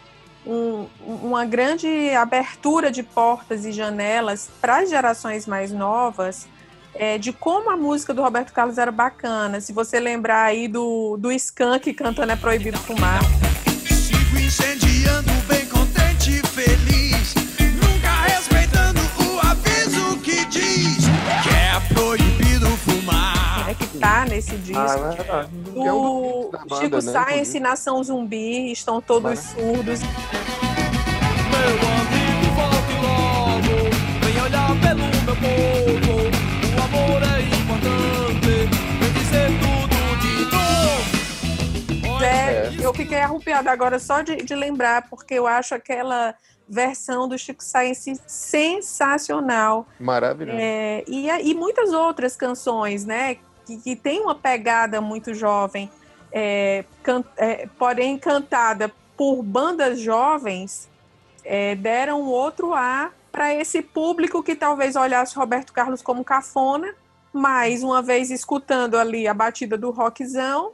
um- 0.46 0.86
uma 1.04 1.44
grande 1.44 2.10
abertura 2.14 2.90
de 2.90 3.02
portas 3.02 3.64
e 3.66 3.72
janelas 3.72 4.48
para 4.60 4.78
as 4.78 4.88
gerações 4.90 5.46
mais 5.46 5.72
novas, 5.72 6.46
é, 6.94 7.18
de 7.18 7.32
como 7.32 7.70
a 7.70 7.76
música 7.76 8.14
do 8.14 8.22
Roberto 8.22 8.52
Carlos 8.52 8.78
era 8.78 8.90
bacana. 8.90 9.60
Se 9.60 9.72
você 9.72 10.00
lembrar 10.00 10.44
aí 10.44 10.66
do, 10.68 11.16
do 11.18 11.30
Skank 11.32 11.92
cantando 11.94 12.32
É 12.32 12.36
Proibido 12.36 12.78
Fumar. 12.78 13.20
Sigo 13.88 14.38
incendiando, 14.38 15.30
tá 24.42 24.52
nesse 24.52 24.56
disco. 24.56 24.78
Ah, 24.78 24.94
é 24.94 25.90
banda, 26.58 26.80
Chico 26.80 26.96
né, 26.96 27.12
Science 27.12 27.56
e 27.56 27.60
Nação 27.60 28.02
Zumbi 28.02 28.72
estão 28.72 29.00
todos 29.00 29.38
surdos. 29.38 30.00
Meu 31.50 31.68
amigo, 32.00 32.54
volte 32.54 32.94
logo. 33.02 33.74
Vem 34.24 34.36
olhar 34.42 34.70
pelo 34.80 35.04
meu 35.04 35.36
povo. 35.36 36.12
O 36.76 36.80
amor 36.82 37.22
é 37.22 37.40
importante. 37.42 38.52
Vem 38.98 39.12
dizer 39.12 39.48
tudo 39.60 39.96
de 40.20 40.34
novo. 42.06 42.24
É, 42.24 42.70
eu 42.80 42.92
fiquei 42.94 43.20
arrupiada 43.20 43.70
agora 43.70 43.98
só 43.98 44.22
de, 44.22 44.36
de 44.36 44.54
lembrar, 44.54 45.08
porque 45.08 45.34
eu 45.34 45.46
acho 45.46 45.74
aquela 45.74 46.34
versão 46.68 47.28
do 47.28 47.36
Chico 47.36 47.64
Science 47.64 48.20
sensacional. 48.28 49.88
Maravilhoso. 49.98 50.56
É, 50.60 51.02
e, 51.08 51.28
e 51.28 51.52
muitas 51.54 51.92
outras 51.92 52.36
canções, 52.36 53.04
né? 53.04 53.38
Que, 53.70 53.76
que 53.78 53.96
tem 53.96 54.20
uma 54.20 54.34
pegada 54.34 55.00
muito 55.00 55.32
jovem, 55.32 55.88
é, 56.32 56.84
can- 57.02 57.24
é, 57.36 57.68
porém 57.78 58.18
cantada 58.18 58.90
por 59.16 59.42
bandas 59.42 60.00
jovens, 60.00 60.88
é, 61.44 61.74
deram 61.76 62.22
outro 62.22 62.72
ar 62.74 63.12
para 63.30 63.54
esse 63.54 63.80
público 63.80 64.42
que 64.42 64.56
talvez 64.56 64.96
olhasse 64.96 65.36
Roberto 65.36 65.72
Carlos 65.72 66.02
como 66.02 66.24
cafona, 66.24 66.92
mas 67.32 67.84
uma 67.84 68.02
vez 68.02 68.30
escutando 68.30 68.96
ali 68.96 69.28
a 69.28 69.34
batida 69.34 69.78
do 69.78 69.90
rockzão, 69.90 70.72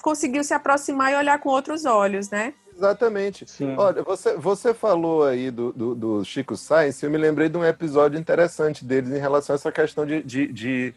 conseguiu 0.00 0.42
se 0.42 0.54
aproximar 0.54 1.12
e 1.12 1.16
olhar 1.16 1.38
com 1.38 1.50
outros 1.50 1.84
olhos, 1.84 2.30
né? 2.30 2.54
Exatamente. 2.74 3.44
Olha, 3.76 4.02
você, 4.02 4.36
você 4.38 4.72
falou 4.72 5.24
aí 5.24 5.50
do, 5.50 5.70
do, 5.72 5.94
do 5.94 6.24
Chico 6.24 6.56
Science, 6.56 7.04
eu 7.04 7.10
me 7.10 7.18
lembrei 7.18 7.48
de 7.50 7.58
um 7.58 7.64
episódio 7.64 8.18
interessante 8.18 8.84
deles 8.84 9.10
em 9.12 9.20
relação 9.20 9.54
a 9.54 9.56
essa 9.56 9.70
questão 9.70 10.06
de, 10.06 10.22
de, 10.22 10.50
de 10.50 10.94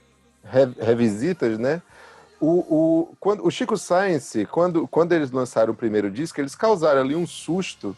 revisitas, 0.50 1.58
né? 1.58 1.82
O, 2.40 2.60
o, 2.60 3.16
quando, 3.20 3.46
o 3.46 3.50
Chico 3.50 3.78
Science, 3.78 4.46
quando, 4.46 4.88
quando 4.88 5.14
eles 5.14 5.32
lançaram 5.32 5.74
o 5.74 5.76
primeiro 5.76 6.12
disco, 6.12 6.40
eles 6.40 6.56
causaram 6.56 7.02
ali 7.02 7.16
um 7.16 7.26
susto 7.26 7.96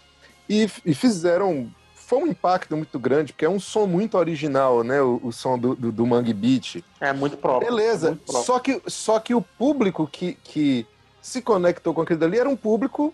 e, 0.50 0.70
e 0.86 0.94
fizeram. 0.94 1.70
Foi 1.96 2.20
um 2.20 2.28
impacto 2.28 2.78
muito 2.78 2.98
grande, 2.98 3.34
porque 3.34 3.44
é 3.44 3.50
um 3.50 3.60
som 3.60 3.86
muito 3.86 4.18
original, 4.18 4.82
né? 4.84 5.02
O, 5.02 5.20
o 5.24 5.34
som 5.34 5.60
do, 5.60 5.76
do, 5.76 5.92
do 5.92 6.06
Mangue 6.06 6.34
Beat. 6.34 6.84
É 7.02 7.12
muito 7.12 7.36
próprio. 7.36 7.70
Beleza, 7.70 8.10
muito 8.10 8.24
próprio. 8.24 8.46
só 8.46 8.60
que, 8.60 8.82
só 8.88 9.20
que 9.20 9.36
o 9.36 9.42
público 9.42 10.08
que, 10.08 10.38
que 10.44 10.86
se 11.22 11.42
conectou 11.42 11.94
com 11.94 12.02
aquilo 12.02 12.20
dali 12.20 12.40
era 12.40 12.48
um 12.48 12.56
público 12.56 13.14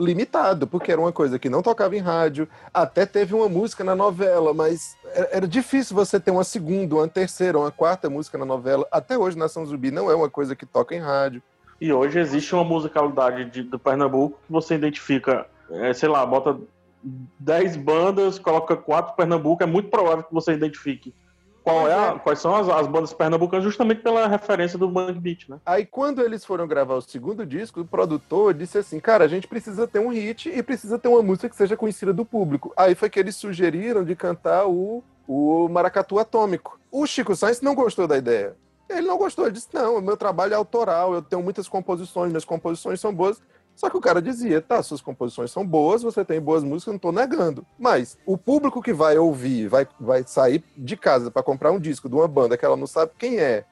limitado, 0.00 0.66
porque 0.66 0.90
era 0.90 1.00
uma 1.00 1.12
coisa 1.12 1.38
que 1.38 1.50
não 1.50 1.62
tocava 1.62 1.94
em 1.94 2.00
rádio, 2.00 2.48
até 2.72 3.04
teve 3.04 3.34
uma 3.34 3.48
música 3.48 3.84
na 3.84 3.94
novela, 3.94 4.54
mas 4.54 4.96
era, 5.30 5.46
difícil 5.46 5.94
você 5.94 6.18
ter 6.18 6.30
uma 6.30 6.44
segunda, 6.44 6.96
uma 6.96 7.08
terceira, 7.08 7.58
uma 7.58 7.70
quarta 7.70 8.08
música 8.08 8.38
na 8.38 8.44
novela. 8.44 8.86
Até 8.90 9.18
hoje, 9.18 9.36
Nação 9.36 9.66
Zumbi 9.66 9.90
não 9.90 10.10
é 10.10 10.14
uma 10.14 10.30
coisa 10.30 10.56
que 10.56 10.64
toca 10.64 10.94
em 10.94 11.00
rádio. 11.00 11.42
E 11.80 11.92
hoje 11.92 12.18
existe 12.18 12.54
uma 12.54 12.64
musicalidade 12.64 13.44
de, 13.50 13.62
do 13.62 13.78
Pernambuco 13.78 14.38
que 14.46 14.52
você 14.52 14.74
identifica, 14.74 15.46
é, 15.70 15.92
sei 15.92 16.08
lá, 16.08 16.24
bota 16.24 16.58
10 17.02 17.76
bandas, 17.76 18.38
coloca 18.38 18.76
quatro 18.76 19.14
Pernambuco, 19.14 19.62
é 19.62 19.66
muito 19.66 19.88
provável 19.88 20.24
que 20.24 20.34
você 20.34 20.52
identifique 20.52 21.14
qual 21.62 21.86
é 21.88 21.94
a- 21.94 22.18
quais 22.18 22.38
são 22.38 22.54
as, 22.54 22.68
as 22.68 22.86
bandas 22.86 23.12
pernambucanas, 23.12 23.64
justamente 23.64 24.00
pela 24.02 24.26
referência 24.26 24.78
do 24.78 24.88
Bang 24.88 25.18
Beat, 25.18 25.48
né? 25.48 25.58
Aí, 25.64 25.84
quando 25.86 26.20
eles 26.22 26.44
foram 26.44 26.66
gravar 26.66 26.94
o 26.94 27.02
segundo 27.02 27.44
disco, 27.46 27.80
o 27.80 27.84
produtor 27.84 28.54
disse 28.54 28.78
assim: 28.78 28.98
Cara, 29.00 29.24
a 29.24 29.28
gente 29.28 29.46
precisa 29.46 29.86
ter 29.86 29.98
um 29.98 30.08
hit 30.08 30.48
e 30.48 30.62
precisa 30.62 30.98
ter 30.98 31.08
uma 31.08 31.22
música 31.22 31.48
que 31.48 31.56
seja 31.56 31.76
conhecida 31.76 32.12
do 32.12 32.24
público. 32.24 32.72
Aí 32.76 32.94
foi 32.94 33.10
que 33.10 33.18
eles 33.20 33.36
sugeriram 33.36 34.04
de 34.04 34.14
cantar 34.16 34.66
o, 34.66 35.02
o 35.26 35.68
Maracatu 35.68 36.18
Atômico. 36.18 36.78
O 36.90 37.06
Chico 37.06 37.36
Sainz 37.36 37.60
não 37.60 37.74
gostou 37.74 38.06
da 38.08 38.16
ideia. 38.16 38.56
Ele 38.88 39.06
não 39.06 39.16
gostou, 39.18 39.44
ele 39.44 39.54
disse: 39.54 39.68
Não, 39.72 40.00
meu 40.00 40.16
trabalho 40.16 40.52
é 40.52 40.56
autoral, 40.56 41.14
eu 41.14 41.22
tenho 41.22 41.42
muitas 41.42 41.68
composições, 41.68 42.30
minhas 42.30 42.44
composições 42.44 43.00
são 43.00 43.14
boas. 43.14 43.40
Só 43.80 43.88
que 43.88 43.96
o 43.96 44.00
cara 44.00 44.20
dizia: 44.20 44.60
Tá, 44.60 44.82
suas 44.82 45.00
composições 45.00 45.50
são 45.50 45.66
boas, 45.66 46.02
você 46.02 46.22
tem 46.22 46.38
boas 46.38 46.62
músicas, 46.62 46.92
não 46.92 46.98
tô 46.98 47.10
negando. 47.10 47.64
Mas 47.78 48.18
o 48.26 48.36
público 48.36 48.82
que 48.82 48.92
vai 48.92 49.16
ouvir, 49.16 49.68
vai, 49.68 49.88
vai 49.98 50.22
sair 50.26 50.62
de 50.76 50.98
casa 50.98 51.30
para 51.30 51.42
comprar 51.42 51.70
um 51.72 51.80
disco 51.80 52.06
de 52.06 52.14
uma 52.14 52.28
banda 52.28 52.58
que 52.58 52.64
ela 52.66 52.76
não 52.76 52.86
sabe 52.86 53.12
quem 53.18 53.38
é 53.38 53.64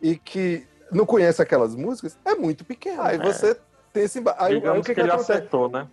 e 0.00 0.16
que 0.16 0.66
não 0.90 1.04
conhece 1.04 1.42
aquelas 1.42 1.74
músicas, 1.76 2.16
é 2.24 2.34
muito 2.34 2.64
pequeno. 2.64 3.02
Aí 3.02 3.18
É. 3.18 3.22
você 3.22 3.54
tem 3.92 4.04
esse. 4.04 4.18
Aí, 4.38 4.54
aí 4.54 4.56
o 4.56 4.60
que, 4.76 4.80
que, 4.82 4.94
que 4.94 5.00
ele 5.02 5.10
acontece? 5.10 5.32
acertou, 5.32 5.68
né? 5.68 5.86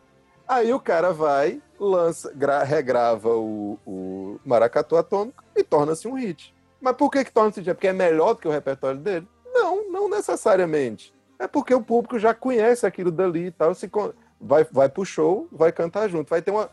Aí 0.47 0.73
o 0.73 0.79
cara 0.79 1.11
vai, 1.11 1.61
lança, 1.77 2.31
gra- 2.33 2.63
regrava 2.63 3.35
o, 3.35 3.77
o 3.85 4.39
Maracatu 4.45 4.95
Atômico 4.95 5.43
e 5.53 5.61
torna-se 5.61 6.07
um 6.07 6.13
hit. 6.13 6.55
Mas 6.79 6.95
por 6.95 7.11
que, 7.11 7.25
que 7.25 7.33
torna-se 7.33 7.59
hit? 7.59 7.69
É 7.69 7.73
porque 7.73 7.89
é 7.89 7.91
melhor 7.93 8.33
do 8.33 8.39
que 8.39 8.47
o 8.47 8.51
repertório 8.51 8.97
dele? 8.97 9.27
Não, 9.53 9.91
não 9.91 10.09
necessariamente. 10.09 11.13
É 11.39 11.47
porque 11.47 11.73
o 11.73 11.81
público 11.81 12.17
já 12.17 12.33
conhece 12.33 12.85
aquilo 12.85 13.11
dali 13.11 13.47
e 13.47 13.51
tal. 13.51 13.73
Se 13.75 13.89
vai, 14.39 14.65
vai 14.71 14.89
pro 14.89 15.05
show, 15.05 15.47
vai 15.51 15.71
cantar 15.71 16.07
junto. 16.07 16.29
Vai 16.29 16.41
ter 16.41 16.51
uma. 16.51 16.69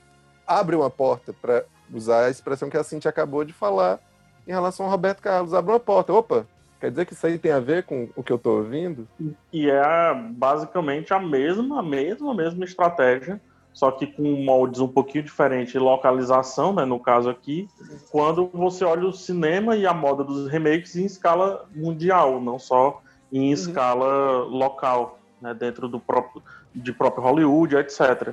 Abre 0.46 0.76
uma 0.76 0.90
porta, 0.90 1.32
para 1.32 1.64
usar 1.92 2.26
a 2.26 2.30
expressão 2.30 2.68
que 2.68 2.76
a 2.76 2.84
Cintia 2.84 3.08
acabou 3.08 3.44
de 3.44 3.52
falar 3.52 3.98
em 4.46 4.50
relação 4.50 4.86
ao 4.86 4.92
Roberto 4.92 5.22
Carlos. 5.22 5.54
Abre 5.54 5.72
uma 5.72 5.80
porta. 5.80 6.12
Opa, 6.12 6.46
quer 6.80 6.90
dizer 6.90 7.06
que 7.06 7.14
isso 7.14 7.26
aí 7.26 7.38
tem 7.38 7.52
a 7.52 7.60
ver 7.60 7.84
com 7.84 8.08
o 8.14 8.22
que 8.22 8.32
eu 8.32 8.38
tô 8.38 8.58
ouvindo? 8.58 9.08
E 9.52 9.70
é 9.70 10.14
basicamente 10.14 11.14
a 11.14 11.18
mesma, 11.18 11.80
a 11.80 11.82
mesma, 11.82 12.30
a 12.30 12.34
mesma 12.34 12.64
estratégia, 12.64 13.40
só 13.72 13.90
que 13.90 14.06
com 14.06 14.22
moldes 14.44 14.80
um 14.80 14.88
pouquinho 14.88 15.24
diferentes, 15.24 15.74
localização, 15.74 16.74
né, 16.74 16.84
no 16.84 17.00
caso 17.00 17.30
aqui, 17.30 17.68
quando 18.10 18.50
você 18.52 18.84
olha 18.84 19.06
o 19.06 19.12
cinema 19.12 19.76
e 19.76 19.86
a 19.86 19.94
moda 19.94 20.22
dos 20.22 20.48
remakes 20.48 20.94
em 20.94 21.06
escala 21.06 21.66
mundial, 21.74 22.40
não 22.40 22.58
só 22.58 23.02
em 23.36 23.50
escala 23.50 24.44
local, 24.44 25.18
né, 25.40 25.52
dentro 25.52 25.88
do 25.88 25.98
próprio, 25.98 26.42
de 26.74 26.92
próprio 26.92 27.22
Hollywood, 27.24 27.76
etc. 27.76 28.32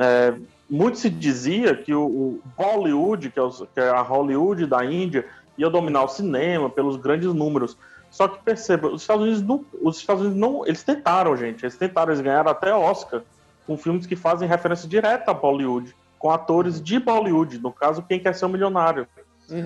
É, 0.00 0.34
muito 0.68 0.98
se 0.98 1.08
dizia 1.10 1.74
que 1.76 1.94
o, 1.94 2.04
o 2.04 2.40
Bollywood, 2.56 3.30
que 3.30 3.38
é, 3.38 3.42
os- 3.42 3.64
que 3.74 3.80
é 3.80 3.88
a 3.90 4.00
Hollywood 4.02 4.66
da 4.66 4.84
Índia, 4.84 5.24
ia 5.56 5.68
dominar 5.70 6.04
o 6.04 6.08
cinema 6.08 6.68
pelos 6.70 6.96
grandes 6.96 7.32
números. 7.32 7.76
Só 8.10 8.26
que 8.26 8.42
perceba, 8.42 8.88
os 8.88 9.02
Estados 9.02 9.22
Unidos 9.24 9.42
não, 9.42 9.64
os 9.82 9.98
Estados 9.98 10.22
Unidos 10.22 10.40
não, 10.40 10.66
eles 10.66 10.82
tentaram, 10.82 11.36
gente, 11.36 11.62
eles 11.64 11.76
tentaram, 11.76 12.10
eles 12.10 12.22
ganharam 12.22 12.50
até 12.50 12.74
Oscar 12.74 13.22
com 13.66 13.76
filmes 13.76 14.06
que 14.06 14.16
fazem 14.16 14.48
referência 14.48 14.88
direta 14.88 15.30
a 15.30 15.34
Bollywood, 15.34 15.94
com 16.18 16.30
atores 16.30 16.82
de 16.82 16.98
Bollywood, 16.98 17.58
no 17.58 17.70
caso 17.70 18.02
Quem 18.02 18.18
Quer 18.18 18.34
Ser 18.34 18.46
um 18.46 18.48
Milionário. 18.48 19.06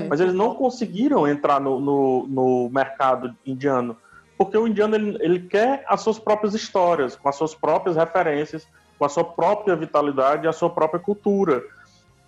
Mas 0.09 0.21
eles 0.21 0.35
não 0.35 0.55
conseguiram 0.57 1.27
entrar 1.27 1.61
no, 1.61 1.81
no, 1.81 2.27
no 2.29 2.69
mercado 2.71 3.35
indiano, 3.47 3.97
porque 4.45 4.59
o 4.59 4.67
indiano 4.67 4.97
ele, 4.97 5.17
ele 5.21 5.41
quer 5.41 5.85
as 5.87 6.01
suas 6.01 6.19
próprias 6.19 6.53
histórias, 6.53 7.15
com 7.15 7.29
as 7.29 7.37
suas 7.37 7.55
próprias 7.55 7.97
referências, 7.97 8.67
com 8.99 9.05
a 9.05 9.09
sua 9.09 9.25
própria 9.25 9.77
vitalidade 9.77 10.49
a 10.49 10.53
sua 10.53 10.69
própria 10.69 10.99
cultura. 10.99 11.63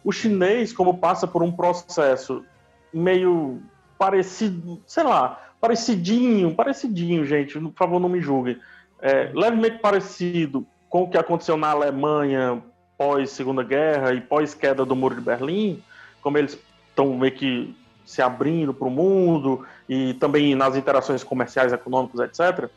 O 0.04 0.12
chinês, 0.12 0.72
como 0.72 0.98
passa 0.98 1.26
por 1.26 1.42
um 1.42 1.50
processo 1.50 2.44
meio 2.92 3.60
parecido, 3.98 4.80
sei 4.86 5.02
lá, 5.02 5.40
parecidinho, 5.60 6.54
parecidinho, 6.54 7.24
gente, 7.24 7.58
por 7.58 7.72
favor, 7.72 7.98
não 7.98 8.08
me 8.08 8.20
julguem, 8.20 8.58
é, 9.00 9.32
levemente 9.34 9.78
parecido 9.78 10.64
com 10.88 11.02
o 11.02 11.10
que 11.10 11.18
aconteceu 11.18 11.56
na 11.56 11.70
Alemanha 11.70 12.62
pós 12.96 13.30
Segunda 13.30 13.64
Guerra 13.64 14.14
e 14.14 14.20
pós 14.20 14.54
queda 14.54 14.84
do 14.84 14.94
Muro 14.94 15.16
de 15.16 15.20
Berlim, 15.20 15.82
como 16.22 16.38
eles 16.38 16.56
estão 16.90 17.16
meio 17.16 17.32
que 17.32 17.74
se 18.04 18.22
abrindo 18.22 18.72
para 18.72 18.86
o 18.86 18.90
mundo 18.90 19.66
e 19.88 20.14
também 20.14 20.54
nas 20.54 20.76
interações 20.76 21.22
comerciais, 21.22 21.72
econômicas, 21.72 22.20
etc. 22.20 22.68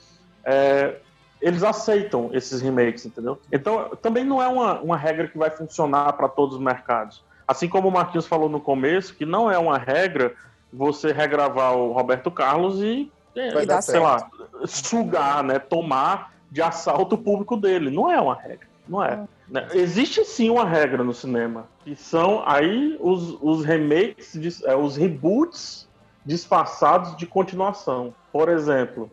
é, 0.43 0.95
eles 1.41 1.64
aceitam 1.64 2.30
esses 2.34 2.62
remakes, 2.62 3.05
entendeu? 3.05 3.39
Então, 3.51 3.91
também 4.01 4.24
não 4.24 4.41
é 4.41 4.47
uma, 4.47 4.80
uma 4.82 4.97
regra 4.97 5.28
que 5.28 5.38
vai 5.38 5.49
funcionar 5.51 6.14
para 6.14 6.28
todos 6.28 6.55
os 6.55 6.62
mercados. 6.62 7.24
Assim 7.47 7.70
como 7.70 7.88
o 7.88 7.91
Marquinhos 7.91 8.26
falou 8.26 8.49
no 8.49 8.60
começo, 8.60 9.14
que 9.14 9.26
não 9.26 9.49
é 9.49 9.58
uma 9.58 9.78
regra 9.78 10.34
você 10.74 11.12
regravar 11.12 11.76
o 11.76 11.93
Roberto 11.93 12.30
Carlos 12.32 12.82
e, 12.82 13.12
é, 13.36 13.51
Vai 13.51 13.66
sei 13.66 13.82
certo. 13.82 14.03
lá, 14.03 14.30
sugar, 14.66 15.43
né, 15.43 15.60
tomar 15.60 16.34
de 16.51 16.62
assalto 16.62 17.16
o 17.16 17.18
público 17.18 17.55
dele. 17.55 17.91
Não 17.91 18.12
é 18.12 18.20
uma 18.20 18.36
regra, 18.36 18.68
não 18.88 19.03
é. 19.03 19.24
Né? 19.47 19.68
Existe 19.74 20.26
sim 20.26 20.49
uma 20.49 20.66
regra 20.66 21.03
no 21.03 21.14
cinema, 21.14 21.68
que 21.84 21.95
são 21.95 22.43
aí 22.45 22.97
os, 22.99 23.38
os 23.41 23.64
remakes, 23.64 24.34
dis- 24.34 24.64
é, 24.64 24.76
os 24.76 24.97
reboots 24.97 25.86
disfarçados 26.28 27.15
de 27.15 27.25
continuação. 27.25 28.13
Por 28.34 28.49
exemplo, 28.49 29.09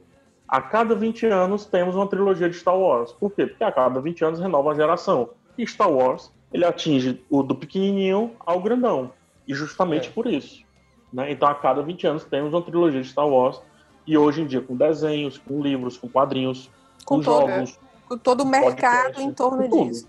a 0.48 0.60
cada 0.60 0.94
20 0.96 1.26
anos 1.26 1.64
temos 1.64 1.94
uma 1.94 2.06
trilogia 2.08 2.50
de 2.50 2.56
Star 2.56 2.76
Wars. 2.76 3.12
Por 3.12 3.30
quê? 3.30 3.46
Porque 3.46 3.62
a 3.62 3.70
cada 3.72 4.00
20 4.00 4.24
anos 4.24 4.40
renova 4.40 4.72
a 4.72 4.74
geração. 4.74 5.30
E 5.56 5.64
Star 5.66 5.90
Wars, 5.90 6.32
ele 6.52 6.64
atinge 6.64 7.24
o 7.30 7.42
do 7.44 7.54
pequenininho 7.54 8.32
ao 8.40 8.60
grandão. 8.60 9.12
E 9.46 9.54
justamente 9.54 10.10
por 10.10 10.26
isso. 10.26 10.64
Né? 11.12 11.30
Então, 11.30 11.48
a 11.48 11.54
cada 11.54 11.80
20 11.82 12.04
anos 12.08 12.24
temos 12.24 12.52
uma 12.52 12.62
trilogia 12.62 13.00
de 13.00 13.08
Star 13.08 13.28
Wars. 13.28 13.62
E 14.06 14.18
hoje 14.18 14.42
em 14.42 14.46
dia, 14.46 14.60
com 14.60 14.76
desenhos, 14.76 15.38
com 15.38 15.62
livros, 15.62 15.96
com 15.96 16.08
quadrinhos, 16.08 16.68
com, 17.04 17.16
Com 17.18 17.22
todo- 17.22 17.48
jogos, 17.48 17.78
Com 18.08 18.18
todo 18.18 18.40
o 18.42 18.46
mercado 18.46 19.04
podcast, 19.04 19.22
em 19.22 19.32
torno 19.32 19.68
disso? 19.68 20.08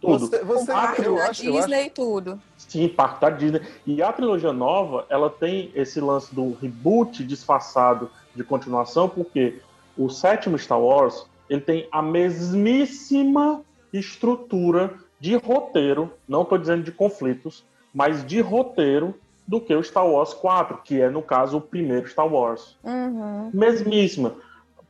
Tudo. 0.00 0.26
Você, 0.26 0.44
você, 0.44 0.72
parque 0.72 1.04
eu 1.04 1.16
da 1.16 1.28
acho, 1.28 1.44
eu 1.44 1.52
Disney 1.52 1.86
e 1.86 1.90
tudo. 1.90 2.40
Sim, 2.56 2.88
parte 2.88 3.20
da 3.20 3.30
Disney. 3.30 3.60
E 3.86 4.02
a 4.02 4.12
trilogia 4.12 4.52
nova, 4.52 5.06
ela 5.08 5.30
tem 5.30 5.70
esse 5.74 6.00
lance 6.00 6.34
do 6.34 6.56
reboot 6.60 7.24
disfarçado 7.24 8.10
de 8.34 8.44
continuação, 8.44 9.08
porque 9.08 9.60
o 9.96 10.08
sétimo 10.08 10.58
Star 10.58 10.80
Wars, 10.80 11.26
ele 11.48 11.60
tem 11.60 11.88
a 11.90 12.02
mesmíssima 12.02 13.62
estrutura 13.92 14.94
de 15.18 15.36
roteiro, 15.36 16.12
não 16.28 16.42
estou 16.42 16.58
dizendo 16.58 16.82
de 16.82 16.92
conflitos, 16.92 17.64
mas 17.94 18.24
de 18.26 18.40
roteiro 18.40 19.14
do 19.46 19.60
que 19.60 19.74
o 19.74 19.82
Star 19.82 20.06
Wars 20.06 20.34
4, 20.34 20.78
que 20.84 21.00
é, 21.00 21.08
no 21.08 21.22
caso, 21.22 21.58
o 21.58 21.60
primeiro 21.60 22.08
Star 22.08 22.26
Wars. 22.26 22.76
Uhum. 22.82 23.50
Mesmíssima. 23.54 24.34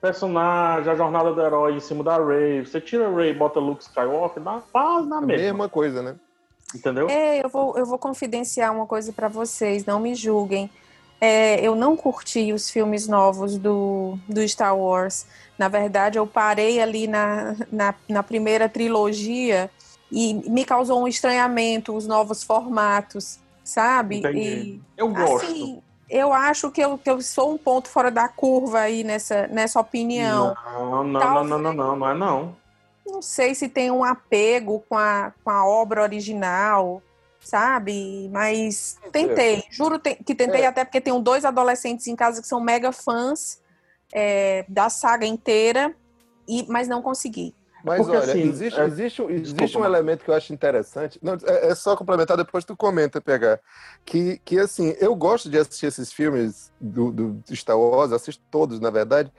Personagem, 0.01 0.91
a 0.93 0.95
jornada 0.95 1.33
do 1.33 1.41
herói 1.41 1.77
em 1.77 1.81
cima 1.81 2.03
da 2.05 2.17
Rey. 2.25 2.65
Você 2.65 2.81
tira 2.81 3.09
a 3.09 3.15
Rey 3.15 3.31
e 3.31 3.35
bota 3.35 3.59
Luke 3.61 3.83
Skywalker, 3.83 4.43
dá 4.43 4.61
quase 4.73 5.09
na 5.09 5.19
A 5.19 5.21
mesma. 5.21 5.43
mesma 5.43 5.69
coisa, 5.69 6.03
né? 6.03 6.17
Entendeu? 6.75 7.09
É, 7.09 7.45
eu 7.45 7.49
vou, 7.49 7.77
eu 7.79 7.87
vou 7.87 7.99
confidenciar 7.99 8.73
uma 8.75 8.87
coisa 8.87 9.13
pra 9.13 9.29
vocês, 9.29 9.85
não 9.85 10.01
me 10.01 10.15
julguem. 10.15 10.71
É, 11.21 11.59
eu 11.67 11.75
não 11.75 11.97
curti 11.97 12.53
os 12.53 12.69
filmes 12.69 13.09
novos 13.09 13.57
do, 13.57 14.19
do 14.29 14.47
Star 14.47 14.77
Wars. 14.77 15.27
Na 15.59 15.69
verdade, 15.69 16.19
eu 16.19 16.27
parei 16.27 16.81
ali 16.81 17.07
na, 17.07 17.57
na, 17.73 17.95
na 18.09 18.23
primeira 18.23 18.69
trilogia 18.69 19.71
e 20.13 20.35
me 20.35 20.65
causou 20.65 21.01
um 21.03 21.09
estranhamento 21.09 21.97
os 21.97 22.07
novos 22.07 22.43
formatos, 22.43 23.39
sabe? 23.65 24.19
Entendi. 24.19 24.39
E, 24.39 24.81
Eu 24.97 25.09
gosto. 25.09 25.47
assim, 25.47 25.83
eu 26.09 26.33
acho 26.33 26.71
que 26.71 26.81
eu, 26.81 26.97
que 26.97 27.11
eu 27.11 27.21
sou 27.21 27.53
um 27.53 27.59
ponto 27.59 27.89
fora 27.89 28.11
da 28.11 28.29
curva 28.29 28.81
aí 28.81 29.03
nessa, 29.03 29.47
nessa 29.49 29.81
opinião. 29.81 30.55
Não, 30.65 31.05
não, 31.05 31.05
não, 31.05 31.45
não, 31.45 31.59
não, 31.59 31.73
não, 31.73 31.97
não 31.97 32.11
é 32.11 32.15
não. 32.15 32.57
Não 33.07 33.23
sei 33.23 33.55
se 33.55 33.69
tem 33.69 33.91
um 33.91 34.03
apego 34.03 34.85
com 34.89 34.97
a, 34.97 35.33
com 35.43 35.51
a 35.51 35.65
obra 35.67 36.03
original, 36.03 37.03
sabe? 37.41 38.29
Mas 38.33 38.99
tentei, 39.13 39.65
juro 39.71 40.01
que 40.01 40.35
tentei, 40.35 40.63
É. 40.63 40.67
até 40.67 40.85
porque 40.85 41.01
tenho 41.01 41.21
dois 41.21 41.45
adolescentes 41.45 42.07
em 42.09 42.17
casa 42.17 42.43
que 42.43 42.49
são 42.49 42.61
mega 42.61 42.91
fãs 42.91 43.61
é, 44.13 44.65
da 44.69 44.91
saga 44.91 45.27
inteira, 45.27 45.95
e, 46.49 46.67
mas 46.69 46.89
não 46.89 47.01
consegui. 47.03 47.55
Mas 47.87 47.99
Porque, 47.99 48.17
olha, 48.17 48.33
assim, 48.33 48.43
existe, 48.43 48.81
é- 48.81 48.85
existe, 48.85 49.23
um- 49.23 49.31
existe 49.31 49.55
Desculpa, 49.55 49.79
um 49.79 49.85
elemento 49.85 50.25
que 50.25 50.31
eu 50.31 50.35
acho 50.35 50.53
interessante. 50.53 51.21
Não, 51.23 51.35
é, 51.35 51.69
é 51.69 51.75
só 51.77 51.97
complementar, 51.97 52.37
depois 52.37 52.65
tu 52.65 52.77
comenta, 52.77 53.21
PH. 53.21 53.61
Que, 54.05 54.39
que 54.45 54.59
assim, 54.59 54.97
eu 54.99 55.15
gosto 55.15 55.49
de 55.49 55.57
assistir 55.57 55.87
esses 55.87 56.13
filmes 56.13 56.73
do, 56.81 57.13
do 57.13 57.43
Star 57.55 57.79
Wars, 57.79 58.11
assisto 58.11 58.43
todos, 58.51 58.81
na 58.81 58.91
verdade. 58.91 59.33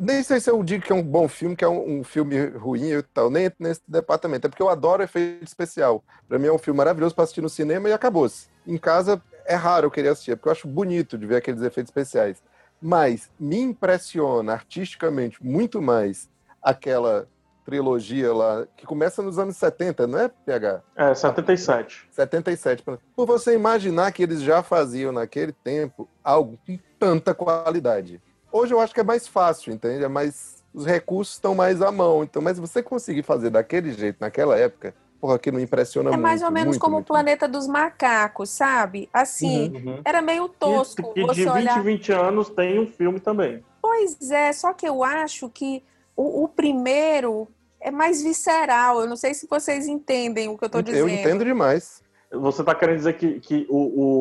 Nem 0.00 0.22
sei 0.22 0.38
se 0.38 0.48
eu 0.48 0.62
digo 0.62 0.84
que 0.84 0.92
é 0.92 0.94
um 0.94 1.02
bom 1.02 1.26
filme, 1.26 1.56
que 1.56 1.64
é 1.64 1.68
um, 1.68 1.98
um 1.98 2.04
filme 2.04 2.46
ruim 2.50 2.92
e 2.92 3.02
tal, 3.02 3.30
nem 3.30 3.50
nesse 3.58 3.80
departamento. 3.88 4.46
É 4.46 4.50
porque 4.50 4.62
eu 4.62 4.68
adoro 4.68 5.02
efeito 5.02 5.44
especial. 5.44 6.04
Pra 6.28 6.38
mim 6.38 6.46
é 6.46 6.52
um 6.52 6.58
filme 6.58 6.78
maravilhoso 6.78 7.16
pra 7.16 7.24
assistir 7.24 7.40
no 7.40 7.48
cinema 7.48 7.88
e 7.88 7.92
acabou-se. 7.92 8.46
Em 8.64 8.78
casa 8.78 9.20
é 9.44 9.56
raro 9.56 9.86
eu 9.86 9.90
querer 9.90 10.10
assistir, 10.10 10.36
porque 10.36 10.48
eu 10.48 10.52
acho 10.52 10.68
bonito 10.68 11.18
de 11.18 11.26
ver 11.26 11.36
aqueles 11.36 11.62
efeitos 11.62 11.90
especiais. 11.90 12.40
Mas 12.80 13.28
me 13.40 13.58
impressiona 13.58 14.52
artisticamente 14.52 15.44
muito 15.44 15.82
mais 15.82 16.28
aquela 16.62 17.26
trilogia 17.68 18.32
lá, 18.32 18.66
que 18.78 18.86
começa 18.86 19.20
nos 19.22 19.38
anos 19.38 19.54
70, 19.58 20.06
não 20.06 20.18
é, 20.18 20.28
PH? 20.28 20.80
É, 20.96 21.14
77. 21.14 22.08
77. 22.10 22.82
Por 23.14 23.26
você 23.26 23.54
imaginar 23.54 24.10
que 24.10 24.22
eles 24.22 24.40
já 24.40 24.62
faziam 24.62 25.12
naquele 25.12 25.52
tempo 25.52 26.08
algo 26.24 26.58
com 26.66 26.78
tanta 26.98 27.34
qualidade. 27.34 28.22
Hoje 28.50 28.72
eu 28.72 28.80
acho 28.80 28.94
que 28.94 29.00
é 29.00 29.04
mais 29.04 29.28
fácil, 29.28 29.70
entende? 29.74 30.02
É 30.02 30.08
mais, 30.08 30.64
os 30.72 30.86
recursos 30.86 31.34
estão 31.34 31.54
mais 31.54 31.82
à 31.82 31.92
mão. 31.92 32.24
Então, 32.24 32.40
mas 32.40 32.58
você 32.58 32.82
conseguir 32.82 33.22
fazer 33.22 33.50
daquele 33.50 33.92
jeito 33.92 34.16
naquela 34.18 34.56
época, 34.58 34.94
porra, 35.20 35.34
aquilo 35.34 35.58
me 35.58 35.62
impressiona 35.62 36.08
É 36.08 36.12
muito. 36.12 36.22
mais 36.22 36.42
ou 36.42 36.50
menos 36.50 36.68
muito, 36.68 36.80
como 36.80 36.94
muito. 36.94 37.04
o 37.04 37.08
Planeta 37.08 37.46
dos 37.46 37.66
Macacos, 37.66 38.48
sabe? 38.48 39.10
Assim, 39.12 39.72
Uhum. 39.74 40.00
era 40.06 40.22
meio 40.22 40.48
tosco 40.48 41.12
E 41.14 41.20
de 41.20 41.26
você 41.26 41.40
20 41.44 41.48
olhar. 41.50 41.78
em 41.78 41.82
20 41.82 42.12
anos 42.12 42.48
tem 42.48 42.78
um 42.80 42.86
filme 42.86 43.20
também. 43.20 43.62
Pois 43.82 44.30
é, 44.30 44.50
só 44.54 44.72
que 44.72 44.88
eu 44.88 45.04
acho 45.04 45.50
que 45.50 45.84
o, 46.16 46.44
o 46.44 46.48
primeiro 46.48 47.46
é 47.80 47.90
mais 47.90 48.22
visceral. 48.22 49.00
Eu 49.00 49.06
não 49.06 49.16
sei 49.16 49.34
se 49.34 49.46
vocês 49.48 49.86
entendem 49.86 50.48
o 50.48 50.56
que 50.58 50.64
eu 50.64 50.70
tô 50.70 50.82
dizendo. 50.82 51.08
Eu 51.08 51.14
entendo 51.14 51.44
demais. 51.44 52.02
Você 52.30 52.62
tá 52.62 52.74
querendo 52.74 52.96
dizer 52.96 53.14
que, 53.14 53.40
que 53.40 53.66
o, 53.70 53.76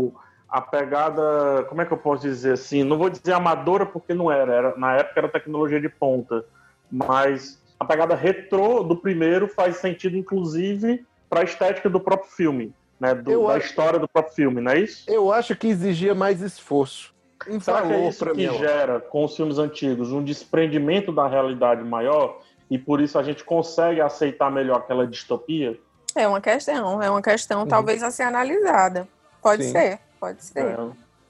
o- 0.07 0.13
a 0.49 0.61
pegada, 0.61 1.65
como 1.67 1.81
é 1.81 1.85
que 1.85 1.91
eu 1.91 1.97
posso 1.97 2.21
dizer 2.21 2.53
assim? 2.53 2.83
Não 2.83 2.97
vou 2.97 3.09
dizer 3.09 3.33
amadora 3.33 3.85
porque 3.85 4.13
não 4.13 4.31
era, 4.31 4.53
era 4.53 4.77
na 4.77 4.95
época 4.95 5.19
era 5.19 5.27
tecnologia 5.29 5.79
de 5.81 5.89
ponta, 5.89 6.45
mas 6.89 7.61
a 7.79 7.83
pegada 7.85 8.15
retrô 8.15 8.81
do 8.83 8.95
primeiro 8.95 9.47
faz 9.47 9.77
sentido 9.77 10.15
inclusive 10.17 11.05
para 11.29 11.41
a 11.41 11.43
estética 11.43 11.89
do 11.89 11.99
próprio 11.99 12.31
filme, 12.31 12.73
né? 12.99 13.13
Do- 13.13 13.47
da 13.47 13.55
acho- 13.55 13.65
história 13.67 13.99
do 13.99 14.07
próprio 14.07 14.33
filme, 14.33 14.61
não 14.61 14.71
é 14.71 14.79
isso? 14.79 15.03
Eu 15.11 15.31
acho 15.33 15.53
que 15.55 15.67
exigia 15.67 16.15
mais 16.15 16.41
esforço. 16.41 17.13
Um 17.47 17.59
Será 17.59 17.81
que 17.83 17.93
é 17.93 18.07
isso 18.07 18.25
que 18.33 18.49
gera 18.57 18.99
com 18.99 19.25
os 19.25 19.35
filmes 19.35 19.57
antigos 19.59 20.11
um 20.11 20.23
desprendimento 20.23 21.11
da 21.11 21.27
realidade 21.27 21.83
maior 21.83 22.39
e 22.69 22.77
por 22.77 22.99
isso 23.01 23.17
a 23.17 23.23
gente 23.23 23.43
consegue 23.43 24.01
aceitar 24.01 24.51
melhor 24.51 24.77
aquela 24.77 25.07
distopia? 25.07 25.77
É 26.15 26.27
uma 26.27 26.41
questão, 26.41 27.01
é 27.01 27.09
uma 27.09 27.21
questão 27.21 27.65
talvez 27.67 28.01
a 28.03 28.11
ser 28.11 28.23
analisada. 28.23 29.07
Pode 29.41 29.63
Sim. 29.63 29.71
ser, 29.71 29.99
pode 30.19 30.43
ser. 30.43 30.59
É, 30.59 30.77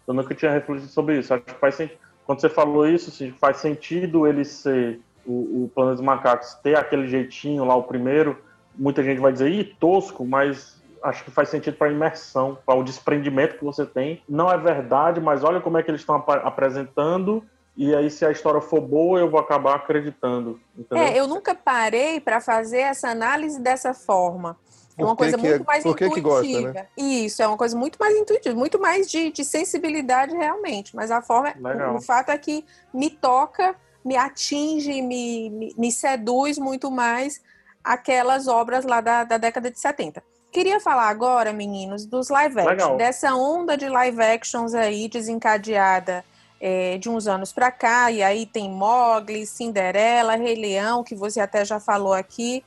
eu 0.07 0.13
nunca 0.13 0.33
tinha 0.33 0.51
refletido 0.51 0.88
sobre 0.88 1.19
isso. 1.19 1.33
Acho 1.33 1.43
que 1.43 1.53
faz 1.55 1.75
sentido. 1.75 1.99
Quando 2.25 2.41
você 2.41 2.49
falou 2.49 2.88
isso, 2.88 3.09
assim, 3.09 3.31
faz 3.39 3.57
sentido 3.57 4.25
ele 4.27 4.43
ser 4.43 4.99
o, 5.25 5.65
o 5.65 5.71
Planeta 5.73 5.95
dos 5.97 6.05
Macacos 6.05 6.53
ter 6.55 6.77
aquele 6.77 7.07
jeitinho 7.07 7.63
lá, 7.65 7.75
o 7.75 7.83
primeiro. 7.83 8.41
Muita 8.75 9.03
gente 9.03 9.19
vai 9.19 9.31
dizer, 9.33 9.49
ih, 9.51 9.63
tosco, 9.63 10.25
mas 10.25 10.81
acho 11.03 11.23
que 11.23 11.31
faz 11.31 11.49
sentido 11.49 11.75
para 11.77 11.88
a 11.88 11.91
imersão, 11.91 12.57
para 12.65 12.75
o 12.75 12.83
desprendimento 12.83 13.57
que 13.57 13.63
você 13.63 13.85
tem. 13.85 14.21
Não 14.27 14.51
é 14.51 14.57
verdade, 14.57 15.19
mas 15.21 15.43
olha 15.43 15.61
como 15.61 15.77
é 15.77 15.83
que 15.83 15.91
eles 15.91 16.01
estão 16.01 16.15
ap- 16.15 16.45
apresentando. 16.45 17.43
E 17.78 17.93
aí, 17.95 18.09
se 18.09 18.25
a 18.25 18.32
história 18.32 18.59
for 18.59 18.82
boa, 18.82 19.19
eu 19.19 19.30
vou 19.30 19.39
acabar 19.39 19.75
acreditando. 19.75 20.59
Entendeu? 20.75 21.05
É, 21.05 21.19
eu 21.19 21.28
nunca 21.28 21.53
parei 21.53 22.19
para 22.19 22.41
fazer 22.41 22.80
essa 22.80 23.09
análise 23.09 23.61
dessa 23.61 23.93
forma. 23.93 24.57
É 24.97 25.05
uma 25.05 25.15
coisa 25.15 25.38
que 25.38 25.43
muito 25.43 25.61
é- 25.61 25.65
mais 25.65 25.84
por 25.84 25.95
que 25.95 26.09
que 26.09 26.19
gosta, 26.19 26.47
intuitiva. 26.47 26.73
né? 26.73 26.88
Isso, 26.97 27.43
é 27.43 27.47
uma 27.47 27.55
coisa 27.55 27.78
muito 27.78 27.97
mais 27.99 28.15
intuitiva, 28.17 28.55
muito 28.55 28.80
mais 28.80 29.07
de, 29.07 29.32
de 29.32 29.45
sensibilidade 29.45 30.36
realmente. 30.36 30.95
Mas 30.95 31.11
a 31.11 31.21
forma, 31.21 31.53
Legal. 31.55 31.93
o, 31.93 31.97
o 31.97 32.01
fato 32.01 32.32
é 32.32 32.38
que 32.39 32.65
me 32.91 33.11
toca, 33.11 33.75
me 34.03 34.17
atinge, 34.17 34.99
me, 35.03 35.51
me, 35.51 35.75
me 35.78 35.91
seduz 35.91 36.57
muito 36.57 36.89
mais 36.89 37.39
aquelas 37.84 38.47
obras 38.47 38.86
lá 38.86 39.01
da, 39.01 39.23
da 39.23 39.38
década 39.38 39.69
de 39.69 39.80
70. 39.80 40.23
Queria 40.51 40.80
falar 40.80 41.09
agora, 41.09 41.53
meninos, 41.53 42.07
dos 42.07 42.30
live 42.30 42.59
action, 42.59 42.71
Legal. 42.71 42.97
dessa 42.97 43.36
onda 43.36 43.78
de 43.78 43.88
live 43.88 44.19
actions 44.19 44.73
aí 44.73 45.07
desencadeada 45.07 46.25
é, 46.60 46.97
de 46.97 47.10
uns 47.10 47.28
anos 47.28 47.53
para 47.53 47.72
cá, 47.72 48.12
e 48.12 48.22
aí 48.24 48.45
tem 48.45 48.70
Mogli, 48.70 49.45
Cinderela, 49.45 50.36
Rei 50.36 50.55
Leão, 50.55 51.03
que 51.03 51.16
você 51.16 51.39
até 51.39 51.64
já 51.64 51.80
falou 51.80 52.14
aqui, 52.14 52.64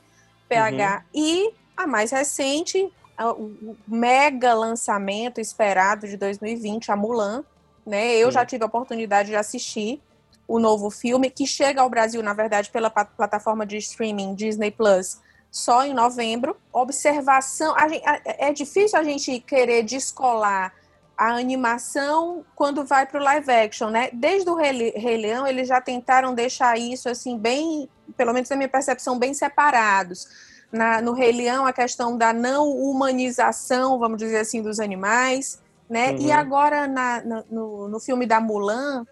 PH, 0.47 1.03
e 1.13 1.51
a 1.75 1.87
mais 1.87 2.11
recente, 2.11 2.91
o 3.19 3.75
mega 3.87 4.53
lançamento 4.53 5.39
esperado 5.39 6.07
de 6.07 6.17
2020, 6.17 6.91
a 6.91 6.95
Mulan, 6.95 7.43
né? 7.85 8.15
Eu 8.15 8.27
Sim. 8.27 8.33
já 8.33 8.45
tive 8.45 8.63
a 8.63 8.67
oportunidade 8.67 9.29
de 9.29 9.35
assistir 9.35 10.01
o 10.47 10.59
novo 10.59 10.89
filme, 10.89 11.29
que 11.29 11.45
chega 11.47 11.81
ao 11.81 11.89
Brasil, 11.89 12.21
na 12.21 12.33
verdade, 12.33 12.69
pela 12.69 12.89
plataforma 12.89 13.65
de 13.65 13.77
streaming 13.77 14.35
Disney 14.35 14.71
Plus, 14.71 15.19
só 15.49 15.85
em 15.85 15.93
novembro. 15.93 16.57
Observação, 16.73 17.73
a 17.77 17.87
gen- 17.87 18.01
a- 18.05 18.21
é 18.25 18.51
difícil 18.51 18.99
a 18.99 19.03
gente 19.03 19.39
querer 19.39 19.83
descolar 19.83 20.73
a 21.17 21.35
animação 21.35 22.43
quando 22.55 22.83
vai 22.83 23.05
para 23.05 23.19
o 23.19 23.23
live 23.23 23.51
action, 23.51 23.89
né? 23.89 24.09
Desde 24.13 24.49
o 24.49 24.55
Rei, 24.55 24.71
Le- 24.71 24.91
Rei 24.97 25.17
Leão, 25.17 25.45
eles 25.45 25.67
já 25.67 25.79
tentaram 25.79 26.33
deixar 26.33 26.77
isso 26.77 27.07
assim 27.09 27.37
bem, 27.37 27.87
pelo 28.17 28.33
menos 28.33 28.49
na 28.49 28.55
minha 28.55 28.69
percepção, 28.69 29.19
bem 29.19 29.33
separados. 29.33 30.27
Na- 30.71 31.01
no 31.01 31.13
Rei 31.13 31.31
Leão, 31.31 31.65
a 31.65 31.73
questão 31.73 32.17
da 32.17 32.33
não 32.33 32.69
humanização, 32.69 33.99
vamos 33.99 34.17
dizer 34.17 34.37
assim, 34.39 34.61
dos 34.61 34.79
animais, 34.79 35.59
né? 35.89 36.15
E 36.17 36.27
Uhum. 36.31 36.33
agora 36.33 36.87
na- 36.87 37.21
na- 37.21 37.43
no, 37.51 37.87
no 37.87 37.99
filme 37.99 38.25
da 38.25 38.39
Mulan, 38.39 39.05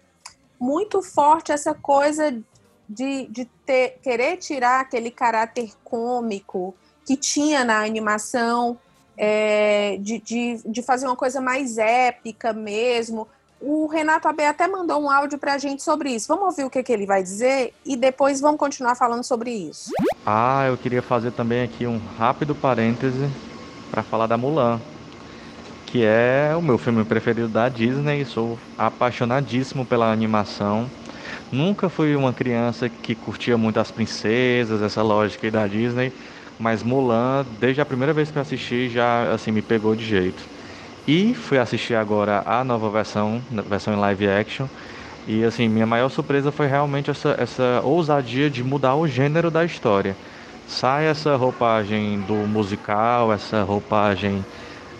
muito 0.58 1.02
forte 1.02 1.52
essa 1.52 1.74
coisa 1.74 2.36
de, 2.88 3.26
de 3.28 3.44
ter, 3.64 3.98
querer 4.02 4.36
tirar 4.38 4.80
aquele 4.80 5.10
caráter 5.10 5.70
cômico 5.84 6.74
que 7.06 7.16
tinha 7.16 7.64
na 7.64 7.82
animação, 7.84 8.78
é, 9.22 9.98
de, 10.00 10.18
de, 10.18 10.60
de 10.64 10.80
fazer 10.80 11.04
uma 11.04 11.14
coisa 11.14 11.42
mais 11.42 11.76
épica 11.76 12.54
mesmo. 12.54 13.28
O 13.60 13.86
Renato 13.86 14.26
Abe 14.26 14.46
até 14.46 14.66
mandou 14.66 15.02
um 15.02 15.10
áudio 15.10 15.38
pra 15.38 15.58
gente 15.58 15.82
sobre 15.82 16.10
isso. 16.10 16.26
Vamos 16.26 16.46
ouvir 16.46 16.64
o 16.64 16.70
que, 16.70 16.82
que 16.82 16.90
ele 16.90 17.04
vai 17.04 17.22
dizer 17.22 17.74
e 17.84 17.98
depois 17.98 18.40
vamos 18.40 18.58
continuar 18.58 18.94
falando 18.94 19.22
sobre 19.22 19.50
isso. 19.50 19.90
Ah, 20.24 20.64
eu 20.68 20.78
queria 20.78 21.02
fazer 21.02 21.32
também 21.32 21.62
aqui 21.62 21.86
um 21.86 22.00
rápido 22.18 22.54
parêntese 22.54 23.28
para 23.90 24.02
falar 24.02 24.26
da 24.26 24.38
Mulan, 24.38 24.80
que 25.84 26.02
é 26.02 26.54
o 26.56 26.62
meu 26.62 26.78
filme 26.78 27.04
preferido 27.04 27.48
da 27.48 27.68
Disney. 27.68 28.24
Sou 28.24 28.58
apaixonadíssimo 28.78 29.84
pela 29.84 30.10
animação. 30.10 30.88
Nunca 31.52 31.90
fui 31.90 32.16
uma 32.16 32.32
criança 32.32 32.88
que 32.88 33.14
curtia 33.14 33.58
muito 33.58 33.78
as 33.78 33.90
princesas, 33.90 34.80
essa 34.80 35.02
lógica 35.02 35.50
da 35.50 35.66
Disney, 35.66 36.10
mas 36.60 36.82
Mulan, 36.82 37.46
desde 37.50 37.80
a 37.80 37.86
primeira 37.86 38.14
vez 38.14 38.30
que 38.30 38.38
eu 38.38 38.42
assisti, 38.42 38.88
já 38.90 39.32
assim 39.32 39.52
me 39.52 39.62
pegou 39.62 39.96
de 39.96 40.04
jeito. 40.04 40.50
E 41.06 41.34
fui 41.34 41.58
assistir 41.58 41.94
agora 41.96 42.42
a 42.46 42.64
nova 42.64 42.90
versão, 42.90 43.46
versão 43.66 43.94
em 43.94 43.98
live 43.98 44.28
action. 44.28 44.68
E 45.26 45.44
assim, 45.44 45.68
minha 45.68 45.86
maior 45.86 46.08
surpresa 46.10 46.52
foi 46.52 46.66
realmente 46.68 47.10
essa, 47.10 47.36
essa 47.38 47.80
ousadia 47.84 48.50
de 48.50 48.64
mudar 48.64 48.96
o 48.96 49.06
gênero 49.08 49.50
da 49.50 49.64
história. 49.64 50.18
Sai 50.66 51.06
essa 51.06 51.36
roupagem 51.36 52.22
do 52.22 52.46
musical, 52.46 53.32
essa 53.32 53.62
roupagem 53.64 54.46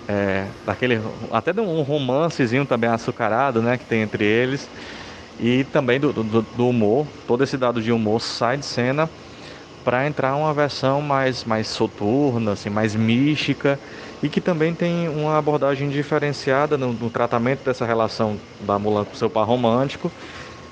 é, 0.09 0.55
daquele. 0.65 0.97
até 1.31 1.53
de 1.53 1.61
um 1.61 1.83
romancezinho 1.83 2.67
também 2.67 2.91
açucarado, 2.91 3.63
né? 3.63 3.79
Que 3.79 3.87
tem 3.87 4.03
entre 4.03 4.25
eles. 4.25 4.71
E 5.39 5.65
também 5.65 5.99
do, 6.01 6.13
do, 6.13 6.43
do 6.43 6.69
humor, 6.69 7.13
todo 7.27 7.45
esse 7.45 7.57
dado 7.57 7.81
de 7.83 7.93
humor 7.93 8.21
sai 8.21 8.59
de 8.59 8.67
cena 8.67 9.11
para 9.85 10.07
entrar 10.07 10.37
uma 10.37 10.53
versão 10.53 11.01
mais, 11.01 11.45
mais 11.45 11.67
soturna, 11.69 12.53
assim, 12.53 12.69
mais 12.71 12.95
mística 12.95 13.81
e 14.23 14.29
que 14.29 14.41
também 14.41 14.75
tem 14.75 15.09
uma 15.09 15.39
abordagem 15.39 15.89
diferenciada 15.89 16.77
no, 16.77 16.93
no 16.93 17.11
tratamento 17.11 17.65
dessa 17.65 17.87
relação 17.87 18.39
da 18.61 18.79
Mulan 18.79 19.05
com 19.05 19.15
seu 19.15 19.31
par 19.31 19.47
romântico 19.47 20.13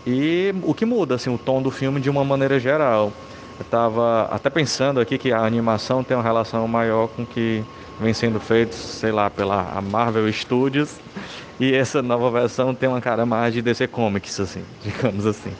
e 0.07 0.55
o 0.63 0.75
que 0.75 0.85
muda 0.85 1.15
assim, 1.15 1.31
o 1.31 1.39
tom 1.39 1.63
do 1.63 1.71
filme 1.71 2.01
de 2.01 2.11
uma 2.11 2.25
maneira 2.25 2.59
geral. 2.59 3.13
Eu 3.59 3.63
estava 3.65 4.23
até 4.31 4.49
pensando 4.49 5.01
aqui 5.01 5.19
que 5.19 5.33
a 5.33 5.45
animação 5.45 6.05
tem 6.05 6.17
uma 6.17 6.23
relação 6.23 6.67
maior 6.69 7.09
com 7.09 7.27
que 7.27 7.65
vem 7.99 8.15
sendo 8.15 8.39
feito, 8.39 8.75
sei 8.75 9.11
lá, 9.11 9.29
pela 9.29 9.83
Marvel 9.83 10.33
Studios 10.33 11.01
e 11.59 11.75
essa 11.75 12.01
nova 12.01 12.31
versão 12.31 12.75
tem 12.75 12.89
uma 12.89 13.01
cara 13.01 13.27
mais 13.27 13.53
de 13.53 13.61
DC 13.61 13.89
Comics, 13.89 14.39
assim, 14.39 14.65
digamos 14.81 15.27
assim. 15.27 15.53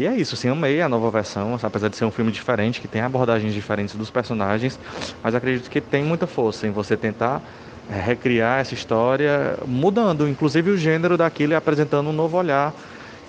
E 0.00 0.06
é 0.06 0.16
isso, 0.16 0.34
assim, 0.34 0.48
amei 0.48 0.80
a 0.80 0.88
nova 0.88 1.10
versão, 1.10 1.58
apesar 1.62 1.88
de 1.88 1.96
ser 1.96 2.06
um 2.06 2.10
filme 2.10 2.32
diferente, 2.32 2.80
que 2.80 2.88
tem 2.88 3.02
abordagens 3.02 3.52
diferentes 3.52 3.94
dos 3.94 4.08
personagens, 4.08 4.78
mas 5.22 5.34
acredito 5.34 5.68
que 5.68 5.78
tem 5.78 6.02
muita 6.02 6.26
força 6.26 6.66
em 6.66 6.70
você 6.70 6.96
tentar 6.96 7.42
é, 7.86 8.00
recriar 8.00 8.60
essa 8.60 8.72
história, 8.72 9.58
mudando, 9.66 10.26
inclusive 10.26 10.70
o 10.70 10.76
gênero 10.78 11.18
daquilo 11.18 11.52
e 11.52 11.54
apresentando 11.54 12.08
um 12.08 12.14
novo 12.14 12.38
olhar, 12.38 12.72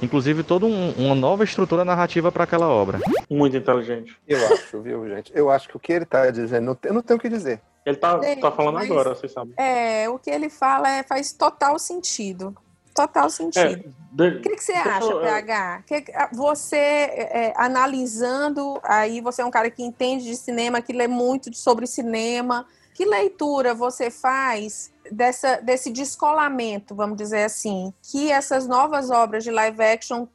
inclusive 0.01 0.43
toda 0.43 0.65
um, 0.65 0.91
uma 0.91 1.13
nova 1.13 1.43
estrutura 1.43 1.83
narrativa 1.83 2.31
para 2.31 2.45
aquela 2.45 2.69
obra. 2.69 2.99
Muito 3.29 3.57
inteligente. 3.57 4.17
Eu 4.25 4.39
acho, 4.53 4.79
viu, 4.79 5.09
gente? 5.09 5.29
Eu 5.35 5.49
acho 5.49 5.67
que 5.67 5.75
o 5.75 5.79
que 5.79 5.91
ele 5.91 6.05
tá 6.05 6.31
dizendo, 6.31 6.67
não, 6.67 6.77
eu 6.85 6.93
não 6.93 7.01
tenho 7.01 7.17
o 7.19 7.21
que 7.21 7.27
dizer. 7.27 7.59
Ele 7.85 7.97
tá, 7.97 8.17
Gente, 8.21 8.39
tá 8.39 8.49
falando 8.49 8.75
mas- 8.75 8.89
agora, 8.89 9.13
vocês 9.13 9.33
sabem. 9.33 9.53
É, 9.57 10.07
o 10.07 10.17
que 10.17 10.29
ele 10.29 10.49
fala 10.49 10.89
é, 10.89 11.03
faz 11.03 11.33
total 11.33 11.77
sentido. 11.77 12.55
Total 12.93 13.29
sentido. 13.29 13.93
de- 14.11 14.27
O 14.27 14.41
que, 14.41 14.49
que 14.55 14.63
você 14.63 14.73
acha, 14.73 15.05
eu- 15.05 15.21
PH? 15.21 15.83
Que, 15.87 16.01
que- 16.01 16.11
você, 16.33 16.75
é, 16.77 17.45
é, 17.47 17.53
analisando, 17.55 18.79
aí 18.83 19.21
você 19.21 19.41
é 19.41 19.45
um 19.45 19.51
cara 19.51 19.69
que 19.71 19.81
entende 19.83 20.25
de 20.25 20.35
cinema, 20.35 20.81
que 20.81 20.91
lê 20.93 21.07
muito 21.07 21.53
sobre 21.55 21.87
cinema. 21.87 22.65
Que 22.93 23.05
leitura 23.05 23.73
você 23.73 24.11
faz 24.11 24.91
dessa, 25.09 25.57
desse 25.61 25.89
descolamento, 25.89 26.93
vamos 26.93 27.17
dizer 27.17 27.43
assim, 27.45 27.93
que 28.03 28.29
essas 28.31 28.67
novas 28.67 29.09
obras 29.09 29.43
de 29.43 29.49
live 29.49 29.81
action 29.81 30.27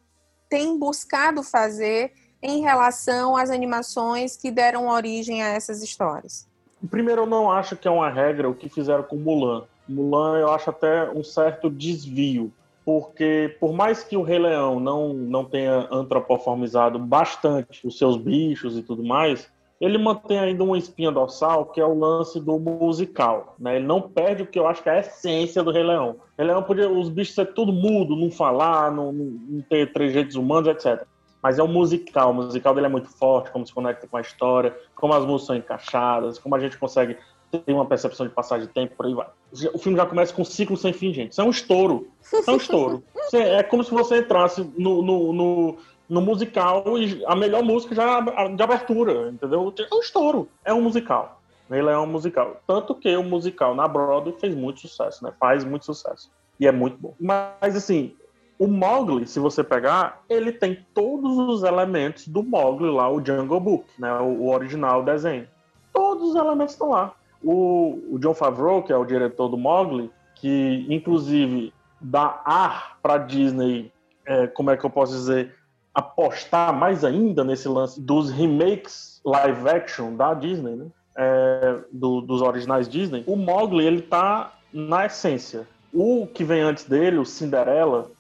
têm 0.48 0.78
buscado 0.78 1.42
fazer 1.42 2.12
em 2.42 2.62
relação 2.62 3.36
às 3.36 3.50
animações 3.50 4.36
que 4.36 4.50
deram 4.50 4.88
origem 4.88 5.42
a 5.42 5.48
essas 5.48 5.82
histórias? 5.82 6.46
Primeiro, 6.90 7.22
eu 7.22 7.26
não 7.26 7.50
acho 7.50 7.76
que 7.76 7.86
é 7.86 7.90
uma 7.90 8.09
regra 8.11 8.48
o 8.48 8.54
que 8.54 8.68
fizeram 8.68 9.02
com 9.02 9.16
Mulan. 9.16 9.64
Mulan, 9.89 10.39
eu 10.39 10.51
acho 10.51 10.70
até 10.70 11.11
um 11.11 11.22
certo 11.22 11.70
desvio, 11.70 12.53
porque 12.84 13.57
por 13.61 13.72
mais 13.72 14.05
que 14.05 14.16
o 14.16 14.22
Rei 14.22 14.39
Leão 14.39 14.78
não, 14.80 15.12
não 15.12 15.45
tenha 15.45 15.89
antropoformizado 15.91 16.99
bastante 16.99 17.87
os 17.87 17.99
seus 17.99 18.16
bichos 18.16 18.76
e 18.76 18.82
tudo 18.82 19.03
mais, 19.05 19.51
ele 19.80 19.99
mantém 19.99 20.39
ainda 20.39 20.64
uma 20.64 20.78
espinha 20.78 21.12
dorsal, 21.12 21.66
que 21.66 21.80
é 21.80 21.84
o 21.84 21.99
lance 21.99 22.41
do 22.41 22.59
musical. 22.59 23.55
Né? 23.59 23.76
Ele 23.76 23.87
não 23.87 24.01
perde 24.01 24.43
o 24.43 24.47
que 24.47 24.59
eu 24.59 24.66
acho 24.66 24.82
que 24.82 24.89
é 24.89 24.93
a 24.93 25.01
essência 25.01 25.62
do 25.62 25.70
Rei 25.70 25.82
Leão. 25.82 26.16
Rei 26.39 26.47
Leão 26.47 26.62
podia 26.62 26.89
os 26.89 27.11
bichos 27.11 27.34
ser 27.34 27.53
tudo 27.53 27.72
mudo, 27.72 28.16
não 28.16 28.30
falar, 28.30 28.91
não, 28.91 29.12
não 29.12 29.61
ter 29.62 29.93
trejeitos 29.93 30.37
humanos, 30.37 30.68
etc. 30.68 31.07
Mas 31.43 31.59
é 31.59 31.62
um 31.62 31.68
musical, 31.68 32.30
o 32.30 32.34
musical 32.34 32.74
dele 32.74 32.87
é 32.87 32.91
muito 32.91 33.09
forte, 33.09 33.51
como 33.51 33.66
se 33.66 33.72
conecta 33.72 34.09
com 34.09 34.16
a 34.16 34.20
história, 34.20 34.74
como 34.95 35.12
as 35.12 35.24
músicas 35.24 35.47
são 35.47 35.57
encaixadas, 35.57 36.39
como 36.39 36.55
a 36.57 36.59
gente 36.59 36.78
consegue 36.78 37.18
ter 37.59 37.72
uma 37.72 37.86
percepção 37.86 38.26
de 38.26 38.32
passagem 38.32 38.66
de 38.66 38.72
tempo, 38.72 38.94
por 38.96 39.07
aí 39.07 39.14
vai. 39.14 39.26
O 39.72 39.78
filme 39.78 39.96
já 39.96 40.07
começa 40.07 40.32
com 40.32 40.42
um 40.42 40.44
ciclo 40.44 40.76
sem 40.76 40.92
fim, 40.92 41.12
gente. 41.12 41.32
Isso 41.32 41.40
é 41.40 41.44
um 41.44 41.50
estouro. 41.50 42.09
Isso 42.22 42.50
é 42.50 42.52
um 42.52 42.57
estouro. 42.57 43.02
Isso 43.26 43.36
é 43.36 43.62
como 43.62 43.82
se 43.84 43.90
você 43.90 44.18
entrasse 44.18 44.62
no, 44.76 45.02
no, 45.02 45.32
no, 45.32 45.76
no 46.09 46.20
musical 46.20 46.98
e 46.98 47.24
a 47.26 47.34
melhor 47.34 47.62
música 47.62 47.94
já 47.94 48.20
de 48.20 48.62
abertura, 48.62 49.30
entendeu? 49.30 49.72
É 49.78 49.94
um 49.94 50.00
estouro. 50.00 50.48
É 50.64 50.74
um 50.74 50.80
musical. 50.80 51.40
Ele 51.70 51.90
é 51.90 51.98
um 51.98 52.07
musical. 52.07 52.61
Tanto 52.66 52.94
que 52.94 53.14
o 53.16 53.22
musical 53.22 53.74
na 53.74 53.88
Broadway 53.88 54.34
fez 54.38 54.54
muito 54.54 54.80
sucesso, 54.80 55.24
né? 55.24 55.32
Faz 55.38 55.64
muito 55.64 55.84
sucesso. 55.84 56.30
E 56.61 56.66
é 56.66 56.72
muito 56.72 56.96
bom. 56.98 57.14
Mas, 57.18 57.74
assim, 57.76 58.14
o 58.59 58.66
Mowgli, 58.66 59.26
se 59.26 59.38
você 59.40 59.62
pegar, 59.64 60.22
ele 60.28 60.52
tem 60.52 60.86
todos 60.94 61.36
os 61.36 61.62
elementos 61.62 62.28
do 62.28 62.42
Mowgli 62.42 62.90
lá, 62.90 63.11
o 63.11 63.24
Jungle 63.24 63.61
Book, 63.61 63.84
né? 63.98 64.12
O, 64.20 64.42
o 64.42 64.54
original 64.54 65.02
desenho. 65.02 65.48
Todos 65.92 66.30
os 66.30 66.36
elementos 66.36 66.74
estão 66.74 66.90
lá. 66.90 67.12
O, 67.43 67.99
o 68.12 68.18
John 68.18 68.34
Favreau, 68.34 68.82
que 68.82 68.93
é 68.93 68.97
o 68.97 69.05
diretor 69.05 69.49
do 69.49 69.57
Mowgli, 69.57 70.11
que 70.34 70.87
inclusive 70.89 71.72
dá 72.01 72.41
ar 72.45 72.99
para 73.03 73.18
Disney, 73.18 73.93
é, 74.24 74.47
como 74.49 74.70
é 74.70 74.76
que 74.76 74.84
eu 74.84 74.91
posso 74.91 75.12
dizer, 75.12 75.55
apostar 75.95 76.72
mais 76.74 77.05
ainda 77.05 77.43
nesse 77.43 77.68
lance 77.68 78.01
dos 78.01 78.30
remakes 78.30 79.20
live 79.24 79.68
action 79.68 80.14
da 80.14 80.34
Disney, 80.34 80.76
né? 80.76 80.87
É, 81.18 81.78
do- 81.91 82.20
dos 82.20 82.43
originais 82.43 82.87
Disney. 82.87 83.24
O 83.26 83.37
Mowgli 83.37 83.87
ele 83.87 84.03
tá 84.03 84.53
na 84.70 85.07
essência. 85.07 85.66
O 85.93 86.26
que 86.26 86.45
vem 86.45 86.61
antes 86.61 86.84
dele, 86.84 87.16
o 87.16 87.24
Cinderela, 87.24 88.11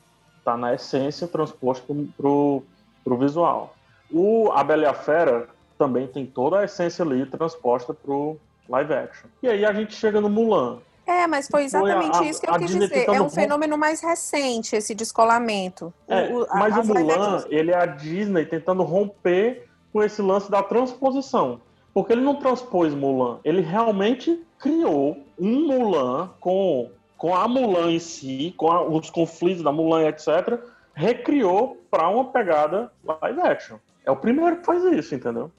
tá 0.42 0.56
na 0.56 0.72
essência 0.72 1.28
transposto 1.28 2.08
pro, 2.16 2.62
pro 3.04 3.18
visual. 3.18 3.74
O 4.10 4.50
A 4.52 4.64
Bela 4.64 4.84
e 4.84 4.86
a 4.86 4.94
Fera 4.94 5.46
também 5.76 6.06
tem 6.06 6.24
toda 6.24 6.60
a 6.60 6.64
essência 6.64 7.04
ali 7.04 7.26
transposta 7.26 7.92
pro 7.92 8.38
live 8.68 8.92
action. 8.92 9.28
E 9.42 9.48
aí 9.48 9.64
a 9.64 9.72
gente 9.72 9.94
chega 9.94 10.20
no 10.20 10.28
Mulan. 10.28 10.78
É, 11.06 11.26
mas 11.28 11.46
foi 11.48 11.68
Foi 11.68 11.80
a- 11.92 11.94
exatamente 11.98 12.28
isso 12.28 12.40
que 12.40 12.50
eu 12.50 12.54
quis 12.54 12.66
Disney 12.70 12.88
dizer. 12.88 13.08
É 13.08 13.20
um 13.22 13.30
fenômeno 13.30 13.78
mais 13.78 14.00
recente, 14.00 14.74
esse 14.74 14.92
descolamento. 14.94 15.94
É, 16.08 16.32
o- 16.32 16.42
a- 16.50 16.56
mas 16.56 16.76
o 16.76 16.84
Mulan, 16.84 17.44
ele 17.48 17.70
é 17.70 17.76
a 17.76 17.86
Disney 17.86 18.44
tentando 18.44 18.82
romper 18.82 19.68
com 19.92 20.02
esse 20.02 20.20
lance 20.20 20.50
da 20.50 20.62
transposição. 20.64 21.60
Porque 21.94 22.12
ele 22.12 22.22
não 22.22 22.34
transpôs 22.36 22.92
Mulan, 22.92 23.38
ele 23.44 23.60
realmente 23.62 24.44
criou 24.58 25.16
um 25.38 25.66
Mulan 25.66 26.30
com, 26.40 26.90
com 27.16 27.34
a 27.34 27.46
Mulan 27.46 27.92
em 27.92 27.98
si, 28.00 28.52
com 28.56 28.70
a- 28.70 28.82
os 28.82 29.08
conflitos 29.08 29.62
da 29.62 29.70
Mulan, 29.70 30.02
etc. 30.08 30.58
Recriou 30.92 31.80
para 31.90 32.08
uma 32.08 32.24
pegada 32.24 32.90
live 33.22 33.40
action. 33.42 33.76
É 34.04 34.10
o 34.10 34.16
primeiro 34.16 34.56
que 34.56 34.64
faz 34.66 34.82
isso, 34.84 35.14
entendeu? 35.14 35.50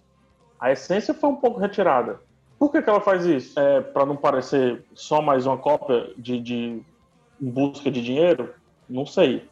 A 0.60 0.72
essência 0.72 1.14
foi 1.14 1.30
um 1.30 1.36
pouco 1.36 1.60
retirada. 1.60 2.20
Por 2.58 2.72
que, 2.72 2.82
que 2.82 2.90
ela 2.90 3.02
faz 3.02 3.26
isso? 3.26 3.60
É 3.60 3.82
para 3.82 4.06
não 4.06 4.16
parecer 4.16 4.84
só 4.94 5.22
mais 5.22 5.46
uma 5.46 5.58
cópia 5.58 6.12
de, 6.18 6.40
de 6.40 6.82
busca 7.40 7.92
de 7.92 8.02
dinheiro? 8.02 8.54
Não 8.90 9.06
sei 9.06 9.48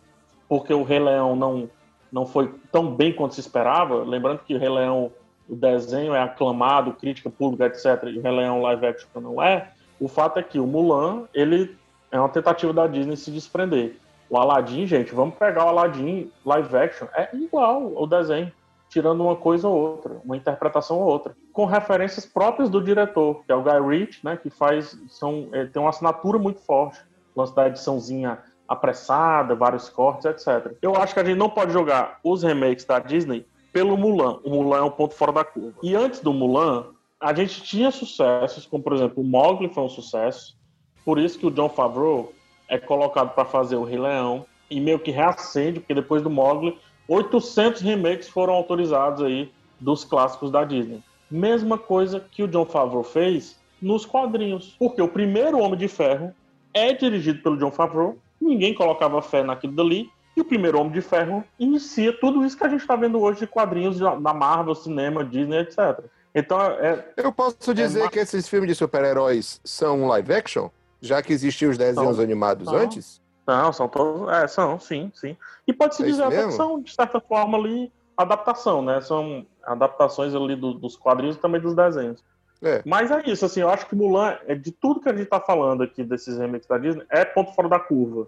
porque 0.48 0.74
o 0.74 0.84
Rei 0.84 1.00
Leão 1.00 1.36
não, 1.36 1.70
não 2.12 2.26
foi 2.26 2.54
tão 2.72 2.94
bem 2.94 3.14
quanto 3.14 3.36
se 3.36 3.40
esperava. 3.40 4.04
Lembrando 4.04 4.40
que 4.40 4.56
o 4.56 4.60
Rei 4.60 4.70
Leão, 4.70 5.12
o 5.50 5.56
desenho 5.56 6.14
é 6.14 6.22
aclamado, 6.22 6.94
crítica 6.94 7.30
pública, 7.30 7.66
etc. 7.66 8.04
E 8.06 8.20
o 8.20 8.22
Rei 8.22 8.32
Leão 8.32 8.62
live 8.62 8.86
action 8.86 9.22
não 9.22 9.42
é. 9.42 9.72
O 10.00 10.08
fato 10.08 10.40
é 10.40 10.44
que 10.44 10.60
o 10.60 10.68
Mulan, 10.68 11.24
ele 11.34 11.76
é 12.12 12.20
uma 12.20 12.30
tentativa 12.30 12.74
da 12.74 12.88
Disney 12.88 13.16
se 13.16 13.32
desprender. 13.32 13.98
O 14.30 14.38
Aladdin, 14.38 14.86
gente, 14.86 15.14
vamos 15.14 15.36
pegar 15.36 15.66
o 15.66 15.70
Aladdin 15.70 16.32
live 16.46 16.76
action, 16.76 17.08
é 17.14 17.30
igual 17.36 17.94
ao 17.96 18.08
desenho, 18.08 18.52
tirando 18.90 19.22
uma 19.22 19.36
coisa 19.36 19.68
ou 19.68 19.76
outra, 19.76 20.22
uma 20.24 20.38
interpretação 20.38 21.00
ou 21.00 21.06
outra, 21.06 21.36
com 21.52 21.66
referências 21.66 22.26
próprias 22.26 22.70
do 22.70 22.82
diretor, 22.82 23.44
que 23.46 23.52
é 23.52 23.56
o 23.56 23.64
Guy 23.64 23.90
Ritchie, 23.90 24.20
né, 24.24 24.38
que 24.38 24.50
faz, 24.50 24.98
são, 25.10 25.50
eh, 25.52 25.66
tem 25.66 25.82
uma 25.82 25.90
assinatura 25.90 26.38
muito 26.38 26.62
forte, 26.62 27.00
lance 27.36 27.54
da 27.54 27.68
ediçãozinha 27.68 28.40
apressada, 28.68 29.56
vários 29.56 29.90
cortes, 29.90 30.26
etc. 30.26 30.76
Eu 30.82 30.96
acho 30.96 31.14
que 31.14 31.20
a 31.20 31.24
gente 31.24 31.38
não 31.38 31.50
pode 31.50 31.72
jogar 31.72 32.20
os 32.24 32.44
remakes 32.44 32.86
da 32.86 33.00
Disney 33.00 33.46
pelo 33.72 33.98
Mulan. 33.98 34.40
O 34.44 34.50
Mulan 34.50 34.78
é 34.78 34.84
um 34.84 34.92
ponto 34.92 35.14
fora 35.14 35.32
da 35.32 35.44
curva. 35.44 35.78
E 35.84 35.96
antes 35.96 36.22
do 36.22 36.34
Mulan, 36.34 36.88
a 37.20 37.34
gente 37.34 37.62
tinha 37.62 37.92
sucessos, 37.92 38.66
como 38.66 38.84
por 38.84 38.94
exemplo, 38.94 39.22
o 39.22 39.26
Mowgli 39.26 39.70
foi 39.70 39.84
um 39.84 39.90
sucesso. 39.90 40.58
Por 41.04 41.20
isso 41.20 41.38
que 41.38 41.46
o 41.46 41.52
John 41.52 41.70
Favreau 41.70 42.32
é 42.68 42.78
colocado 42.78 43.34
para 43.36 43.46
fazer 43.46 43.76
o 43.76 43.84
Rei 43.84 44.00
Leão 44.00 44.46
e 44.70 44.80
meio 44.80 45.00
que 45.00 45.12
reacende, 45.12 45.80
porque 45.80 45.94
depois 45.94 46.22
do 46.22 46.30
Mowgli, 46.30 46.80
800 47.08 47.82
remakes 47.82 48.28
foram 48.28 48.54
autorizados 48.54 49.24
aí 49.24 49.52
dos 49.80 50.04
clássicos 50.04 50.52
da 50.52 50.64
Disney. 50.64 51.04
Mesma 51.30 51.78
coisa 51.78 52.20
que 52.20 52.44
o 52.44 52.48
John 52.48 52.66
Favreau 52.66 53.04
fez 53.04 53.58
nos 53.82 54.06
quadrinhos, 54.06 54.76
porque 54.80 55.02
o 55.02 55.08
primeiro 55.08 55.60
Homem 55.60 55.78
de 55.78 55.88
Ferro 55.88 56.34
é 56.74 56.94
dirigido 56.94 57.42
pelo 57.42 57.58
John 57.58 57.72
Favreau, 57.72 58.18
ninguém 58.40 58.74
colocava 58.74 59.22
fé 59.22 59.44
naquilo 59.44 59.74
dali, 59.74 60.10
e 60.36 60.42
o 60.42 60.46
primeiro 60.46 60.80
Homem 60.80 60.92
de 60.92 61.02
Ferro 61.02 61.44
inicia 61.58 62.12
tudo 62.12 62.46
isso 62.46 62.58
que 62.58 62.64
a 62.64 62.70
gente 62.70 62.82
está 62.82 62.96
vendo 62.96 63.20
hoje 63.20 63.42
de 63.42 63.48
quadrinhos 63.48 63.98
da 63.98 64.34
Marvel, 64.34 64.76
cinema, 64.76 65.24
Disney, 65.24 65.60
etc. 65.60 66.04
Então, 66.34 66.60
é, 66.62 67.06
Eu 67.16 67.32
posso 67.32 67.74
dizer 67.74 68.10
que 68.10 68.20
esses 68.20 68.48
filmes 68.48 68.68
de 68.68 68.76
super-heróis 68.76 69.62
são 69.64 70.06
live 70.08 70.34
action? 70.34 70.70
Já 71.02 71.22
que 71.22 71.32
existiam 71.32 71.72
os 71.72 71.78
desenhos 71.78 72.16
São. 72.16 72.24
animados 72.24 72.66
São. 72.66 72.76
antes? 72.76 73.22
Não, 73.48 73.72
são 73.72 73.88
todos. 73.88 74.28
É, 74.30 74.48
são, 74.48 74.80
sim, 74.80 75.12
sim. 75.14 75.38
E 75.68 75.74
pode-se 75.74 76.04
É 76.04 76.06
dizer 76.06 76.24
até 76.24 76.46
que 76.46 76.52
são, 76.54 76.82
de 76.82 76.92
certa 76.94 77.20
forma, 77.20 77.58
ali, 77.58 77.92
adaptação, 78.18 78.82
né? 78.82 79.02
São 79.02 79.46
adaptações 79.64 80.34
ali 80.34 80.56
do- 80.56 80.74
dos 80.74 80.96
quadrinhos 80.96 81.36
e 81.36 81.40
também 81.40 81.62
dos 81.62 81.76
desenhos. 81.76 82.24
É. 82.64 82.82
Mas 82.86 83.12
é 83.12 83.22
isso, 83.30 83.46
assim, 83.46 83.62
eu 83.62 83.70
acho 83.70 83.86
que 83.88 83.96
Mulan, 83.96 84.38
é 84.48 84.56
de 84.56 84.72
tudo 84.72 85.00
que 85.02 85.10
a 85.10 85.16
gente 85.16 85.28
tá 85.28 85.40
falando 85.40 85.84
aqui 85.84 86.04
desses 86.04 86.38
remakes 86.38 86.68
da 86.68 86.78
Disney, 86.78 87.04
é 87.10 87.24
ponto 87.26 87.54
fora 87.54 87.68
da 87.70 87.80
curva. 87.80 88.28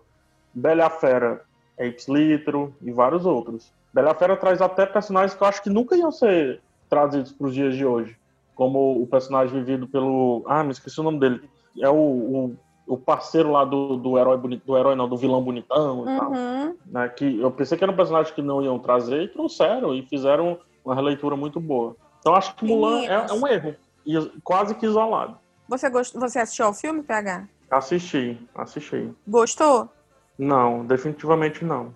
Bela 0.53 0.85
a 0.85 0.89
Fera 0.89 1.41
Apes 1.79 2.07
Litro 2.07 2.75
e 2.81 2.91
vários 2.91 3.25
outros. 3.25 3.71
Bela 3.93 4.13
Fera 4.13 4.35
traz 4.35 4.61
até 4.61 4.85
personagens 4.85 5.33
que 5.33 5.41
eu 5.41 5.47
acho 5.47 5.63
que 5.63 5.69
nunca 5.69 5.95
iam 5.95 6.11
ser 6.11 6.61
trazidos 6.89 7.31
para 7.31 7.47
os 7.47 7.53
dias 7.53 7.75
de 7.75 7.85
hoje. 7.85 8.17
Como 8.53 9.01
o 9.01 9.07
personagem 9.07 9.53
vivido 9.63 9.87
pelo. 9.87 10.43
Ah, 10.47 10.63
me 10.63 10.71
esqueci 10.71 10.99
o 10.99 11.03
nome 11.03 11.19
dele. 11.19 11.49
É 11.79 11.89
o, 11.89 11.95
o, 11.95 12.57
o 12.87 12.97
parceiro 12.97 13.51
lá 13.51 13.65
do, 13.65 13.97
do 13.97 14.17
herói 14.17 14.37
bonito, 14.37 14.65
do 14.65 14.77
herói 14.77 14.95
não, 14.95 15.07
do 15.07 15.17
vilão 15.17 15.43
bonitão 15.43 16.03
e 16.03 16.17
tal. 16.17 16.31
Uhum. 16.31 16.75
Né, 16.85 17.09
que 17.09 17.39
eu 17.39 17.51
pensei 17.51 17.77
que 17.77 17.83
era 17.83 17.91
um 17.91 17.95
personagem 17.95 18.33
que 18.33 18.41
não 18.41 18.61
iam 18.63 18.79
trazer 18.79 19.23
e 19.23 19.27
trouxeram 19.27 19.93
e 19.93 20.01
fizeram 20.03 20.57
uma 20.83 20.95
releitura 20.95 21.35
muito 21.35 21.59
boa. 21.59 21.95
Então 22.19 22.33
acho 22.33 22.55
que 22.55 22.65
Mulan 22.65 23.01
é, 23.01 23.25
é 23.29 23.33
um 23.33 23.47
erro. 23.47 23.75
E 24.05 24.17
quase 24.41 24.73
que 24.73 24.85
isolado. 24.85 25.37
Você, 25.67 25.89
gost... 25.89 26.17
você 26.17 26.39
assistiu 26.39 26.65
ao 26.65 26.73
filme, 26.73 27.03
PH? 27.03 27.47
Assisti, 27.69 28.39
assisti. 28.55 29.13
Gostou? 29.27 29.89
Não, 30.37 30.85
definitivamente 30.85 31.65
não. 31.65 31.93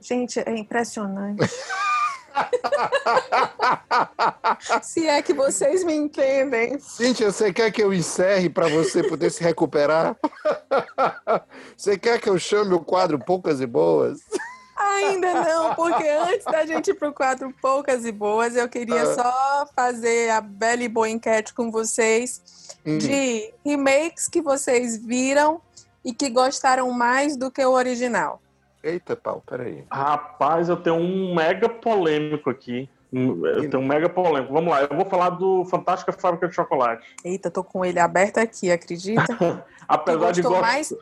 Gente, 0.00 0.38
é 0.38 0.56
impressionante. 0.56 1.44
Se 4.82 5.06
é 5.06 5.20
que 5.22 5.32
vocês 5.32 5.84
me 5.84 5.94
entendem. 5.94 6.78
Cíntia, 6.78 7.30
você 7.30 7.52
quer 7.52 7.70
que 7.70 7.82
eu 7.82 7.92
encerre 7.92 8.48
para 8.48 8.68
você 8.68 9.02
poder 9.02 9.30
se 9.30 9.42
recuperar? 9.42 10.16
Você 11.76 11.96
quer 11.98 12.20
que 12.20 12.28
eu 12.28 12.38
chame 12.38 12.74
o 12.74 12.80
quadro 12.80 13.18
Poucas 13.18 13.60
e 13.60 13.66
Boas? 13.66 14.20
Ainda 14.76 15.32
não, 15.34 15.74
porque 15.74 16.06
antes 16.08 16.44
da 16.44 16.64
gente 16.66 16.90
ir 16.90 16.94
pro 16.94 17.12
quadro 17.12 17.52
Poucas 17.62 18.04
e 18.04 18.12
Boas, 18.12 18.56
eu 18.56 18.68
queria 18.68 19.02
Ah. 19.02 19.14
só 19.14 19.68
fazer 19.74 20.30
a 20.30 20.40
bela 20.40 20.82
e 20.82 20.88
boa 20.88 21.08
enquete 21.08 21.54
com 21.54 21.70
vocês 21.70 22.42
Hum. 22.86 22.98
de 22.98 23.52
remakes 23.64 24.28
que 24.28 24.40
vocês 24.42 24.96
viram 24.98 25.60
e 26.04 26.12
que 26.12 26.28
gostaram 26.30 26.90
mais 26.90 27.36
do 27.36 27.50
que 27.50 27.64
o 27.64 27.72
original. 27.72 28.40
Eita, 28.88 29.14
pau, 29.14 29.42
peraí. 29.46 29.84
Rapaz, 29.90 30.68
eu 30.68 30.76
tenho 30.76 30.96
um 30.96 31.34
mega 31.34 31.68
polêmico 31.68 32.48
aqui. 32.48 32.88
Eu 33.12 33.68
tenho 33.68 33.82
um 33.82 33.86
mega 33.86 34.08
polêmico. 34.08 34.52
Vamos 34.52 34.70
lá, 34.70 34.82
eu 34.82 34.96
vou 34.96 35.04
falar 35.04 35.30
do 35.30 35.64
Fantástica 35.66 36.12
Fábrica 36.12 36.48
de 36.48 36.54
Chocolate. 36.54 37.06
Eita, 37.24 37.50
tô 37.50 37.62
com 37.62 37.84
ele 37.84 37.98
aberto 37.98 38.38
aqui, 38.38 38.70
acredita? 38.70 39.26
Tu 39.36 39.62
Apesar 39.86 40.32
de 40.32 40.42
gostou 40.42 40.50
gostar. 40.50 40.66
mais, 40.66 40.94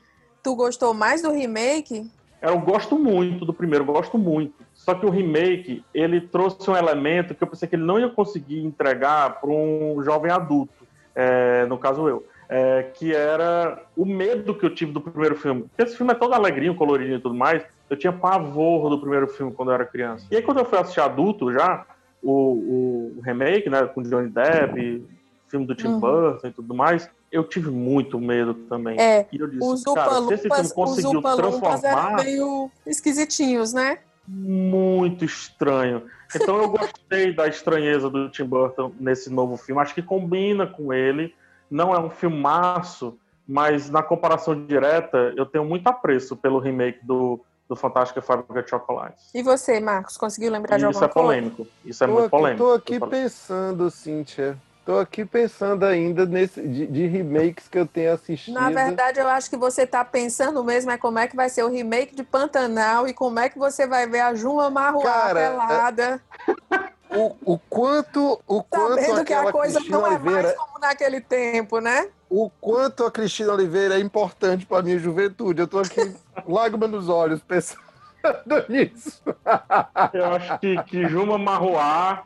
tu 0.42 0.56
gostou 0.56 0.94
mais 0.94 1.22
do 1.22 1.32
remake? 1.32 2.10
Eu 2.40 2.58
gosto 2.60 2.98
muito 2.98 3.44
do 3.44 3.52
primeiro, 3.52 3.84
gosto 3.84 4.18
muito. 4.18 4.54
Só 4.74 4.94
que 4.94 5.06
o 5.06 5.10
remake, 5.10 5.84
ele 5.92 6.20
trouxe 6.20 6.70
um 6.70 6.76
elemento 6.76 7.34
que 7.34 7.42
eu 7.42 7.48
pensei 7.48 7.68
que 7.68 7.74
ele 7.74 7.84
não 7.84 7.98
ia 7.98 8.08
conseguir 8.08 8.64
entregar 8.64 9.40
para 9.40 9.50
um 9.50 10.00
jovem 10.02 10.30
adulto, 10.30 10.86
é, 11.14 11.64
no 11.66 11.78
caso 11.78 12.08
eu, 12.08 12.24
é, 12.48 12.82
que 12.94 13.14
era 13.14 13.82
o 13.96 14.04
medo 14.04 14.54
que 14.54 14.64
eu 14.64 14.74
tive 14.74 14.92
do 14.92 15.00
primeiro 15.00 15.36
filme. 15.36 15.62
Porque 15.62 15.82
esse 15.82 15.96
filme 15.96 16.12
é 16.12 16.16
todo 16.16 16.34
alegrinho, 16.34 16.74
coloridinho 16.74 17.18
e 17.18 17.20
tudo 17.20 17.34
mais. 17.34 17.62
Eu 17.88 17.96
tinha 17.96 18.12
pavor 18.12 18.90
do 18.90 19.00
primeiro 19.00 19.28
filme 19.28 19.52
quando 19.52 19.70
eu 19.70 19.74
era 19.74 19.84
criança. 19.84 20.26
E 20.30 20.36
aí 20.36 20.42
quando 20.42 20.58
eu 20.58 20.64
fui 20.64 20.78
assistir 20.78 21.00
adulto 21.00 21.52
já, 21.52 21.86
o, 22.22 23.16
o 23.18 23.20
remake, 23.22 23.70
né, 23.70 23.84
com 23.86 24.02
Johnny 24.02 24.28
Depp, 24.28 25.06
filme 25.48 25.66
do 25.66 25.74
Tim 25.74 25.88
Uhum. 25.88 26.00
Burton 26.00 26.48
e 26.48 26.52
tudo 26.52 26.74
mais, 26.74 27.08
eu 27.30 27.44
tive 27.44 27.70
muito 27.70 28.18
medo 28.18 28.54
também. 28.54 28.98
É, 29.00 29.26
e 29.32 29.38
eu 29.38 29.46
disse, 29.46 29.64
os 29.64 29.84
cara, 29.84 30.22
se 30.22 30.34
esse 30.34 30.48
filme 30.48 30.70
conseguiu 30.70 31.22
transformar 31.22 32.24
meio 32.24 32.70
esquisitinhos, 32.86 33.72
né? 33.72 33.98
muito 34.28 35.24
estranho. 35.24 36.02
Então 36.34 36.60
eu 36.60 36.68
gostei 36.68 37.32
da 37.32 37.46
estranheza 37.46 38.10
do 38.10 38.28
Tim 38.28 38.44
Burton 38.44 38.92
nesse 38.98 39.30
novo 39.30 39.56
filme. 39.56 39.80
Acho 39.80 39.94
que 39.94 40.02
combina 40.02 40.66
com 40.66 40.92
ele. 40.92 41.34
Não 41.70 41.94
é 41.94 41.98
um 41.98 42.10
filmaço, 42.10 43.18
mas 43.46 43.90
na 43.90 44.02
comparação 44.02 44.66
direta, 44.66 45.32
eu 45.36 45.46
tenho 45.46 45.64
muito 45.64 45.86
apreço 45.86 46.36
pelo 46.36 46.58
remake 46.58 47.04
do, 47.04 47.44
do 47.68 47.76
Fantástica 47.76 48.20
Fábrica 48.20 48.62
de 48.62 48.70
Chocolates. 48.70 49.30
E 49.34 49.42
você, 49.42 49.80
Marcos, 49.80 50.16
conseguiu 50.16 50.50
lembrar 50.50 50.76
de 50.76 50.84
isso 50.84 50.86
alguma 50.86 51.04
é 51.06 51.08
coisa? 51.08 51.28
polêmico. 51.28 51.66
Isso 51.84 52.04
é 52.04 52.06
tô 52.06 52.12
muito 52.12 52.24
aqui, 52.26 52.36
polêmico. 52.36 52.64
Tô 52.64 52.72
aqui 52.72 53.00
pensando, 53.00 53.90
Cíntia. 53.90 54.58
Tô 54.86 55.00
aqui 55.00 55.24
pensando 55.24 55.84
ainda 55.84 56.24
nesse, 56.24 56.62
de, 56.62 56.86
de 56.86 57.06
remakes 57.08 57.66
que 57.66 57.76
eu 57.76 57.84
tenho 57.84 58.12
assistido. 58.12 58.54
Na 58.54 58.70
verdade, 58.70 59.18
eu 59.18 59.26
acho 59.26 59.50
que 59.50 59.56
você 59.56 59.84
tá 59.84 60.04
pensando 60.04 60.62
mesmo 60.62 60.92
é 60.92 60.96
como 60.96 61.18
é 61.18 61.26
que 61.26 61.34
vai 61.34 61.48
ser 61.48 61.64
o 61.64 61.68
remake 61.68 62.14
de 62.14 62.22
Pantanal 62.22 63.08
e 63.08 63.12
como 63.12 63.40
é 63.40 63.48
que 63.48 63.58
você 63.58 63.84
vai 63.84 64.06
ver 64.06 64.20
a 64.20 64.32
Juma 64.32 64.70
Marruá 64.70 65.30
é- 65.30 65.34
pelada, 65.34 66.22
O, 67.10 67.36
o 67.54 67.58
quanto, 67.58 68.40
o 68.46 68.62
quanto 68.62 69.00
sabendo 69.00 69.24
que 69.24 69.32
a 69.32 69.38
aquela 69.38 69.52
coisa 69.52 69.74
Cristina 69.74 69.98
não 69.98 70.06
é 70.06 70.10
Oliveira, 70.10 70.42
mais 70.42 70.56
como 70.56 70.78
naquele 70.80 71.20
tempo, 71.20 71.78
né? 71.80 72.08
o 72.28 72.50
quanto 72.60 73.04
a 73.04 73.10
Cristina 73.10 73.52
Oliveira 73.52 73.94
é 73.96 74.00
importante 74.00 74.66
para 74.66 74.82
minha 74.82 74.98
juventude. 74.98 75.60
Eu 75.60 75.68
tô 75.68 75.78
aqui 75.78 76.14
lágrima 76.46 76.88
nos 76.88 77.08
olhos 77.08 77.40
pensando 77.42 77.80
nisso. 78.68 79.22
Eu 80.12 80.24
acho 80.26 80.58
que, 80.58 80.82
que 80.84 81.08
Juma 81.08 81.38
Marruá 81.38 82.24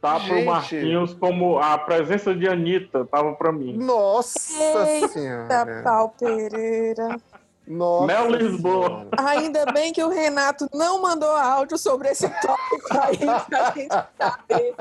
tá 0.00 0.18
Gente. 0.18 0.28
pro 0.30 0.44
Marquinhos 0.46 1.14
como 1.14 1.58
a 1.58 1.78
presença 1.78 2.34
de 2.34 2.48
Anitta 2.48 3.04
tava 3.04 3.34
pra 3.34 3.52
mim. 3.52 3.76
Nossa 3.76 4.88
Eita, 4.88 5.08
senhora. 5.08 5.82
pau 5.84 6.14
Pereira. 6.18 7.16
Nossa 7.72 8.06
Mel 8.06 8.30
Lisboa. 8.30 9.06
Ainda 9.18 9.66
bem 9.72 9.92
que 9.92 10.02
o 10.02 10.08
Renato 10.08 10.66
não 10.74 11.00
mandou 11.02 11.30
áudio 11.30 11.76
sobre 11.78 12.08
esse 12.10 12.28
tópico 12.28 12.88
aí 13.00 13.18
pra 13.48 13.70
gente 13.72 13.94
saber 14.18 14.74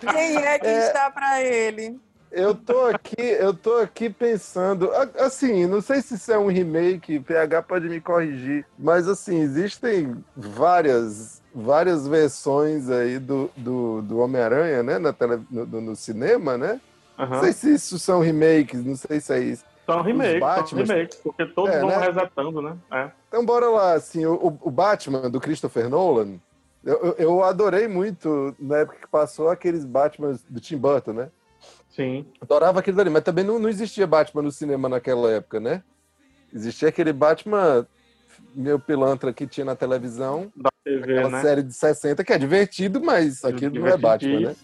quem 0.00 0.36
é 0.36 0.58
que 0.58 0.66
É. 0.66 0.86
está 0.86 1.10
pra 1.10 1.42
ele. 1.42 1.98
Eu 2.30 2.54
tô 2.54 2.86
aqui, 2.88 3.16
eu 3.22 3.54
tô 3.54 3.76
aqui 3.78 4.10
pensando, 4.10 4.90
assim, 5.18 5.64
não 5.64 5.80
sei 5.80 6.02
se 6.02 6.14
isso 6.16 6.30
é 6.30 6.38
um 6.38 6.48
remake, 6.48 7.18
PH 7.20 7.62
pode 7.62 7.88
me 7.88 8.02
corrigir, 8.02 8.66
mas 8.78 9.08
assim, 9.08 9.40
existem 9.40 10.14
várias, 10.36 11.40
várias 11.54 12.06
versões 12.06 12.90
aí 12.90 13.18
do, 13.18 13.50
do, 13.56 14.02
do 14.02 14.18
Homem-Aranha, 14.18 14.82
né, 14.82 14.98
na 14.98 15.10
tele, 15.10 15.40
no, 15.50 15.64
no- 15.80 15.96
cinema, 15.96 16.58
né? 16.58 16.78
Não 17.16 17.24
Aham. 17.24 17.40
sei 17.40 17.52
se 17.54 17.72
isso 17.72 17.98
são 17.98 18.20
remakes, 18.20 18.84
não 18.84 18.94
sei 18.94 19.20
se 19.20 19.32
é 19.32 19.38
isso. 19.40 19.64
São 19.88 20.02
remakes, 20.02 20.32
são 20.32 20.40
Batmans. 20.40 20.88
remakes, 20.90 21.16
porque 21.18 21.46
todos 21.46 21.74
É, 21.74 21.80
vão 21.80 21.88
né? 21.88 21.98
resetando, 21.98 22.60
né? 22.62 22.76
É. 22.92 23.10
Então 23.28 23.44
bora 23.44 23.70
lá, 23.70 23.92
assim, 23.94 24.26
o, 24.26 24.58
o- 24.60 24.70
Batman 24.70 25.30
do 25.30 25.40
Christopher 25.40 25.88
Nolan, 25.88 26.38
eu, 26.84 27.14
eu- 27.18 27.42
adorei 27.42 27.88
muito 27.88 28.54
na 28.58 28.78
época 28.78 28.98
que 29.00 29.06
passou 29.08 29.48
aqueles 29.48 29.84
Batmans 29.84 30.44
do 30.48 30.60
Tim 30.60 30.76
Burton, 30.76 31.12
né? 31.14 31.30
Sim. 31.88 32.26
Adorava 32.40 32.80
aquilo 32.80 33.00
ali, 33.00 33.08
mas 33.10 33.22
também 33.24 33.44
não, 33.44 33.58
não 33.58 33.68
existia 33.68 34.06
Batman 34.06 34.42
no 34.42 34.52
cinema 34.52 34.88
naquela 34.88 35.30
época, 35.30 35.58
né? 35.58 35.82
Existia 36.52 36.88
aquele 36.90 37.12
Batman 37.12 37.86
meu 38.54 38.78
pilantra 38.78 39.32
que 39.32 39.46
tinha 39.46 39.64
na 39.64 39.74
televisão, 39.74 40.52
Da 40.54 40.70
TV, 40.88 41.12
aquela 41.18 41.28
né? 41.30 41.42
série 41.42 41.62
de 41.62 41.72
60, 41.72 42.24
que 42.24 42.32
é 42.32 42.38
divertido, 42.38 43.00
mas 43.02 43.44
aquilo 43.44 43.78
não 43.80 43.86
é 43.86 43.96
Batman, 43.96 44.40
né? 44.40 44.54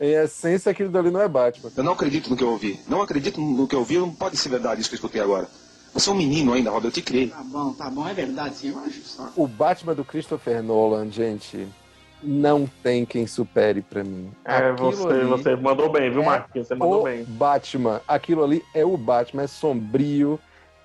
É. 0.00 0.06
Em 0.06 0.10
essência, 0.24 0.70
aquilo 0.72 0.88
dali 0.90 1.10
não 1.10 1.20
é 1.20 1.28
Batman. 1.28 1.70
Eu 1.76 1.84
não 1.84 1.92
acredito 1.92 2.30
no 2.30 2.36
que 2.36 2.44
eu 2.44 2.50
ouvi. 2.50 2.80
Não 2.88 3.02
acredito 3.02 3.40
no 3.40 3.66
que 3.68 3.74
eu 3.74 3.80
ouvi. 3.80 3.98
Não 3.98 4.10
pode 4.10 4.36
ser 4.36 4.48
verdade 4.48 4.80
isso 4.80 4.88
que 4.90 4.94
eu 4.94 4.98
escutei 4.98 5.20
agora. 5.20 5.46
Você 5.92 6.08
é 6.08 6.12
um 6.12 6.16
menino 6.16 6.52
ainda, 6.52 6.70
Rob. 6.70 6.84
Eu 6.84 6.92
te 6.92 7.02
criei. 7.02 7.28
Tá 7.28 7.42
bom, 7.44 7.72
tá 7.72 7.90
bom, 7.90 8.06
é 8.08 8.14
verdade, 8.14 8.54
sim, 8.54 8.70
eu 8.70 8.78
acho 8.78 9.00
só. 9.02 9.28
O 9.36 9.46
Batman 9.48 9.94
do 9.94 10.04
Christopher 10.04 10.62
Nolan, 10.62 11.10
gente, 11.10 11.66
não 12.22 12.64
tem 12.82 13.04
quem 13.04 13.26
supere 13.26 13.82
pra 13.82 14.04
mim. 14.04 14.30
É, 14.44 14.56
Aquilo 14.68 14.92
você, 14.92 15.08
ali 15.08 15.24
você 15.24 15.56
mandou 15.56 15.90
bem, 15.90 16.10
viu, 16.10 16.22
é 16.22 16.26
Marquinhos? 16.26 16.68
Você 16.68 16.74
mandou 16.76 17.00
o 17.00 17.04
bem. 17.04 17.24
Batman. 17.24 18.00
Aquilo 18.06 18.44
ali 18.44 18.62
é 18.72 18.84
o 18.84 18.96
Batman, 18.96 19.42
é 19.42 19.46
sombrio, 19.48 20.38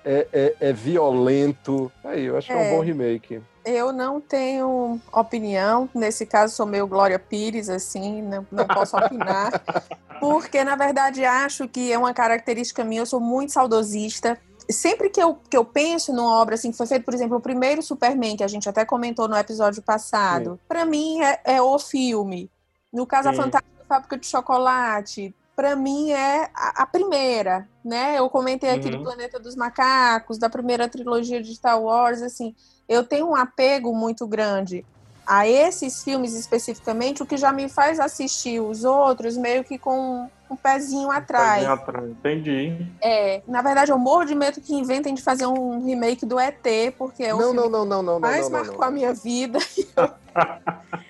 é, 0.04 0.26
é- 0.32 0.54
é 0.60 0.72
violento. 0.72 1.90
Aí, 2.02 2.24
eu 2.24 2.36
acho 2.36 2.48
que 2.48 2.52
é 2.52 2.56
um 2.56 2.60
É. 2.60 2.70
bom 2.76 2.80
remake. 2.80 3.40
Eu 3.66 3.92
não 3.92 4.20
tenho 4.20 5.00
opinião, 5.12 5.90
nesse 5.92 6.24
caso 6.24 6.54
sou 6.54 6.64
meio 6.64 6.86
Glória 6.86 7.18
Pires, 7.18 7.68
assim, 7.68 8.22
não, 8.22 8.46
não 8.50 8.64
posso 8.64 8.96
opinar, 8.96 9.60
porque 10.20 10.62
na 10.62 10.76
verdade 10.76 11.24
acho 11.24 11.66
que 11.66 11.92
é 11.92 11.98
uma 11.98 12.14
característica 12.14 12.84
minha, 12.84 13.02
eu 13.02 13.06
sou 13.06 13.18
muito 13.18 13.52
saudosista. 13.52 14.38
Sempre 14.70 15.10
que 15.10 15.20
eu, 15.20 15.34
que 15.50 15.56
eu 15.56 15.64
penso 15.64 16.12
numa 16.12 16.40
obra 16.40 16.54
assim, 16.54 16.70
que 16.70 16.76
foi 16.76 16.86
feito, 16.86 17.04
por 17.04 17.12
exemplo, 17.12 17.36
o 17.36 17.40
primeiro 17.40 17.82
Superman, 17.82 18.36
que 18.36 18.44
a 18.44 18.48
gente 18.48 18.68
até 18.68 18.84
comentou 18.84 19.26
no 19.26 19.36
episódio 19.36 19.82
passado, 19.82 20.60
para 20.68 20.84
mim 20.84 21.20
é, 21.22 21.40
é 21.44 21.62
o 21.62 21.76
filme. 21.78 22.48
No 22.92 23.04
caso, 23.04 23.28
a 23.28 23.32
Sim. 23.32 23.42
Fantástica 23.42 23.76
Fábrica 23.88 24.18
de 24.18 24.26
Chocolate, 24.26 25.34
para 25.56 25.74
mim 25.74 26.12
é 26.12 26.50
a, 26.54 26.82
a 26.82 26.86
primeira, 26.86 27.66
né? 27.82 28.18
Eu 28.18 28.28
comentei 28.28 28.68
aqui 28.70 28.90
do 28.90 28.98
Uhum. 28.98 29.04
Planeta 29.04 29.40
dos 29.40 29.56
Macacos, 29.56 30.36
da 30.36 30.50
primeira 30.50 30.86
trilogia 30.86 31.42
de 31.42 31.54
Star 31.54 31.80
Wars, 31.80 32.20
assim, 32.20 32.54
eu 32.86 33.02
tenho 33.02 33.26
um 33.26 33.34
apego 33.34 33.94
muito 33.94 34.26
grande 34.26 34.84
a 35.26 35.48
esses 35.48 36.04
filmes 36.04 36.34
especificamente, 36.34 37.22
o 37.22 37.26
que 37.26 37.36
já 37.36 37.52
me 37.52 37.68
faz 37.68 37.98
assistir 37.98 38.60
os 38.60 38.84
outros 38.84 39.36
meio 39.36 39.64
que 39.64 39.76
com 39.76 40.28
um 40.48 40.54
pezinho 40.54 41.10
atrás. 41.10 41.54
Pezinho 41.54 41.72
atrás. 41.72 42.10
Entendi. 42.10 42.86
É, 43.02 43.42
na 43.48 43.60
verdade, 43.60 43.90
eu 43.90 43.98
morro 43.98 44.24
de 44.24 44.36
medo 44.36 44.60
que 44.60 44.72
inventem 44.72 45.14
de 45.14 45.22
fazer 45.22 45.46
um 45.46 45.84
remake 45.84 46.24
do 46.24 46.38
ET, 46.38 46.64
porque 46.96 47.24
é 47.24 47.34
o 47.34 47.38
Não, 47.38 47.52
filme 47.52 47.60
não, 47.60 47.70
não, 47.70 47.84
não, 47.84 48.02
não, 48.02 48.20
mais 48.20 48.42
não, 48.42 48.50
não, 48.50 48.58
marcou 48.58 48.80
não. 48.82 48.88
a 48.88 48.90
minha 48.90 49.12
vida. 49.12 49.58
Eu, 49.96 50.10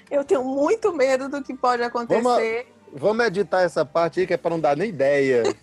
eu 0.21 0.25
tenho 0.25 0.45
muito 0.45 0.95
medo 0.95 1.29
do 1.29 1.43
que 1.43 1.53
pode 1.53 1.83
acontecer. 1.83 2.23
Vamos 2.23 2.76
editar 3.27 3.63
essa 3.63 3.85
parte 3.85 4.21
aí 4.21 4.27
que 4.27 4.35
é 4.35 4.37
pra 4.37 4.51
não 4.51 4.61
dar 4.61 4.77
nem 4.77 4.89
ideia. 4.89 5.43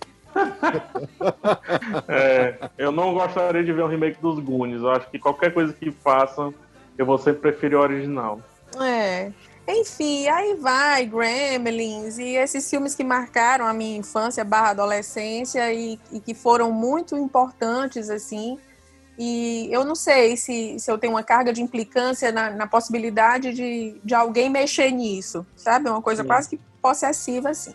É, 2.07 2.57
eu 2.75 2.91
não 2.91 3.13
gostaria 3.13 3.63
de 3.63 3.71
ver 3.71 3.84
um 3.84 3.88
remake 3.88 4.19
dos 4.19 4.39
Goonies. 4.39 4.81
Eu 4.81 4.89
acho 4.89 5.07
que 5.11 5.19
qualquer 5.19 5.53
coisa 5.53 5.71
que 5.71 5.91
façam 5.91 6.51
eu 6.97 7.05
vou 7.05 7.17
sempre 7.17 7.41
preferir 7.41 7.77
o 7.77 7.81
original. 7.81 8.41
É. 8.81 9.31
Enfim, 9.67 10.27
aí 10.27 10.55
vai, 10.55 11.05
Gremlins 11.05 12.17
e 12.17 12.36
esses 12.36 12.69
filmes 12.69 12.93
que 12.93 13.03
marcaram 13.03 13.65
a 13.65 13.73
minha 13.73 13.97
infância 13.97 14.43
barra 14.43 14.71
adolescência 14.71 15.71
e, 15.73 15.97
e 16.11 16.19
que 16.19 16.34
foram 16.34 16.71
muito 16.71 17.15
importantes, 17.15 18.09
assim. 18.09 18.59
E 19.17 19.69
eu 19.71 19.86
não 19.86 19.95
sei 19.95 20.36
se, 20.36 20.77
se 20.79 20.91
eu 20.91 20.97
tenho 20.97 21.13
uma 21.13 21.23
carga 21.23 21.53
de 21.53 21.61
implicância 21.61 22.31
na, 22.31 22.49
na 22.49 22.67
possibilidade 22.67 23.53
de, 23.53 24.01
de 24.03 24.13
alguém 24.13 24.49
mexer 24.49 24.91
nisso, 24.91 25.45
sabe? 25.55 25.88
É 25.88 25.91
uma 25.91 26.01
coisa 26.01 26.23
Sim. 26.23 26.27
quase 26.27 26.49
que 26.49 26.59
possessiva, 26.84 27.51
assim. 27.51 27.73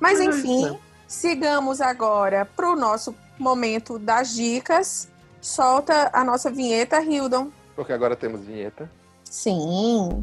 Mas, 0.00 0.18
é 0.18 0.24
enfim, 0.24 0.64
né? 0.64 0.78
sigamos 1.06 1.80
agora 1.80 2.44
para 2.44 2.68
o 2.68 2.74
nosso 2.74 3.14
momento 3.38 3.96
das 3.96 4.34
dicas. 4.34 5.08
Solta 5.40 6.10
a 6.12 6.24
nossa 6.24 6.50
vinheta, 6.50 7.00
Hildon. 7.00 7.48
Porque 7.76 7.92
agora 7.92 8.16
temos 8.16 8.40
vinheta. 8.40 8.90
Sim. 9.24 10.20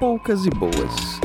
Poucas 0.00 0.46
e 0.46 0.50
boas. 0.50 1.20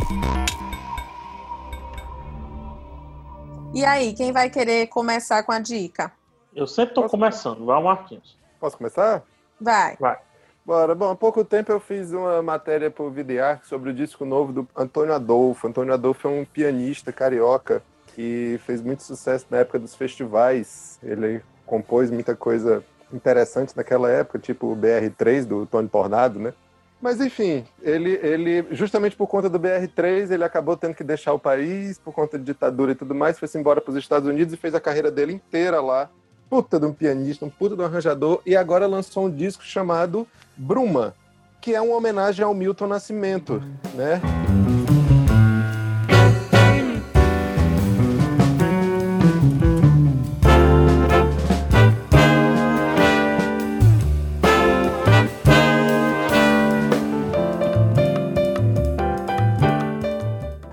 E 3.73 3.85
aí, 3.85 4.13
quem 4.13 4.31
vai 4.31 4.49
querer 4.49 4.87
começar 4.87 5.43
com 5.43 5.51
a 5.51 5.59
dica? 5.59 6.11
Eu 6.53 6.67
sempre 6.67 6.93
tô 6.93 7.03
começando, 7.07 7.65
vai 7.65 7.77
o 7.77 7.83
Marquinhos. 7.83 8.37
Posso 8.59 8.77
começar? 8.77 9.23
Vai. 9.59 9.97
Vai. 9.99 10.24
Bora. 10.65 10.95
Bom, 10.95 11.11
há 11.11 11.15
pouco 11.15 11.45
tempo 11.45 11.71
eu 11.71 11.79
fiz 11.79 12.11
uma 12.11 12.41
matéria 12.41 12.89
para 12.89 13.03
o 13.03 13.11
Videarte 13.11 13.67
sobre 13.67 13.91
o 13.91 13.93
disco 13.93 14.25
novo 14.25 14.51
do 14.51 14.67
Antônio 14.75 15.13
Adolfo. 15.13 15.67
Antônio 15.67 15.93
Adolfo 15.93 16.27
é 16.27 16.31
um 16.31 16.43
pianista 16.43 17.13
carioca 17.13 17.83
que 18.15 18.59
fez 18.65 18.81
muito 18.81 19.03
sucesso 19.03 19.45
na 19.51 19.57
época 19.57 19.77
dos 19.77 19.93
festivais. 19.93 20.97
Ele 21.03 21.43
compôs 21.67 22.09
muita 22.09 22.35
coisa 22.35 22.83
interessante 23.13 23.77
naquela 23.77 24.09
época, 24.09 24.39
tipo 24.39 24.71
o 24.71 24.75
BR-3 24.75 25.45
do 25.45 25.67
Tony 25.67 25.87
Tornado, 25.87 26.39
né? 26.39 26.51
Mas 26.99 27.21
enfim, 27.21 27.63
ele, 27.83 28.19
ele, 28.23 28.65
justamente 28.71 29.15
por 29.15 29.27
conta 29.27 29.47
do 29.47 29.59
BR-3, 29.59 30.31
ele 30.31 30.43
acabou 30.43 30.75
tendo 30.75 30.95
que 30.95 31.03
deixar 31.03 31.33
o 31.33 31.39
país 31.39 31.99
por 31.99 32.11
conta 32.11 32.39
de 32.39 32.43
ditadura 32.43 32.93
e 32.93 32.95
tudo 32.95 33.13
mais, 33.13 33.37
foi-se 33.37 33.55
embora 33.55 33.79
para 33.79 33.91
os 33.91 33.97
Estados 33.97 34.27
Unidos 34.27 34.51
e 34.55 34.57
fez 34.57 34.73
a 34.73 34.81
carreira 34.81 35.11
dele 35.11 35.33
inteira 35.33 35.79
lá. 35.79 36.09
Puta 36.49 36.79
de 36.79 36.85
um 36.85 36.93
pianista, 36.93 37.45
um 37.45 37.49
puta 37.49 37.75
de 37.75 37.81
um 37.81 37.85
arranjador, 37.85 38.41
e 38.45 38.55
agora 38.55 38.87
lançou 38.87 39.25
um 39.25 39.31
disco 39.31 39.63
chamado 39.63 40.27
Bruma, 40.55 41.15
que 41.59 41.73
é 41.73 41.81
uma 41.81 41.95
homenagem 41.95 42.45
ao 42.45 42.53
Milton 42.53 42.87
Nascimento, 42.87 43.61
né? 43.93 44.21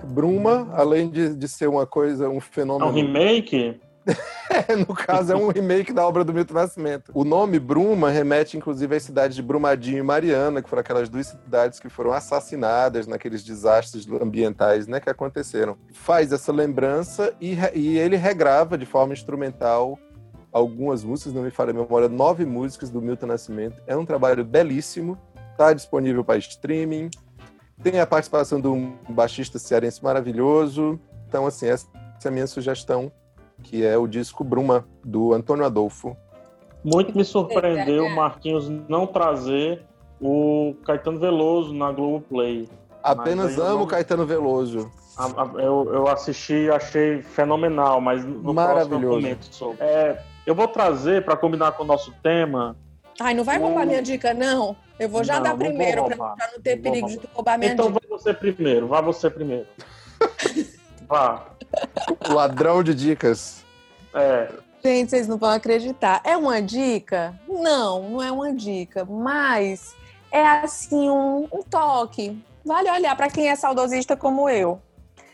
Bruma, 0.08 0.68
além 0.72 1.08
de, 1.08 1.34
de 1.34 1.48
ser 1.48 1.68
uma 1.68 1.86
coisa, 1.86 2.28
um 2.28 2.38
É 2.38 2.40
fenômeno. 2.40 2.90
um 2.90 2.94
remake? 2.94 3.80
No 4.86 4.94
caso, 4.94 5.32
é 5.32 5.36
um 5.36 5.48
remake 5.48 5.92
da 5.92 6.06
obra 6.06 6.24
do 6.24 6.32
Milton 6.32 6.54
Nascimento. 6.54 7.10
O 7.14 7.24
nome 7.24 7.58
Bruma 7.58 8.10
remete, 8.10 8.56
inclusive, 8.56 8.96
às 8.96 9.02
cidades 9.02 9.36
de 9.36 9.42
Brumadinho 9.42 9.98
e 9.98 10.02
Mariana, 10.02 10.62
que 10.62 10.68
foram 10.68 10.80
aquelas 10.80 11.08
duas 11.08 11.28
cidades 11.28 11.80
que 11.80 11.88
foram 11.88 12.12
assassinadas 12.12 13.06
naqueles 13.06 13.42
desastres 13.42 14.06
ambientais 14.08 14.86
né, 14.86 15.00
que 15.00 15.08
aconteceram. 15.08 15.76
Faz 15.92 16.32
essa 16.32 16.52
lembrança 16.52 17.34
e, 17.40 17.56
e 17.74 17.98
ele 17.98 18.16
regrava 18.16 18.76
de 18.76 18.86
forma 18.86 19.12
instrumental 19.12 19.98
algumas 20.52 21.02
músicas, 21.02 21.32
não 21.32 21.42
me 21.42 21.50
falha 21.50 21.70
a 21.70 21.74
memória, 21.74 22.08
nove 22.08 22.44
músicas 22.44 22.90
do 22.90 23.00
Milton 23.00 23.26
Nascimento. 23.26 23.82
É 23.86 23.96
um 23.96 24.04
trabalho 24.04 24.44
belíssimo, 24.44 25.18
está 25.52 25.72
disponível 25.72 26.22
para 26.22 26.38
streaming. 26.38 27.08
Tem 27.82 27.98
a 27.98 28.06
participação 28.06 28.60
de 28.60 28.68
um 28.68 28.96
baixista 29.08 29.58
cearense 29.58 30.04
maravilhoso. 30.04 31.00
Então, 31.26 31.46
assim, 31.46 31.66
essa 31.66 31.86
é 32.22 32.28
a 32.28 32.30
minha 32.30 32.46
sugestão 32.46 33.10
que 33.62 33.84
é 33.84 33.96
o 33.96 34.06
disco 34.06 34.42
Bruma, 34.44 34.84
do 35.04 35.32
Antônio 35.32 35.64
Adolfo. 35.64 36.16
Muito 36.84 37.16
me 37.16 37.24
surpreendeu 37.24 38.04
o 38.06 38.14
Marquinhos 38.14 38.68
não 38.88 39.06
trazer 39.06 39.82
o 40.20 40.74
Caetano 40.84 41.18
Veloso 41.18 41.72
na 41.72 41.90
Globoplay. 41.92 42.68
Apenas 43.02 43.56
eu 43.56 43.64
amo 43.64 43.78
não- 43.80 43.86
Caetano 43.86 44.26
Veloso. 44.26 44.90
Eu, 45.58 45.90
eu 45.92 46.08
assisti 46.08 46.54
e 46.54 46.70
achei 46.70 47.20
fenomenal, 47.22 48.00
mas 48.00 48.24
no 48.24 48.32
próximo 48.32 48.48
eu 48.50 48.54
Maravilhoso. 48.54 49.16
comento 49.16 49.54
sobre. 49.54 49.76
É, 49.84 50.22
eu 50.46 50.54
vou 50.54 50.66
trazer, 50.68 51.24
para 51.24 51.36
combinar 51.36 51.72
com 51.72 51.82
o 51.82 51.86
nosso 51.86 52.12
tema, 52.22 52.76
Ai, 53.20 53.34
não 53.34 53.44
vai 53.44 53.58
roubar 53.58 53.86
minha 53.86 54.00
dica, 54.02 54.32
não. 54.32 54.74
Eu 54.98 55.08
vou 55.08 55.22
já 55.22 55.34
Não, 55.36 55.42
dar 55.42 55.56
primeiro, 55.56 56.04
pra 56.06 56.16
não 56.54 56.60
ter 56.62 56.76
Não 56.76 56.82
perigo 56.82 57.08
de 57.08 57.20
roubar. 57.34 57.58
minha 57.58 57.72
então 57.72 57.92
dica. 57.92 58.00
vai 58.08 58.18
você 58.18 58.32
primeiro, 58.32 58.88
vai 58.88 59.02
você 59.02 59.28
primeiro. 59.30 59.66
Vá. 61.06 61.44
Ladrão 62.28 62.82
de 62.82 62.94
dicas. 62.94 63.64
É. 64.14 64.48
Gente, 64.84 65.10
vocês 65.10 65.28
não 65.28 65.38
vão 65.38 65.50
acreditar. 65.50 66.20
É 66.24 66.36
uma 66.36 66.60
dica? 66.60 67.38
Não, 67.48 68.10
não 68.10 68.22
é 68.22 68.32
uma 68.32 68.52
dica, 68.52 69.04
mas 69.04 69.94
é 70.30 70.44
assim 70.44 71.08
um, 71.08 71.46
um 71.52 71.62
toque. 71.62 72.36
Vale 72.64 72.90
olhar 72.90 73.16
para 73.16 73.30
quem 73.30 73.48
é 73.48 73.56
saudosista 73.56 74.16
como 74.16 74.48
eu. 74.48 74.80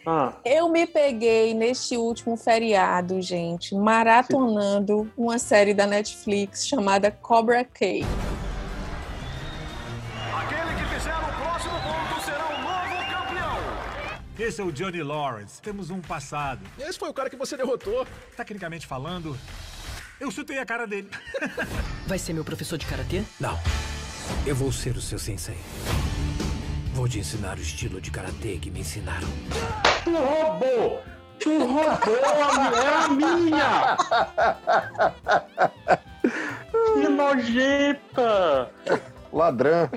Ah, 0.07 0.33
Eu 0.45 0.69
me 0.71 0.87
peguei 0.87 1.53
neste 1.53 1.97
último 1.97 2.37
feriado, 2.37 3.21
gente, 3.21 3.75
maratonando 3.75 5.11
uma 5.17 5.39
série 5.39 5.75
da 5.75 5.87
Netflix 5.87 6.67
chamada 6.67 7.11
Cobra 7.11 7.63
Kai. 7.65 8.01
Esse 14.39 14.61
é 14.61 14.65
o 14.65 14.71
Johnny 14.71 15.03
Lawrence. 15.03 15.61
Temos 15.61 15.91
um 15.91 16.01
passado. 16.01 16.61
Esse 16.79 16.97
foi 16.99 17.09
o 17.09 17.13
cara 17.13 17.29
que 17.29 17.37
você 17.37 17.57
derrotou. 17.57 18.07
Tecnicamente 18.37 18.87
falando, 18.87 19.37
eu 20.21 20.31
chutei 20.31 20.59
a 20.59 20.67
cara 20.67 20.87
dele. 20.87 21.11
Vai 22.07 22.19
ser 22.19 22.33
meu 22.33 22.45
professor 22.45 22.79
de 22.79 22.87
karatê? 22.87 23.25
Não. 23.41 23.59
Eu 24.47 24.55
vou 24.55 24.71
ser 24.71 24.97
o 24.97 25.01
seu 25.01 25.19
sensei. 25.19 25.59
Vou 26.95 27.09
te 27.09 27.19
ensinar 27.19 27.59
o 27.59 27.61
estilo 27.61 28.01
de 28.01 28.11
karatê 28.13 28.59
que 28.59 28.71
me 28.71 28.81
ensinaram. 28.81 29.29
Tu 30.05 30.11
roubou! 30.11 31.03
Tu 31.41 31.59
roubou 31.59 32.25
a, 32.25 33.05
a 33.05 33.09
minha! 33.09 33.97
Que 36.95 37.09
nojenta! 37.09 38.71
Ladrão. 39.33 39.89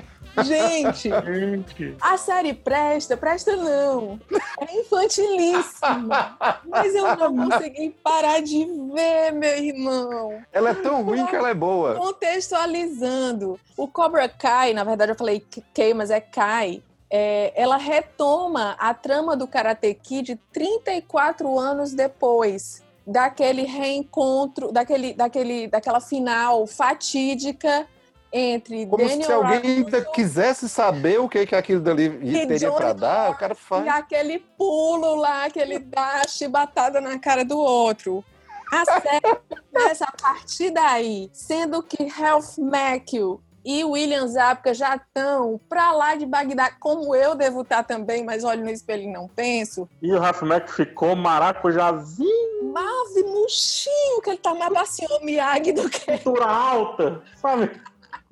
Gente, 0.42 1.10
Gente. 1.10 1.96
a 2.00 2.16
série 2.16 2.54
presta, 2.54 3.16
presta 3.16 3.54
não. 3.56 4.18
É 4.60 4.80
infantilíssima. 4.80 6.38
Mas 6.66 6.94
eu 6.94 7.16
não 7.16 7.36
consegui 7.36 7.90
parar 8.02 8.40
de 8.40 8.64
ver, 8.94 9.32
meu 9.32 9.58
irmão. 9.62 10.42
Ela 10.52 10.70
é 10.70 10.74
tão 10.74 11.02
ruim 11.02 11.26
que 11.26 11.36
ela 11.36 11.50
é 11.50 11.54
boa. 11.54 11.94
Contextualizando. 11.96 13.60
O 13.76 13.86
Cobra 13.86 14.28
Kai, 14.28 14.72
na 14.72 14.84
verdade 14.84 15.12
eu 15.12 15.16
falei 15.16 15.44
Kai, 15.74 15.92
mas 15.92 16.10
é 16.10 16.20
Kai. 16.20 16.82
é, 17.10 17.52
ela 17.54 17.76
retoma 17.76 18.74
a 18.78 18.94
trama 18.94 19.36
do 19.36 19.46
Karate 19.46 19.92
Kid 19.94 20.40
34 20.50 21.58
anos 21.58 21.92
depois 21.92 22.82
daquele 23.06 23.62
reencontro, 23.62 24.72
daquele, 24.72 25.12
daquele, 25.12 25.66
daquela 25.66 26.00
final 26.00 26.66
fatídica 26.66 27.86
entre 28.32 28.86
Como 28.86 29.06
Daniel 29.06 29.26
se 29.26 29.32
alguém 29.32 29.60
ainda 29.62 30.04
quisesse 30.06 30.68
saber 30.68 31.20
o 31.20 31.28
que, 31.28 31.44
que 31.44 31.54
aquilo 31.54 31.80
dali 31.80 32.18
E 32.22 32.46
teria 32.46 32.72
pra 32.72 32.92
dar, 32.92 33.30
o 33.30 33.36
cara 33.36 33.54
faz. 33.54 33.84
e 33.84 33.88
aquele 33.88 34.38
pulo 34.38 35.16
lá 35.16 35.50
que 35.50 35.58
ele 35.58 35.78
dá 35.78 36.22
chibatada 36.26 37.00
na 37.00 37.18
cara 37.18 37.44
do 37.44 37.58
outro. 37.58 38.24
A 38.72 38.84
série 38.86 39.38
começa 39.70 40.06
a 40.06 40.12
partir 40.12 40.70
daí, 40.70 41.28
sendo 41.32 41.82
que 41.82 42.06
Ralph 42.06 42.56
Macchio 42.56 43.42
e 43.64 43.84
William 43.84 44.26
Zabka 44.26 44.74
já 44.74 44.96
estão 44.96 45.60
pra 45.68 45.92
lá 45.92 46.14
de 46.14 46.26
Bagdá, 46.26 46.70
como 46.80 47.14
eu 47.14 47.34
devo 47.34 47.62
estar 47.62 47.82
também, 47.84 48.24
mas 48.24 48.44
olho 48.44 48.64
no 48.64 48.70
espelho 48.70 49.02
e 49.02 49.12
não 49.12 49.28
penso. 49.28 49.88
E 50.00 50.12
o 50.12 50.18
Ralph 50.18 50.42
Mac 50.42 50.68
ficou 50.68 51.14
maracujazinho, 51.14 52.72
Mave 52.72 53.22
murchinho, 53.24 54.22
que 54.22 54.30
ele 54.30 54.38
tá 54.38 54.54
mais 54.54 54.72
bacio 54.72 55.06
Miyagi 55.22 55.72
do 55.72 55.88
que... 55.90 56.16
cintura 56.16 56.46
alta, 56.46 57.22
sabe? 57.36 57.70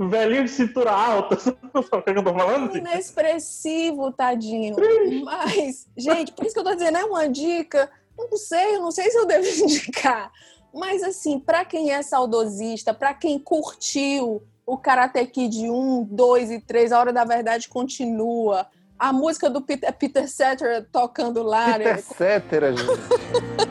Velhinho 0.08 0.44
de 0.44 0.50
cintura 0.50 0.90
alta. 0.92 1.36
Sabe 1.40 1.58
o 1.62 2.02
que 2.02 2.10
eu 2.10 2.24
tô 2.24 2.32
falando? 2.34 2.76
inexpressivo, 2.76 4.10
tadinho. 4.12 4.74
Mas, 5.24 5.86
gente, 5.96 6.32
por 6.32 6.44
isso 6.46 6.54
que 6.54 6.60
eu 6.60 6.64
tô 6.64 6.74
dizendo, 6.74 6.98
é 6.98 7.04
uma 7.04 7.28
dica. 7.28 7.90
Não 8.18 8.36
sei, 8.36 8.76
eu 8.76 8.80
não 8.80 8.90
sei 8.90 9.10
se 9.10 9.18
eu 9.18 9.26
devo 9.26 9.46
indicar. 9.64 10.30
Mas, 10.72 11.02
assim, 11.02 11.38
pra 11.38 11.64
quem 11.64 11.90
é 11.92 12.00
saudosista, 12.02 12.94
pra 12.94 13.12
quem 13.12 13.38
curtiu 13.38 14.42
o 14.64 14.78
Karate 14.78 15.24
Kid 15.26 15.68
1, 15.68 16.04
2 16.10 16.50
e 16.52 16.60
3, 16.60 16.92
A 16.92 17.00
Hora 17.00 17.12
da 17.12 17.24
Verdade 17.24 17.68
continua. 17.68 18.66
A 18.98 19.12
música 19.12 19.48
do 19.50 19.60
Peter, 19.62 19.92
Peter 19.94 20.28
Cetera 20.28 20.86
tocando 20.92 21.42
lá. 21.42 21.78
né? 21.78 21.94
Peter 21.96 21.98
Cetera, 22.02 22.76
gente. 22.76 22.90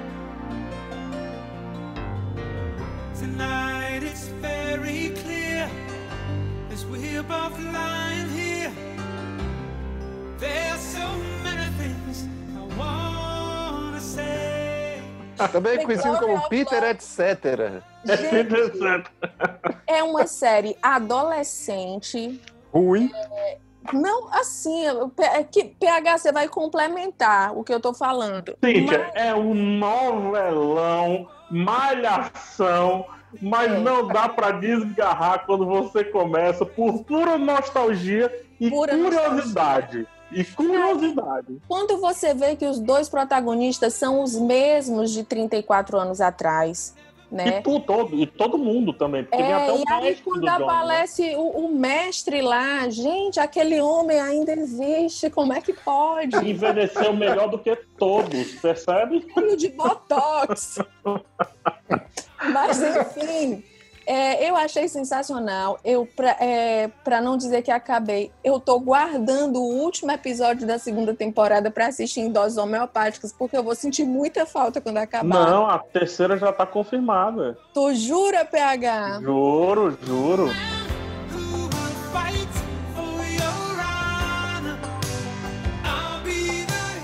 Também 15.48 15.78
The 15.78 15.86
conhecido 15.86 16.18
Glory 16.18 16.34
como 16.36 16.50
Peter, 16.50 16.84
etc. 16.84 17.82
Gente, 18.06 19.70
é 19.88 20.04
uma 20.04 20.28
série 20.28 20.78
adolescente. 20.82 22.42
Ruim. 22.72 23.12
Não, 23.94 24.28
assim, 24.34 24.86
é 25.18 25.44
que 25.44 25.64
PH 25.64 26.18
você 26.18 26.32
vai 26.32 26.48
complementar 26.48 27.58
o 27.58 27.64
que 27.64 27.74
eu 27.74 27.80
tô 27.80 27.94
falando. 27.94 28.56
Cíntia, 28.64 29.12
é 29.16 29.34
um 29.34 29.54
novelão, 29.54 31.28
malhação, 31.50 33.06
mas 33.42 33.72
É. 33.72 33.80
não 33.80 34.08
dá 34.08 34.30
pra 34.30 34.52
desgarrar 34.52 35.46
quando 35.46 35.66
você 35.66 36.04
começa 36.04 36.66
por 36.66 37.04
pura 37.04 37.38
nostalgia 37.38 38.32
e 38.60 38.70
Pura 38.70 38.96
curiosidade. 38.96 40.08
E 40.32 40.44
curiosidade. 40.44 41.58
Quando 41.68 41.98
você 41.98 42.34
vê 42.34 42.56
que 42.56 42.66
os 42.66 42.80
dois 42.80 43.10
protagonistas 43.10 43.94
são 43.94 44.22
os 44.22 44.36
mesmos 44.36 45.12
de 45.12 45.24
34 45.24 45.98
anos 45.98 46.22
atrás, 46.22 46.94
né? 47.32 47.60
E, 47.60 47.62
tu, 47.62 47.80
todo, 47.80 48.16
e 48.16 48.26
todo 48.26 48.58
mundo 48.58 48.92
também, 48.92 49.24
porque 49.24 49.38
tem 49.38 49.54
até 49.54 49.68
É, 49.68 49.72
o 49.72 49.78
e 49.78 49.84
aí 49.88 50.16
quando 50.16 50.42
do 50.42 50.48
John, 50.48 50.58
né? 50.58 50.64
aparece 50.64 51.36
o, 51.36 51.66
o 51.66 51.76
mestre 51.76 52.42
lá, 52.42 52.90
gente, 52.90 53.40
aquele 53.40 53.80
homem 53.80 54.20
ainda 54.20 54.52
existe, 54.54 55.30
como 55.30 55.54
é 55.54 55.62
que 55.62 55.74
pode? 55.74 56.36
Envelheceu 56.38 57.14
melhor 57.14 57.50
do 57.50 57.60
que 57.60 57.76
todos, 57.98 58.54
percebe? 58.54 59.26
Cheio 59.34 59.58
de 59.58 59.70
botox. 59.70 60.80
Mas 62.52 62.82
enfim, 62.82 63.64
é, 64.10 64.50
eu 64.50 64.56
achei 64.56 64.88
sensacional. 64.88 65.80
Eu, 65.86 66.04
pra, 66.04 66.32
é, 66.40 66.88
pra 67.04 67.22
não 67.22 67.38
dizer 67.38 67.62
que 67.62 67.70
acabei, 67.70 68.32
eu 68.44 68.60
tô 68.60 68.80
guardando 68.80 69.58
o 69.58 69.84
último 69.84 70.12
episódio 70.12 70.66
da 70.66 70.80
segunda 70.80 71.14
temporada 71.14 71.70
pra 71.70 71.86
assistir 71.86 72.22
em 72.22 72.32
doses 72.32 72.58
homeopáticas, 72.58 73.32
porque 73.32 73.56
eu 73.56 73.64
vou 73.64 73.76
sentir 73.76 74.06
muita 74.06 74.48
falta 74.48 74.82
quando 74.82 74.98
acabar. 74.98 75.52
Não, 75.52 75.70
a 75.70 75.78
terceira 75.78 76.38
já 76.38 76.52
tá 76.52 76.66
confirmada. 76.66 77.56
Tu 77.72 77.94
jura, 77.94 78.44
PH? 78.44 79.22
Juro, 79.22 79.96
juro. 80.04 80.50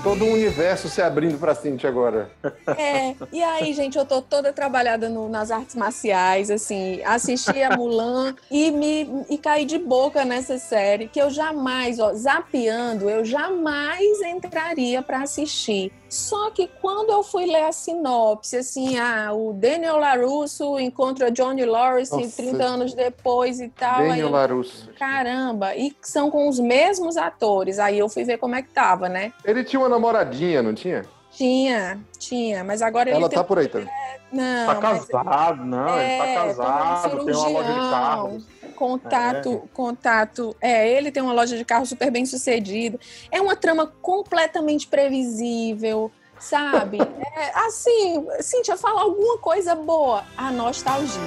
Todo 0.06 0.24
um 0.24 0.34
universo 0.34 0.88
se 0.88 1.02
abrindo 1.02 1.36
pra 1.36 1.52
Cintia 1.52 1.88
agora. 1.90 2.30
É, 2.78 3.16
e 3.32 3.42
aí, 3.42 3.72
gente, 3.72 3.98
eu 3.98 4.04
tô 4.04 4.22
toda 4.22 4.52
trabalhada 4.52 5.08
no- 5.08 5.28
nas 5.28 5.50
artes 5.50 5.74
marciais, 5.74 6.48
assim, 6.48 7.02
assisti 7.04 7.60
a 7.60 7.76
Mulan 7.76 8.36
e 8.48 8.70
me 8.70 9.24
e 9.28 9.36
caí 9.36 9.64
de 9.64 9.78
boca 9.78 10.24
nessa 10.24 10.58
série, 10.58 11.08
que 11.08 11.20
eu 11.20 11.28
jamais, 11.28 11.98
ó, 11.98 12.12
zapeando, 12.14 13.10
eu 13.10 13.24
jamais 13.24 14.20
entraria 14.22 15.02
pra 15.02 15.22
assistir. 15.22 15.90
Só 16.08 16.50
que 16.50 16.68
quando 16.80 17.10
eu 17.10 17.22
fui 17.22 17.46
ler 17.46 17.64
a 17.64 17.72
sinopse, 17.72 18.56
assim, 18.56 18.98
ah, 18.98 19.32
o 19.32 19.52
Daniel 19.52 19.96
LaRusso 19.98 20.78
encontra 20.78 21.30
Johnny 21.30 21.64
Lawrence 21.64 22.12
Nossa. 22.12 22.36
30 22.36 22.64
anos 22.64 22.94
depois 22.94 23.60
e 23.60 23.68
tal. 23.68 24.00
aí 24.02 24.08
Daniel 24.08 24.26
eu- 24.28 24.32
Larusso. 24.32 24.88
Caramba, 24.98 25.74
e 25.76 25.94
são 26.00 26.30
com 26.30 26.48
os 26.48 26.58
mesmos 26.60 27.16
atores. 27.16 27.78
Aí 27.78 27.98
eu 27.98 28.08
fui 28.08 28.24
ver 28.24 28.38
como 28.38 28.54
é 28.54 28.62
que 28.62 28.68
tava, 28.68 29.08
né? 29.08 29.32
Ele 29.44 29.64
tinha 29.64 29.80
uma 29.80 29.88
namoradinha, 29.88 30.62
não 30.62 30.74
tinha? 30.74 31.04
Tinha, 31.36 32.00
tinha, 32.18 32.64
mas 32.64 32.80
agora 32.80 33.10
ele 33.10 33.18
Ela 33.18 33.28
tem 33.28 33.36
tá 33.38 33.44
por 33.44 33.58
aí 33.58 33.68
também. 33.68 33.88
Não, 34.32 34.66
Tá 34.66 34.80
mas 34.80 35.04
casado, 35.06 35.64
não, 35.64 36.00
ele 36.00 36.16
tá 36.16 36.24
É, 36.24 36.34
casado, 36.34 37.24
tem 37.24 37.34
uma 37.34 37.48
loja 37.48 37.72
de 37.74 37.80
carros. 37.90 38.44
contato, 38.74 39.68
contato. 39.74 40.56
É, 40.60 40.90
ele 40.90 41.12
tem 41.12 41.22
uma 41.22 41.32
loja 41.34 41.56
de 41.56 41.64
carro 41.64 41.84
super 41.86 42.10
bem 42.10 42.24
sucedida. 42.24 42.98
É 43.30 43.40
uma 43.40 43.54
trama 43.54 43.86
completamente 44.00 44.86
previsível, 44.88 46.10
sabe? 46.38 46.98
É, 47.36 47.50
assim, 47.66 48.26
Cíntia, 48.40 48.78
fala 48.78 49.02
alguma 49.02 49.36
coisa 49.36 49.74
boa. 49.74 50.24
A 50.38 50.50
nostalgia. 50.50 51.20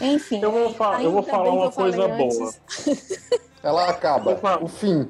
Enfim. 0.00 0.40
Eu 0.42 0.52
vou, 0.52 0.72
fa- 0.74 1.02
eu 1.02 1.10
vou 1.10 1.22
falar 1.22 1.50
uma 1.50 1.70
coisa 1.70 2.04
antes. 2.04 2.38
boa. 2.38 2.54
Ela 3.62 3.88
acaba. 3.88 4.36
O 4.62 4.68
fim. 4.68 5.08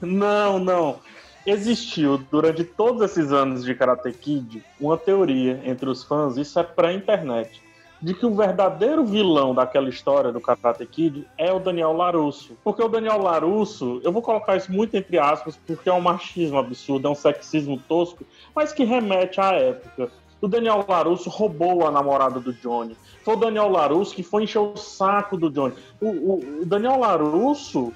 Não, 0.00 0.58
não. 0.58 0.98
Existiu 1.46 2.18
durante 2.30 2.64
todos 2.64 3.02
esses 3.02 3.32
anos 3.32 3.64
de 3.64 3.74
Karate 3.74 4.12
Kid 4.12 4.62
uma 4.78 4.96
teoria 4.96 5.60
entre 5.64 5.88
os 5.88 6.04
fãs, 6.04 6.36
isso 6.36 6.58
é 6.58 6.62
pré-internet, 6.62 7.62
de 8.00 8.12
que 8.12 8.26
o 8.26 8.34
verdadeiro 8.34 9.04
vilão 9.04 9.54
daquela 9.54 9.88
história 9.88 10.32
do 10.32 10.40
Karate 10.40 10.84
Kid 10.86 11.26
é 11.38 11.50
o 11.50 11.58
Daniel 11.58 11.92
Larusso. 11.92 12.56
Porque 12.62 12.82
o 12.82 12.88
Daniel 12.88 13.18
Larusso, 13.18 14.00
eu 14.04 14.12
vou 14.12 14.22
colocar 14.22 14.56
isso 14.56 14.70
muito 14.70 14.94
entre 14.96 15.18
aspas, 15.18 15.58
porque 15.66 15.88
é 15.88 15.92
um 15.92 16.00
machismo 16.00 16.58
absurdo, 16.58 17.08
é 17.08 17.10
um 17.10 17.14
sexismo 17.14 17.78
tosco, 17.88 18.24
mas 18.54 18.72
que 18.72 18.84
remete 18.84 19.40
à 19.40 19.52
época. 19.52 20.10
O 20.40 20.48
Daniel 20.48 20.84
Larusso 20.88 21.28
roubou 21.28 21.86
a 21.86 21.90
namorada 21.90 22.40
do 22.40 22.52
Johnny. 22.52 22.96
Foi 23.24 23.34
o 23.34 23.36
Daniel 23.38 23.68
Larusso 23.68 24.14
que 24.14 24.22
foi 24.22 24.44
encher 24.44 24.58
o 24.58 24.76
saco 24.76 25.36
do 25.36 25.50
Johnny. 25.50 25.74
O, 26.00 26.06
o- 26.08 26.60
o 26.62 26.66
Daniel 26.66 26.98
Larusso, 26.98 27.92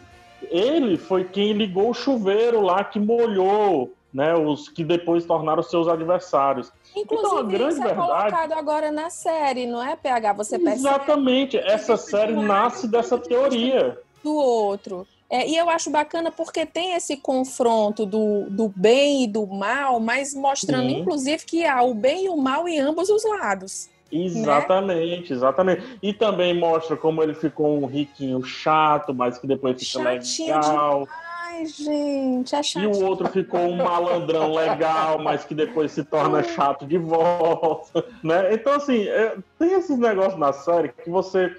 ele 0.51 0.97
foi 0.99 1.25
quem 1.25 1.53
ligou 1.53 1.91
o 1.91 1.95
chuveiro 1.95 2.61
lá 2.61 2.85
que 2.85 3.01
molhou, 3.01 3.93
né, 4.13 4.35
os 4.35 4.69
que 4.69 4.85
depois 4.85 5.25
tornaram 5.25 5.63
seus 5.63 5.89
adversários. 5.89 6.71
então, 6.95 7.17
a 7.19 7.21
Inclusive, 7.41 7.53
grande 7.59 7.73
isso 7.75 7.83
é 7.83 7.87
verdade 7.87 8.11
colocado 8.31 8.53
agora 8.53 8.93
na 8.93 9.11
série, 9.11 9.67
não 9.67 9.83
é, 9.83 9.97
PH? 9.97 10.33
Você 10.35 10.59
percebe 10.59 10.79
Exatamente, 10.87 11.57
essa 11.57 11.97
série 11.97 12.35
nasce 12.35 12.87
dessa 12.87 13.19
teoria. 13.19 13.99
do 14.23 14.33
outro. 14.35 15.07
É, 15.35 15.49
e 15.49 15.57
eu 15.57 15.69
acho 15.69 15.91
bacana 15.91 16.31
porque 16.31 16.65
tem 16.65 16.95
esse 16.95 17.17
confronto 17.17 18.07
do, 18.07 18.49
do 18.49 18.73
bem 18.77 19.25
e 19.25 19.27
do 19.27 19.45
mal, 19.49 19.99
mas 19.99 20.33
mostrando, 20.33 20.89
Sim. 20.89 21.01
inclusive, 21.01 21.45
que 21.45 21.67
há 21.67 21.83
o 21.83 21.93
bem 21.93 22.27
e 22.27 22.29
o 22.29 22.37
mal 22.37 22.69
em 22.69 22.79
ambos 22.79 23.09
os 23.09 23.25
lados. 23.25 23.91
Exatamente, 24.13 25.33
exatamente. 25.33 25.99
E 26.01 26.13
também 26.13 26.57
mostra 26.57 26.97
como 26.97 27.21
ele 27.21 27.35
ficou 27.35 27.77
um 27.83 27.85
riquinho 27.85 28.45
chato, 28.45 29.13
mas 29.13 29.37
que 29.37 29.45
depois 29.49 29.77
fica 29.77 30.05
Chatinho 30.05 30.55
legal. 30.55 31.09
Ai, 31.49 31.67
gente, 31.67 32.55
é 32.55 32.61
E 32.61 32.63
chato. 32.63 32.85
o 32.85 33.05
outro 33.05 33.29
ficou 33.29 33.59
um 33.59 33.75
malandrão 33.79 34.55
legal, 34.55 35.19
mas 35.19 35.45
que 35.45 35.53
depois 35.53 35.91
se 35.91 36.05
torna 36.05 36.45
chato 36.45 36.87
de 36.87 36.97
volta, 36.97 38.05
né? 38.23 38.55
Então, 38.55 38.75
assim, 38.75 39.03
é, 39.09 39.37
tem 39.59 39.73
esses 39.73 39.99
negócios 39.99 40.39
na 40.39 40.53
série 40.53 40.91
que 40.91 41.11
você, 41.11 41.57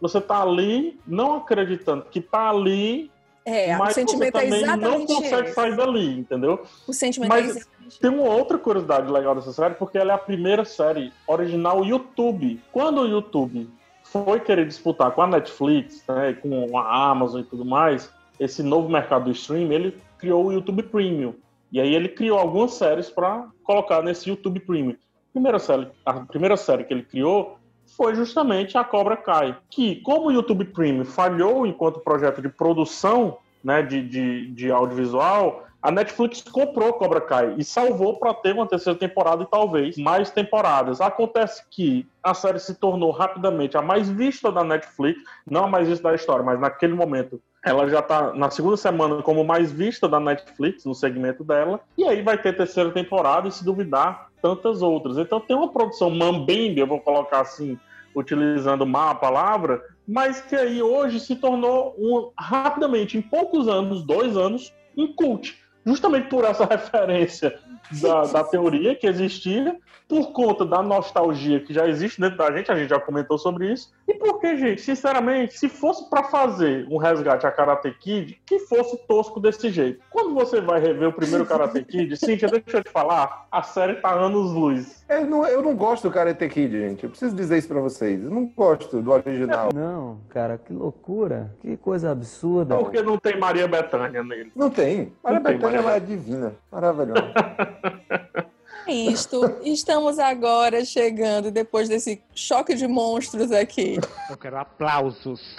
você 0.00 0.20
tá 0.20 0.42
ali 0.42 0.96
não 1.04 1.38
acreditando 1.38 2.04
que 2.04 2.20
tá 2.20 2.50
ali, 2.50 3.10
É, 3.46 3.76
o 3.76 3.78
mas 3.78 3.94
você 3.94 4.00
sentimento 4.00 4.36
é 4.36 4.40
também 4.42 4.50
não 4.50 4.74
exatamente 4.74 5.14
consegue 5.14 5.44
esse. 5.44 5.54
sair 5.54 5.76
dali, 5.76 6.18
entendeu? 6.18 6.66
O 6.88 6.92
sentimento 6.92 7.32
é 7.32 7.40
Mas 7.40 7.56
exatamente 7.56 8.00
tem 8.00 8.10
uma 8.10 8.28
outra 8.28 8.58
curiosidade 8.58 9.10
legal 9.10 9.36
dessa 9.36 9.52
série, 9.52 9.74
porque 9.74 9.96
ela 9.96 10.10
é 10.10 10.14
a 10.16 10.18
primeira 10.18 10.64
série 10.64 11.12
original 11.28 11.84
YouTube. 11.84 12.60
Quando 12.72 13.02
o 13.02 13.06
YouTube 13.06 13.70
foi 14.02 14.40
querer 14.40 14.66
disputar 14.66 15.12
com 15.12 15.22
a 15.22 15.28
Netflix, 15.28 16.02
né, 16.08 16.36
com 16.42 16.76
a 16.76 17.10
Amazon 17.10 17.40
e 17.42 17.44
tudo 17.44 17.64
mais, 17.64 18.10
esse 18.40 18.64
novo 18.64 18.88
mercado 18.88 19.26
do 19.26 19.30
streaming, 19.30 19.74
ele 19.74 19.98
criou 20.18 20.46
o 20.46 20.52
YouTube 20.52 20.82
Premium. 20.82 21.34
E 21.70 21.80
aí 21.80 21.94
ele 21.94 22.08
criou 22.08 22.38
algumas 22.38 22.74
séries 22.74 23.08
para 23.08 23.46
colocar 23.62 24.02
nesse 24.02 24.28
YouTube 24.28 24.58
Premium. 24.58 24.96
A 25.30 25.32
primeira, 25.32 25.58
série, 25.60 25.88
a 26.04 26.14
primeira 26.14 26.56
série 26.56 26.82
que 26.82 26.92
ele 26.92 27.02
criou 27.04 27.55
foi 27.96 28.14
justamente 28.14 28.76
a 28.76 28.84
Cobra 28.84 29.16
Kai, 29.16 29.56
que 29.70 29.96
como 29.96 30.28
o 30.28 30.32
YouTube 30.32 30.64
Premium 30.66 31.04
falhou 31.04 31.66
enquanto 31.66 32.00
projeto 32.00 32.42
de 32.42 32.48
produção 32.48 33.38
né, 33.62 33.82
de, 33.82 34.02
de, 34.06 34.50
de 34.52 34.70
audiovisual, 34.70 35.66
a 35.82 35.90
Netflix 35.90 36.42
comprou 36.42 36.94
Cobra 36.94 37.20
Kai 37.20 37.54
e 37.56 37.64
salvou 37.64 38.18
para 38.18 38.34
ter 38.34 38.52
uma 38.52 38.66
terceira 38.66 38.98
temporada 38.98 39.44
e 39.44 39.46
talvez 39.46 39.96
mais 39.96 40.30
temporadas. 40.30 41.00
Acontece 41.00 41.62
que 41.70 42.06
a 42.22 42.34
série 42.34 42.58
se 42.58 42.74
tornou 42.74 43.12
rapidamente 43.12 43.76
a 43.76 43.82
mais 43.82 44.08
vista 44.08 44.50
da 44.50 44.64
Netflix, 44.64 45.20
não 45.48 45.64
a 45.64 45.68
mais 45.68 45.86
vista 45.86 46.08
da 46.08 46.14
história, 46.14 46.44
mas 46.44 46.58
naquele 46.58 46.94
momento 46.94 47.40
ela 47.64 47.88
já 47.88 47.98
está 47.98 48.32
na 48.32 48.50
segunda 48.50 48.76
semana 48.76 49.22
como 49.22 49.44
mais 49.44 49.70
vista 49.70 50.08
da 50.08 50.20
Netflix 50.20 50.84
no 50.84 50.94
segmento 50.94 51.42
dela, 51.42 51.80
e 51.96 52.04
aí 52.04 52.22
vai 52.22 52.38
ter 52.38 52.56
terceira 52.56 52.90
temporada 52.90 53.48
e 53.48 53.52
se 53.52 53.64
duvidar 53.64 54.28
tantas 54.46 54.82
outras. 54.82 55.18
Então 55.18 55.40
tem 55.40 55.56
uma 55.56 55.72
produção 55.72 56.10
mambembe, 56.10 56.80
eu 56.80 56.86
vou 56.86 57.00
colocar 57.00 57.40
assim, 57.40 57.78
utilizando 58.14 58.86
má 58.86 59.14
palavra, 59.14 59.82
mas 60.06 60.40
que 60.40 60.54
aí 60.54 60.80
hoje 60.80 61.18
se 61.18 61.34
tornou 61.36 61.94
um, 61.98 62.30
rapidamente, 62.38 63.18
em 63.18 63.22
poucos 63.22 63.66
anos, 63.66 64.04
dois 64.04 64.36
anos, 64.36 64.72
um 64.96 65.12
cult. 65.12 65.58
Justamente 65.84 66.28
por 66.28 66.44
essa 66.44 66.64
referência 66.70 67.58
da, 68.00 68.22
da 68.22 68.44
teoria 68.44 68.94
que 68.94 69.06
existia, 69.06 69.76
por 70.08 70.32
conta 70.32 70.64
da 70.64 70.82
nostalgia 70.82 71.60
que 71.60 71.74
já 71.74 71.88
existe 71.88 72.20
dentro 72.20 72.38
da 72.38 72.56
gente, 72.56 72.70
a 72.70 72.76
gente 72.76 72.90
já 72.90 73.00
comentou 73.00 73.38
sobre 73.38 73.72
isso, 73.72 73.92
e 74.08 74.14
porque, 74.14 74.56
gente, 74.56 74.80
sinceramente, 74.80 75.58
se 75.58 75.68
fosse 75.68 76.08
pra 76.08 76.22
fazer 76.22 76.86
um 76.88 76.96
resgate 76.96 77.46
a 77.46 77.50
Karate 77.50 77.90
Kid, 77.98 78.40
que 78.46 78.60
fosse 78.60 78.96
tosco 79.06 79.40
desse 79.40 79.68
jeito. 79.70 80.00
Quando 80.10 80.32
você 80.32 80.60
vai 80.60 80.80
rever 80.80 81.08
o 81.08 81.12
primeiro 81.12 81.44
Karate 81.44 81.82
Kid, 81.84 82.14
Cíntia, 82.16 82.48
deixa 82.48 82.78
eu 82.78 82.84
te 82.84 82.90
falar, 82.90 83.46
a 83.50 83.62
série 83.62 83.94
tá 83.96 84.12
anos 84.12 84.52
luz. 84.52 85.04
Eu 85.08 85.26
não, 85.26 85.46
eu 85.46 85.60
não 85.60 85.74
gosto 85.74 86.08
do 86.08 86.14
Karate 86.14 86.48
Kid, 86.48 86.70
gente. 86.70 87.04
Eu 87.04 87.10
preciso 87.10 87.34
dizer 87.34 87.58
isso 87.58 87.68
pra 87.68 87.80
vocês. 87.80 88.22
Eu 88.22 88.30
não 88.30 88.46
gosto 88.46 89.02
do 89.02 89.10
original. 89.10 89.70
Não, 89.74 90.20
cara, 90.28 90.56
que 90.56 90.72
loucura. 90.72 91.52
Que 91.60 91.76
coisa 91.76 92.10
absurda. 92.12 92.76
Porque 92.76 93.02
não 93.02 93.18
tem 93.18 93.38
Maria 93.38 93.66
Bethânia 93.66 94.22
nele. 94.22 94.52
Não 94.54 94.70
tem. 94.70 95.12
Maria 95.22 95.40
Não 95.40 95.46
tem 95.46 95.58
Bethânia 95.58 95.90
é 95.90 96.00
divina. 96.00 96.52
Maravilhosa. 96.70 97.32
É 98.86 98.92
isto. 98.92 99.56
Estamos 99.62 100.18
agora 100.18 100.84
chegando, 100.84 101.50
depois 101.50 101.88
desse 101.88 102.22
choque 102.34 102.74
de 102.74 102.86
monstros 102.86 103.50
aqui. 103.50 103.98
Eu 104.30 104.36
quero 104.36 104.58
aplausos. 104.58 105.56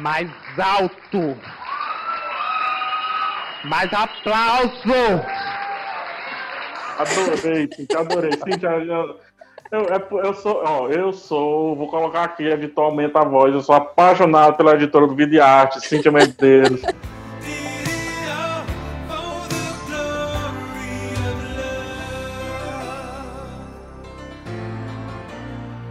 Mais 0.00 0.30
alto. 0.58 1.36
Mais 3.64 3.92
aplauso. 3.92 5.22
Adorei, 6.98 7.68
Cíntia, 7.74 7.98
adorei. 7.98 8.32
Cíntia, 8.32 8.68
eu, 8.68 9.20
eu, 9.72 9.80
eu- 9.82 10.18
eu 10.24 10.34
sou, 10.34 10.62
ó, 10.64 10.88
eu 10.88 11.12
sou, 11.12 11.74
vou 11.76 11.88
colocar 11.88 12.22
aqui, 12.24 12.44
editor 12.44 12.84
aumenta 12.84 13.20
a 13.20 13.24
voz, 13.24 13.52
eu 13.52 13.60
sou 13.60 13.74
apaixonado 13.74 14.56
pela 14.56 14.74
editora 14.74 15.06
do 15.06 15.14
Vida 15.14 15.34
e 15.34 15.40
Arte, 15.40 15.80
Cíntia 15.86 16.10
Medeiros. 16.12 16.80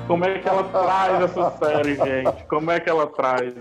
Como 0.07 0.23
é 0.23 0.37
que 0.37 0.47
ela 0.47 0.63
traz 0.63 1.23
essa 1.23 1.51
série, 1.57 1.95
gente? 1.95 2.43
Como 2.47 2.69
é 2.69 2.79
que 2.79 2.89
ela 2.89 3.07
traz? 3.07 3.53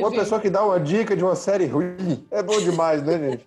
uma 0.00 0.10
pessoa 0.10 0.40
que 0.40 0.48
dá 0.48 0.64
uma 0.64 0.80
dica 0.80 1.14
de 1.14 1.22
uma 1.22 1.36
série 1.36 1.66
ruim 1.66 2.26
é 2.30 2.42
bom 2.42 2.58
demais, 2.58 3.02
né, 3.02 3.18
gente? 3.18 3.44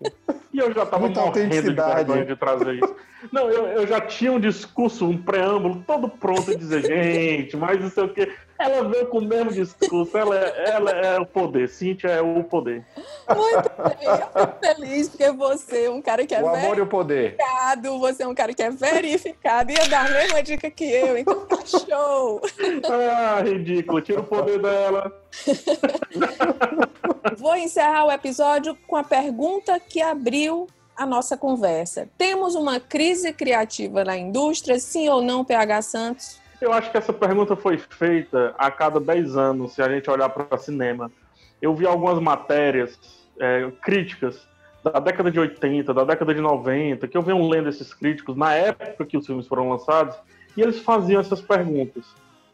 E 0.54 0.60
eu 0.60 0.72
já 0.72 0.86
tava 0.86 1.06
Muita 1.06 1.22
morrendo 1.22 1.49
de 1.49 1.74
vergonha 1.74 2.26
de 2.26 2.36
trazer 2.36 2.76
isso. 2.76 2.95
Não, 3.32 3.49
eu, 3.49 3.66
eu 3.68 3.88
já 3.88 3.99
tinha 4.01 4.32
um 4.32 4.39
discurso, 4.39 5.08
um 5.08 5.18
preâmbulo 5.18 5.84
todo 5.88 6.08
pronto 6.08 6.51
a 6.51 6.56
dizer, 6.56 6.86
gente, 6.86 7.58
mas 7.58 7.82
não 7.82 7.89
sei 7.89 8.04
o 8.04 8.14
quê. 8.14 8.32
Ela 8.64 8.88
veio 8.88 9.07
com 9.07 9.18
o 9.18 9.22
mesmo 9.22 9.51
discurso, 9.51 10.18
ela 10.18 10.38
é, 10.38 10.70
ela 10.72 10.91
é 10.91 11.20
o 11.20 11.26
poder, 11.26 11.68
Cíntia 11.68 12.07
é 12.07 12.22
o 12.22 12.43
poder. 12.43 12.86
Muito 13.28 13.72
bem, 13.97 14.07
eu 14.07 14.18
fico 14.18 14.59
feliz 14.61 15.09
porque 15.09 15.32
você 15.32 15.86
é 15.86 15.89
um 15.89 16.01
cara 16.01 16.26
que 16.26 16.34
é 16.34 16.41
O 16.41 16.47
amor 16.47 16.78
e 16.78 16.82
o 16.82 16.88
poder. 16.88 17.36
verificado, 17.36 17.99
você 17.99 18.24
é 18.24 18.28
um 18.28 18.34
cara 18.34 18.53
que 18.53 18.64
é 18.64 18.70
verificado, 18.70 19.72
ia 19.72 19.88
dar 19.88 20.05
a 20.05 20.09
mesma 20.09 20.41
dica 20.41 20.72
que 20.72 20.86
eu, 20.86 21.18
então 21.18 21.45
tá 21.45 21.57
show. 21.66 22.41
Ah, 22.89 23.41
ridículo, 23.41 24.01
tira 24.01 24.22
o 24.22 24.24
poder 24.24 24.61
dela. 24.61 25.11
Vou 27.38 27.55
encerrar 27.55 28.05
o 28.05 28.11
episódio 28.11 28.78
com 28.88 28.95
a 28.95 29.03
pergunta 29.03 29.80
que 29.80 30.01
abriu 30.01 30.68
a 30.95 31.05
nossa 31.05 31.36
conversa. 31.36 32.07
Temos 32.18 32.55
uma 32.55 32.80
crise 32.80 33.34
criativa 33.34 34.03
na 34.03 34.18
indústria, 34.18 34.80
sim 34.80 35.09
ou 35.09 35.22
não, 35.22 35.43
PH 35.43 35.82
Santos? 35.82 36.42
Eu 36.64 36.72
acho 36.72 36.89
que 36.89 36.97
essa 36.97 37.11
pergunta 37.11 37.57
foi 37.57 37.78
feita 37.78 38.55
a 38.57 38.72
cada 38.72 38.97
10 38.97 39.36
anos, 39.36 39.74
se 39.74 39.82
a 39.82 39.89
gente 39.89 40.09
olhar 40.09 40.30
para 40.30 40.57
cinema. 40.57 41.11
Eu 41.61 41.76
vi 41.76 41.86
algumas 41.86 42.20
matérias 42.22 42.97
é, 43.38 43.70
críticas 43.82 44.47
da 44.82 44.97
década 44.97 45.30
de 45.30 45.38
80, 45.38 45.93
da 45.93 46.05
década 46.05 46.34
de 46.34 46.39
90, 46.39 47.05
que 47.09 47.18
eu 47.18 47.22
venho 47.22 47.49
lendo 47.49 47.68
esses 47.68 47.93
críticos 47.93 48.38
na 48.38 48.53
época 48.53 49.05
que 49.05 49.18
os 49.18 49.26
filmes 49.26 49.45
foram 49.45 49.70
lançados, 49.70 50.16
e 50.55 50.61
eles 50.61 50.80
faziam 50.80 51.20
essas 51.20 51.41
perguntas. 51.41 52.05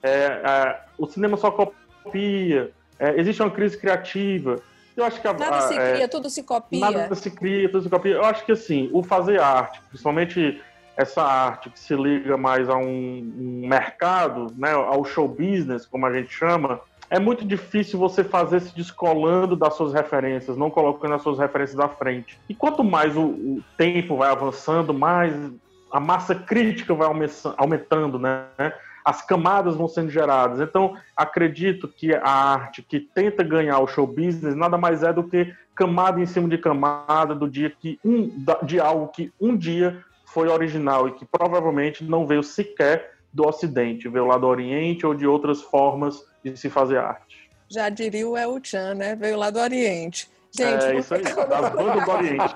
É, 0.01 0.09
é, 0.09 0.81
o 0.97 1.05
cinema 1.05 1.37
só 1.37 1.51
copia, 1.51 2.71
é, 2.97 3.19
existe 3.19 3.43
uma 3.43 3.51
crise 3.51 3.77
criativa. 3.77 4.55
Eu 4.97 5.03
acho 5.03 5.21
que 5.21 5.27
a, 5.27 5.33
Nada 5.33 5.61
se 5.61 5.77
é, 5.77 5.93
cria, 5.93 6.07
tudo 6.07 6.31
se 6.31 6.41
copia. 6.41 6.79
Nada 6.79 7.13
se 7.13 7.29
cria, 7.29 7.69
tudo 7.69 7.83
se 7.83 7.89
copia. 7.89 8.15
Eu 8.15 8.25
acho 8.25 8.43
que 8.43 8.53
assim, 8.53 8.89
o 8.91 9.03
fazer 9.03 9.39
arte, 9.39 9.79
principalmente 9.87 10.59
essa 10.99 11.23
arte 11.23 11.69
que 11.69 11.79
se 11.79 11.95
liga 11.95 12.35
mais 12.35 12.67
a 12.67 12.75
um, 12.75 12.83
um 12.83 13.67
mercado, 13.69 14.47
né, 14.57 14.73
ao 14.73 15.05
show 15.05 15.29
business, 15.29 15.85
como 15.85 16.05
a 16.05 16.13
gente 16.13 16.29
chama, 16.29 16.81
é 17.09 17.17
muito 17.17 17.45
difícil 17.45 17.97
você 17.97 18.21
fazer 18.21 18.59
se 18.59 18.75
descolando 18.75 19.55
das 19.55 19.75
suas 19.75 19.93
referências, 19.93 20.57
não 20.57 20.69
colocando 20.69 21.15
as 21.15 21.21
suas 21.21 21.39
referências 21.39 21.79
à 21.79 21.87
frente. 21.87 22.37
E 22.49 22.53
quanto 22.53 22.83
mais 22.83 23.15
o, 23.15 23.21
o 23.21 23.63
tempo 23.77 24.17
vai 24.17 24.29
avançando, 24.29 24.93
mais 24.93 25.33
a 25.89 26.01
massa 26.01 26.35
crítica 26.35 26.93
vai 26.93 27.07
aume- 27.07 27.25
aumentando, 27.55 28.19
né? 28.19 28.43
As 29.03 29.25
camadas 29.25 29.77
vão 29.77 29.87
sendo 29.87 30.11
geradas. 30.11 30.59
Então, 30.59 30.95
acredito 31.15 31.87
que 31.87 32.13
a 32.13 32.29
arte 32.29 32.83
que 32.83 32.99
tenta 32.99 33.41
ganhar 33.41 33.79
o 33.79 33.87
show 33.87 34.05
business 34.05 34.53
nada 34.53 34.77
mais 34.77 35.01
é 35.01 35.13
do 35.13 35.23
que 35.23 35.51
camada 35.73 36.19
em 36.19 36.25
cima 36.25 36.49
de 36.49 36.57
camada 36.57 37.33
do 37.33 37.49
dia 37.49 37.69
que 37.69 37.97
um 38.03 38.29
de 38.63 38.81
algo 38.81 39.07
que 39.07 39.31
um 39.39 39.55
dia 39.55 40.03
foi 40.33 40.47
original 40.47 41.07
e 41.07 41.13
que 41.13 41.25
provavelmente 41.25 42.03
não 42.03 42.25
veio 42.25 42.43
sequer 42.43 43.13
do 43.31 43.47
Ocidente, 43.47 44.09
veio 44.09 44.25
lá 44.25 44.37
do 44.37 44.47
Oriente 44.47 45.05
ou 45.05 45.13
de 45.13 45.25
outras 45.25 45.61
formas 45.61 46.23
de 46.43 46.55
se 46.57 46.69
fazer 46.69 46.97
arte. 46.97 47.49
Já 47.69 47.89
diria 47.89 48.27
o 48.27 48.35
El 48.35 48.59
Chan, 48.63 48.95
né? 48.95 49.15
Veio 49.15 49.37
lá 49.37 49.49
do 49.49 49.59
Oriente. 49.59 50.29
Gente, 50.51 50.83
é 50.83 50.97
isso 50.97 51.13
aí, 51.13 51.21
das 51.21 51.35
bandas 51.35 52.05
do 52.05 52.11
Oriente. 52.11 52.55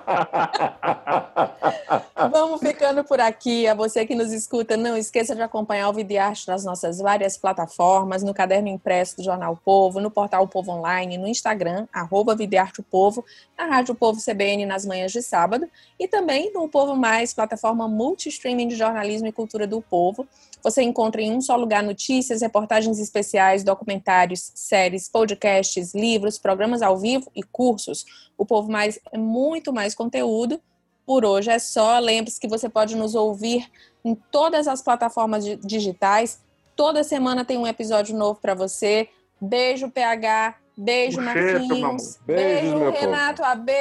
Vamos 2.31 2.59
ficando 2.59 3.03
por 3.03 3.19
aqui. 3.21 3.67
A 3.67 3.75
você 3.75 4.05
que 4.05 4.15
nos 4.15 4.31
escuta, 4.31 4.75
não 4.75 4.97
esqueça 4.97 5.35
de 5.35 5.41
acompanhar 5.41 5.89
o 5.89 5.93
Vídeo 5.93 6.15
e 6.15 6.17
Arte 6.17 6.47
nas 6.47 6.65
nossas 6.65 6.97
várias 6.97 7.37
plataformas, 7.37 8.23
no 8.23 8.33
caderno 8.33 8.67
impresso 8.67 9.17
do 9.17 9.23
Jornal 9.23 9.55
Povo, 9.63 9.99
no 9.99 10.09
portal 10.09 10.47
Povo 10.47 10.71
Online, 10.71 11.17
no 11.17 11.27
Instagram, 11.27 11.87
arroba 11.93 12.35
Vídeo 12.35 12.55
e 12.55 12.59
Arte 12.59 12.79
o 12.79 12.83
Povo, 12.83 13.23
na 13.57 13.65
Rádio 13.65 13.93
Povo 13.93 14.19
CBN 14.19 14.65
nas 14.65 14.85
manhãs 14.85 15.11
de 15.11 15.21
sábado 15.21 15.69
e 15.99 16.07
também 16.07 16.51
no 16.51 16.67
Povo 16.67 16.95
Mais, 16.95 17.33
plataforma 17.33 17.87
multi-streaming 17.87 18.67
de 18.67 18.75
jornalismo 18.75 19.27
e 19.27 19.31
cultura 19.31 19.67
do 19.67 19.81
povo. 19.81 20.27
Você 20.63 20.81
encontra 20.81 21.21
em 21.21 21.31
um 21.31 21.41
só 21.41 21.55
lugar 21.57 21.83
notícias, 21.83 22.41
reportagens 22.41 22.97
especiais, 22.99 23.63
documentários, 23.63 24.51
séries, 24.55 25.09
podcasts, 25.09 25.93
livros, 25.93 26.39
programas 26.39 26.81
ao 26.81 26.97
vivo 26.97 27.29
e 27.35 27.43
cursos. 27.43 28.05
O 28.37 28.45
Povo 28.45 28.71
Mais 28.71 28.97
é 29.11 29.17
muito 29.17 29.73
mais 29.73 29.93
conteúdo. 29.93 30.61
Por 31.05 31.25
hoje 31.25 31.51
é 31.51 31.59
só. 31.59 31.99
Lembre-se 31.99 32.39
que 32.39 32.47
você 32.47 32.69
pode 32.69 32.95
nos 32.95 33.13
ouvir 33.13 33.69
em 34.05 34.15
todas 34.15 34.67
as 34.69 34.81
plataformas 34.81 35.43
di- 35.43 35.57
digitais. 35.57 36.39
Toda 36.77 37.03
semana 37.03 37.43
tem 37.43 37.57
um 37.57 37.67
episódio 37.67 38.15
novo 38.15 38.39
para 38.39 38.53
você. 38.53 39.09
Beijo, 39.41 39.89
PH. 39.91 40.55
Beijo. 40.77 41.21
Marquinhos. 41.21 42.17
Beijos, 42.25 42.25
Beijo, 42.25 42.77
meu 42.77 42.93
povo. 42.93 43.05
Renato 43.05 43.43
AB. 43.43 43.71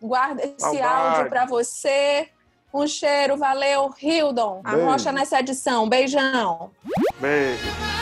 Guarda 0.00 0.42
esse 0.42 0.54
Saudade. 0.58 0.82
áudio 0.82 1.28
para 1.30 1.44
você. 1.44 2.28
Um 2.72 2.86
cheiro, 2.86 3.36
valeu, 3.36 3.90
Hildon. 4.00 4.62
Beijo. 4.62 4.80
Arrocha 4.88 5.12
nessa 5.12 5.40
edição. 5.40 5.88
Beijão. 5.88 6.70
Beijo. 7.20 8.01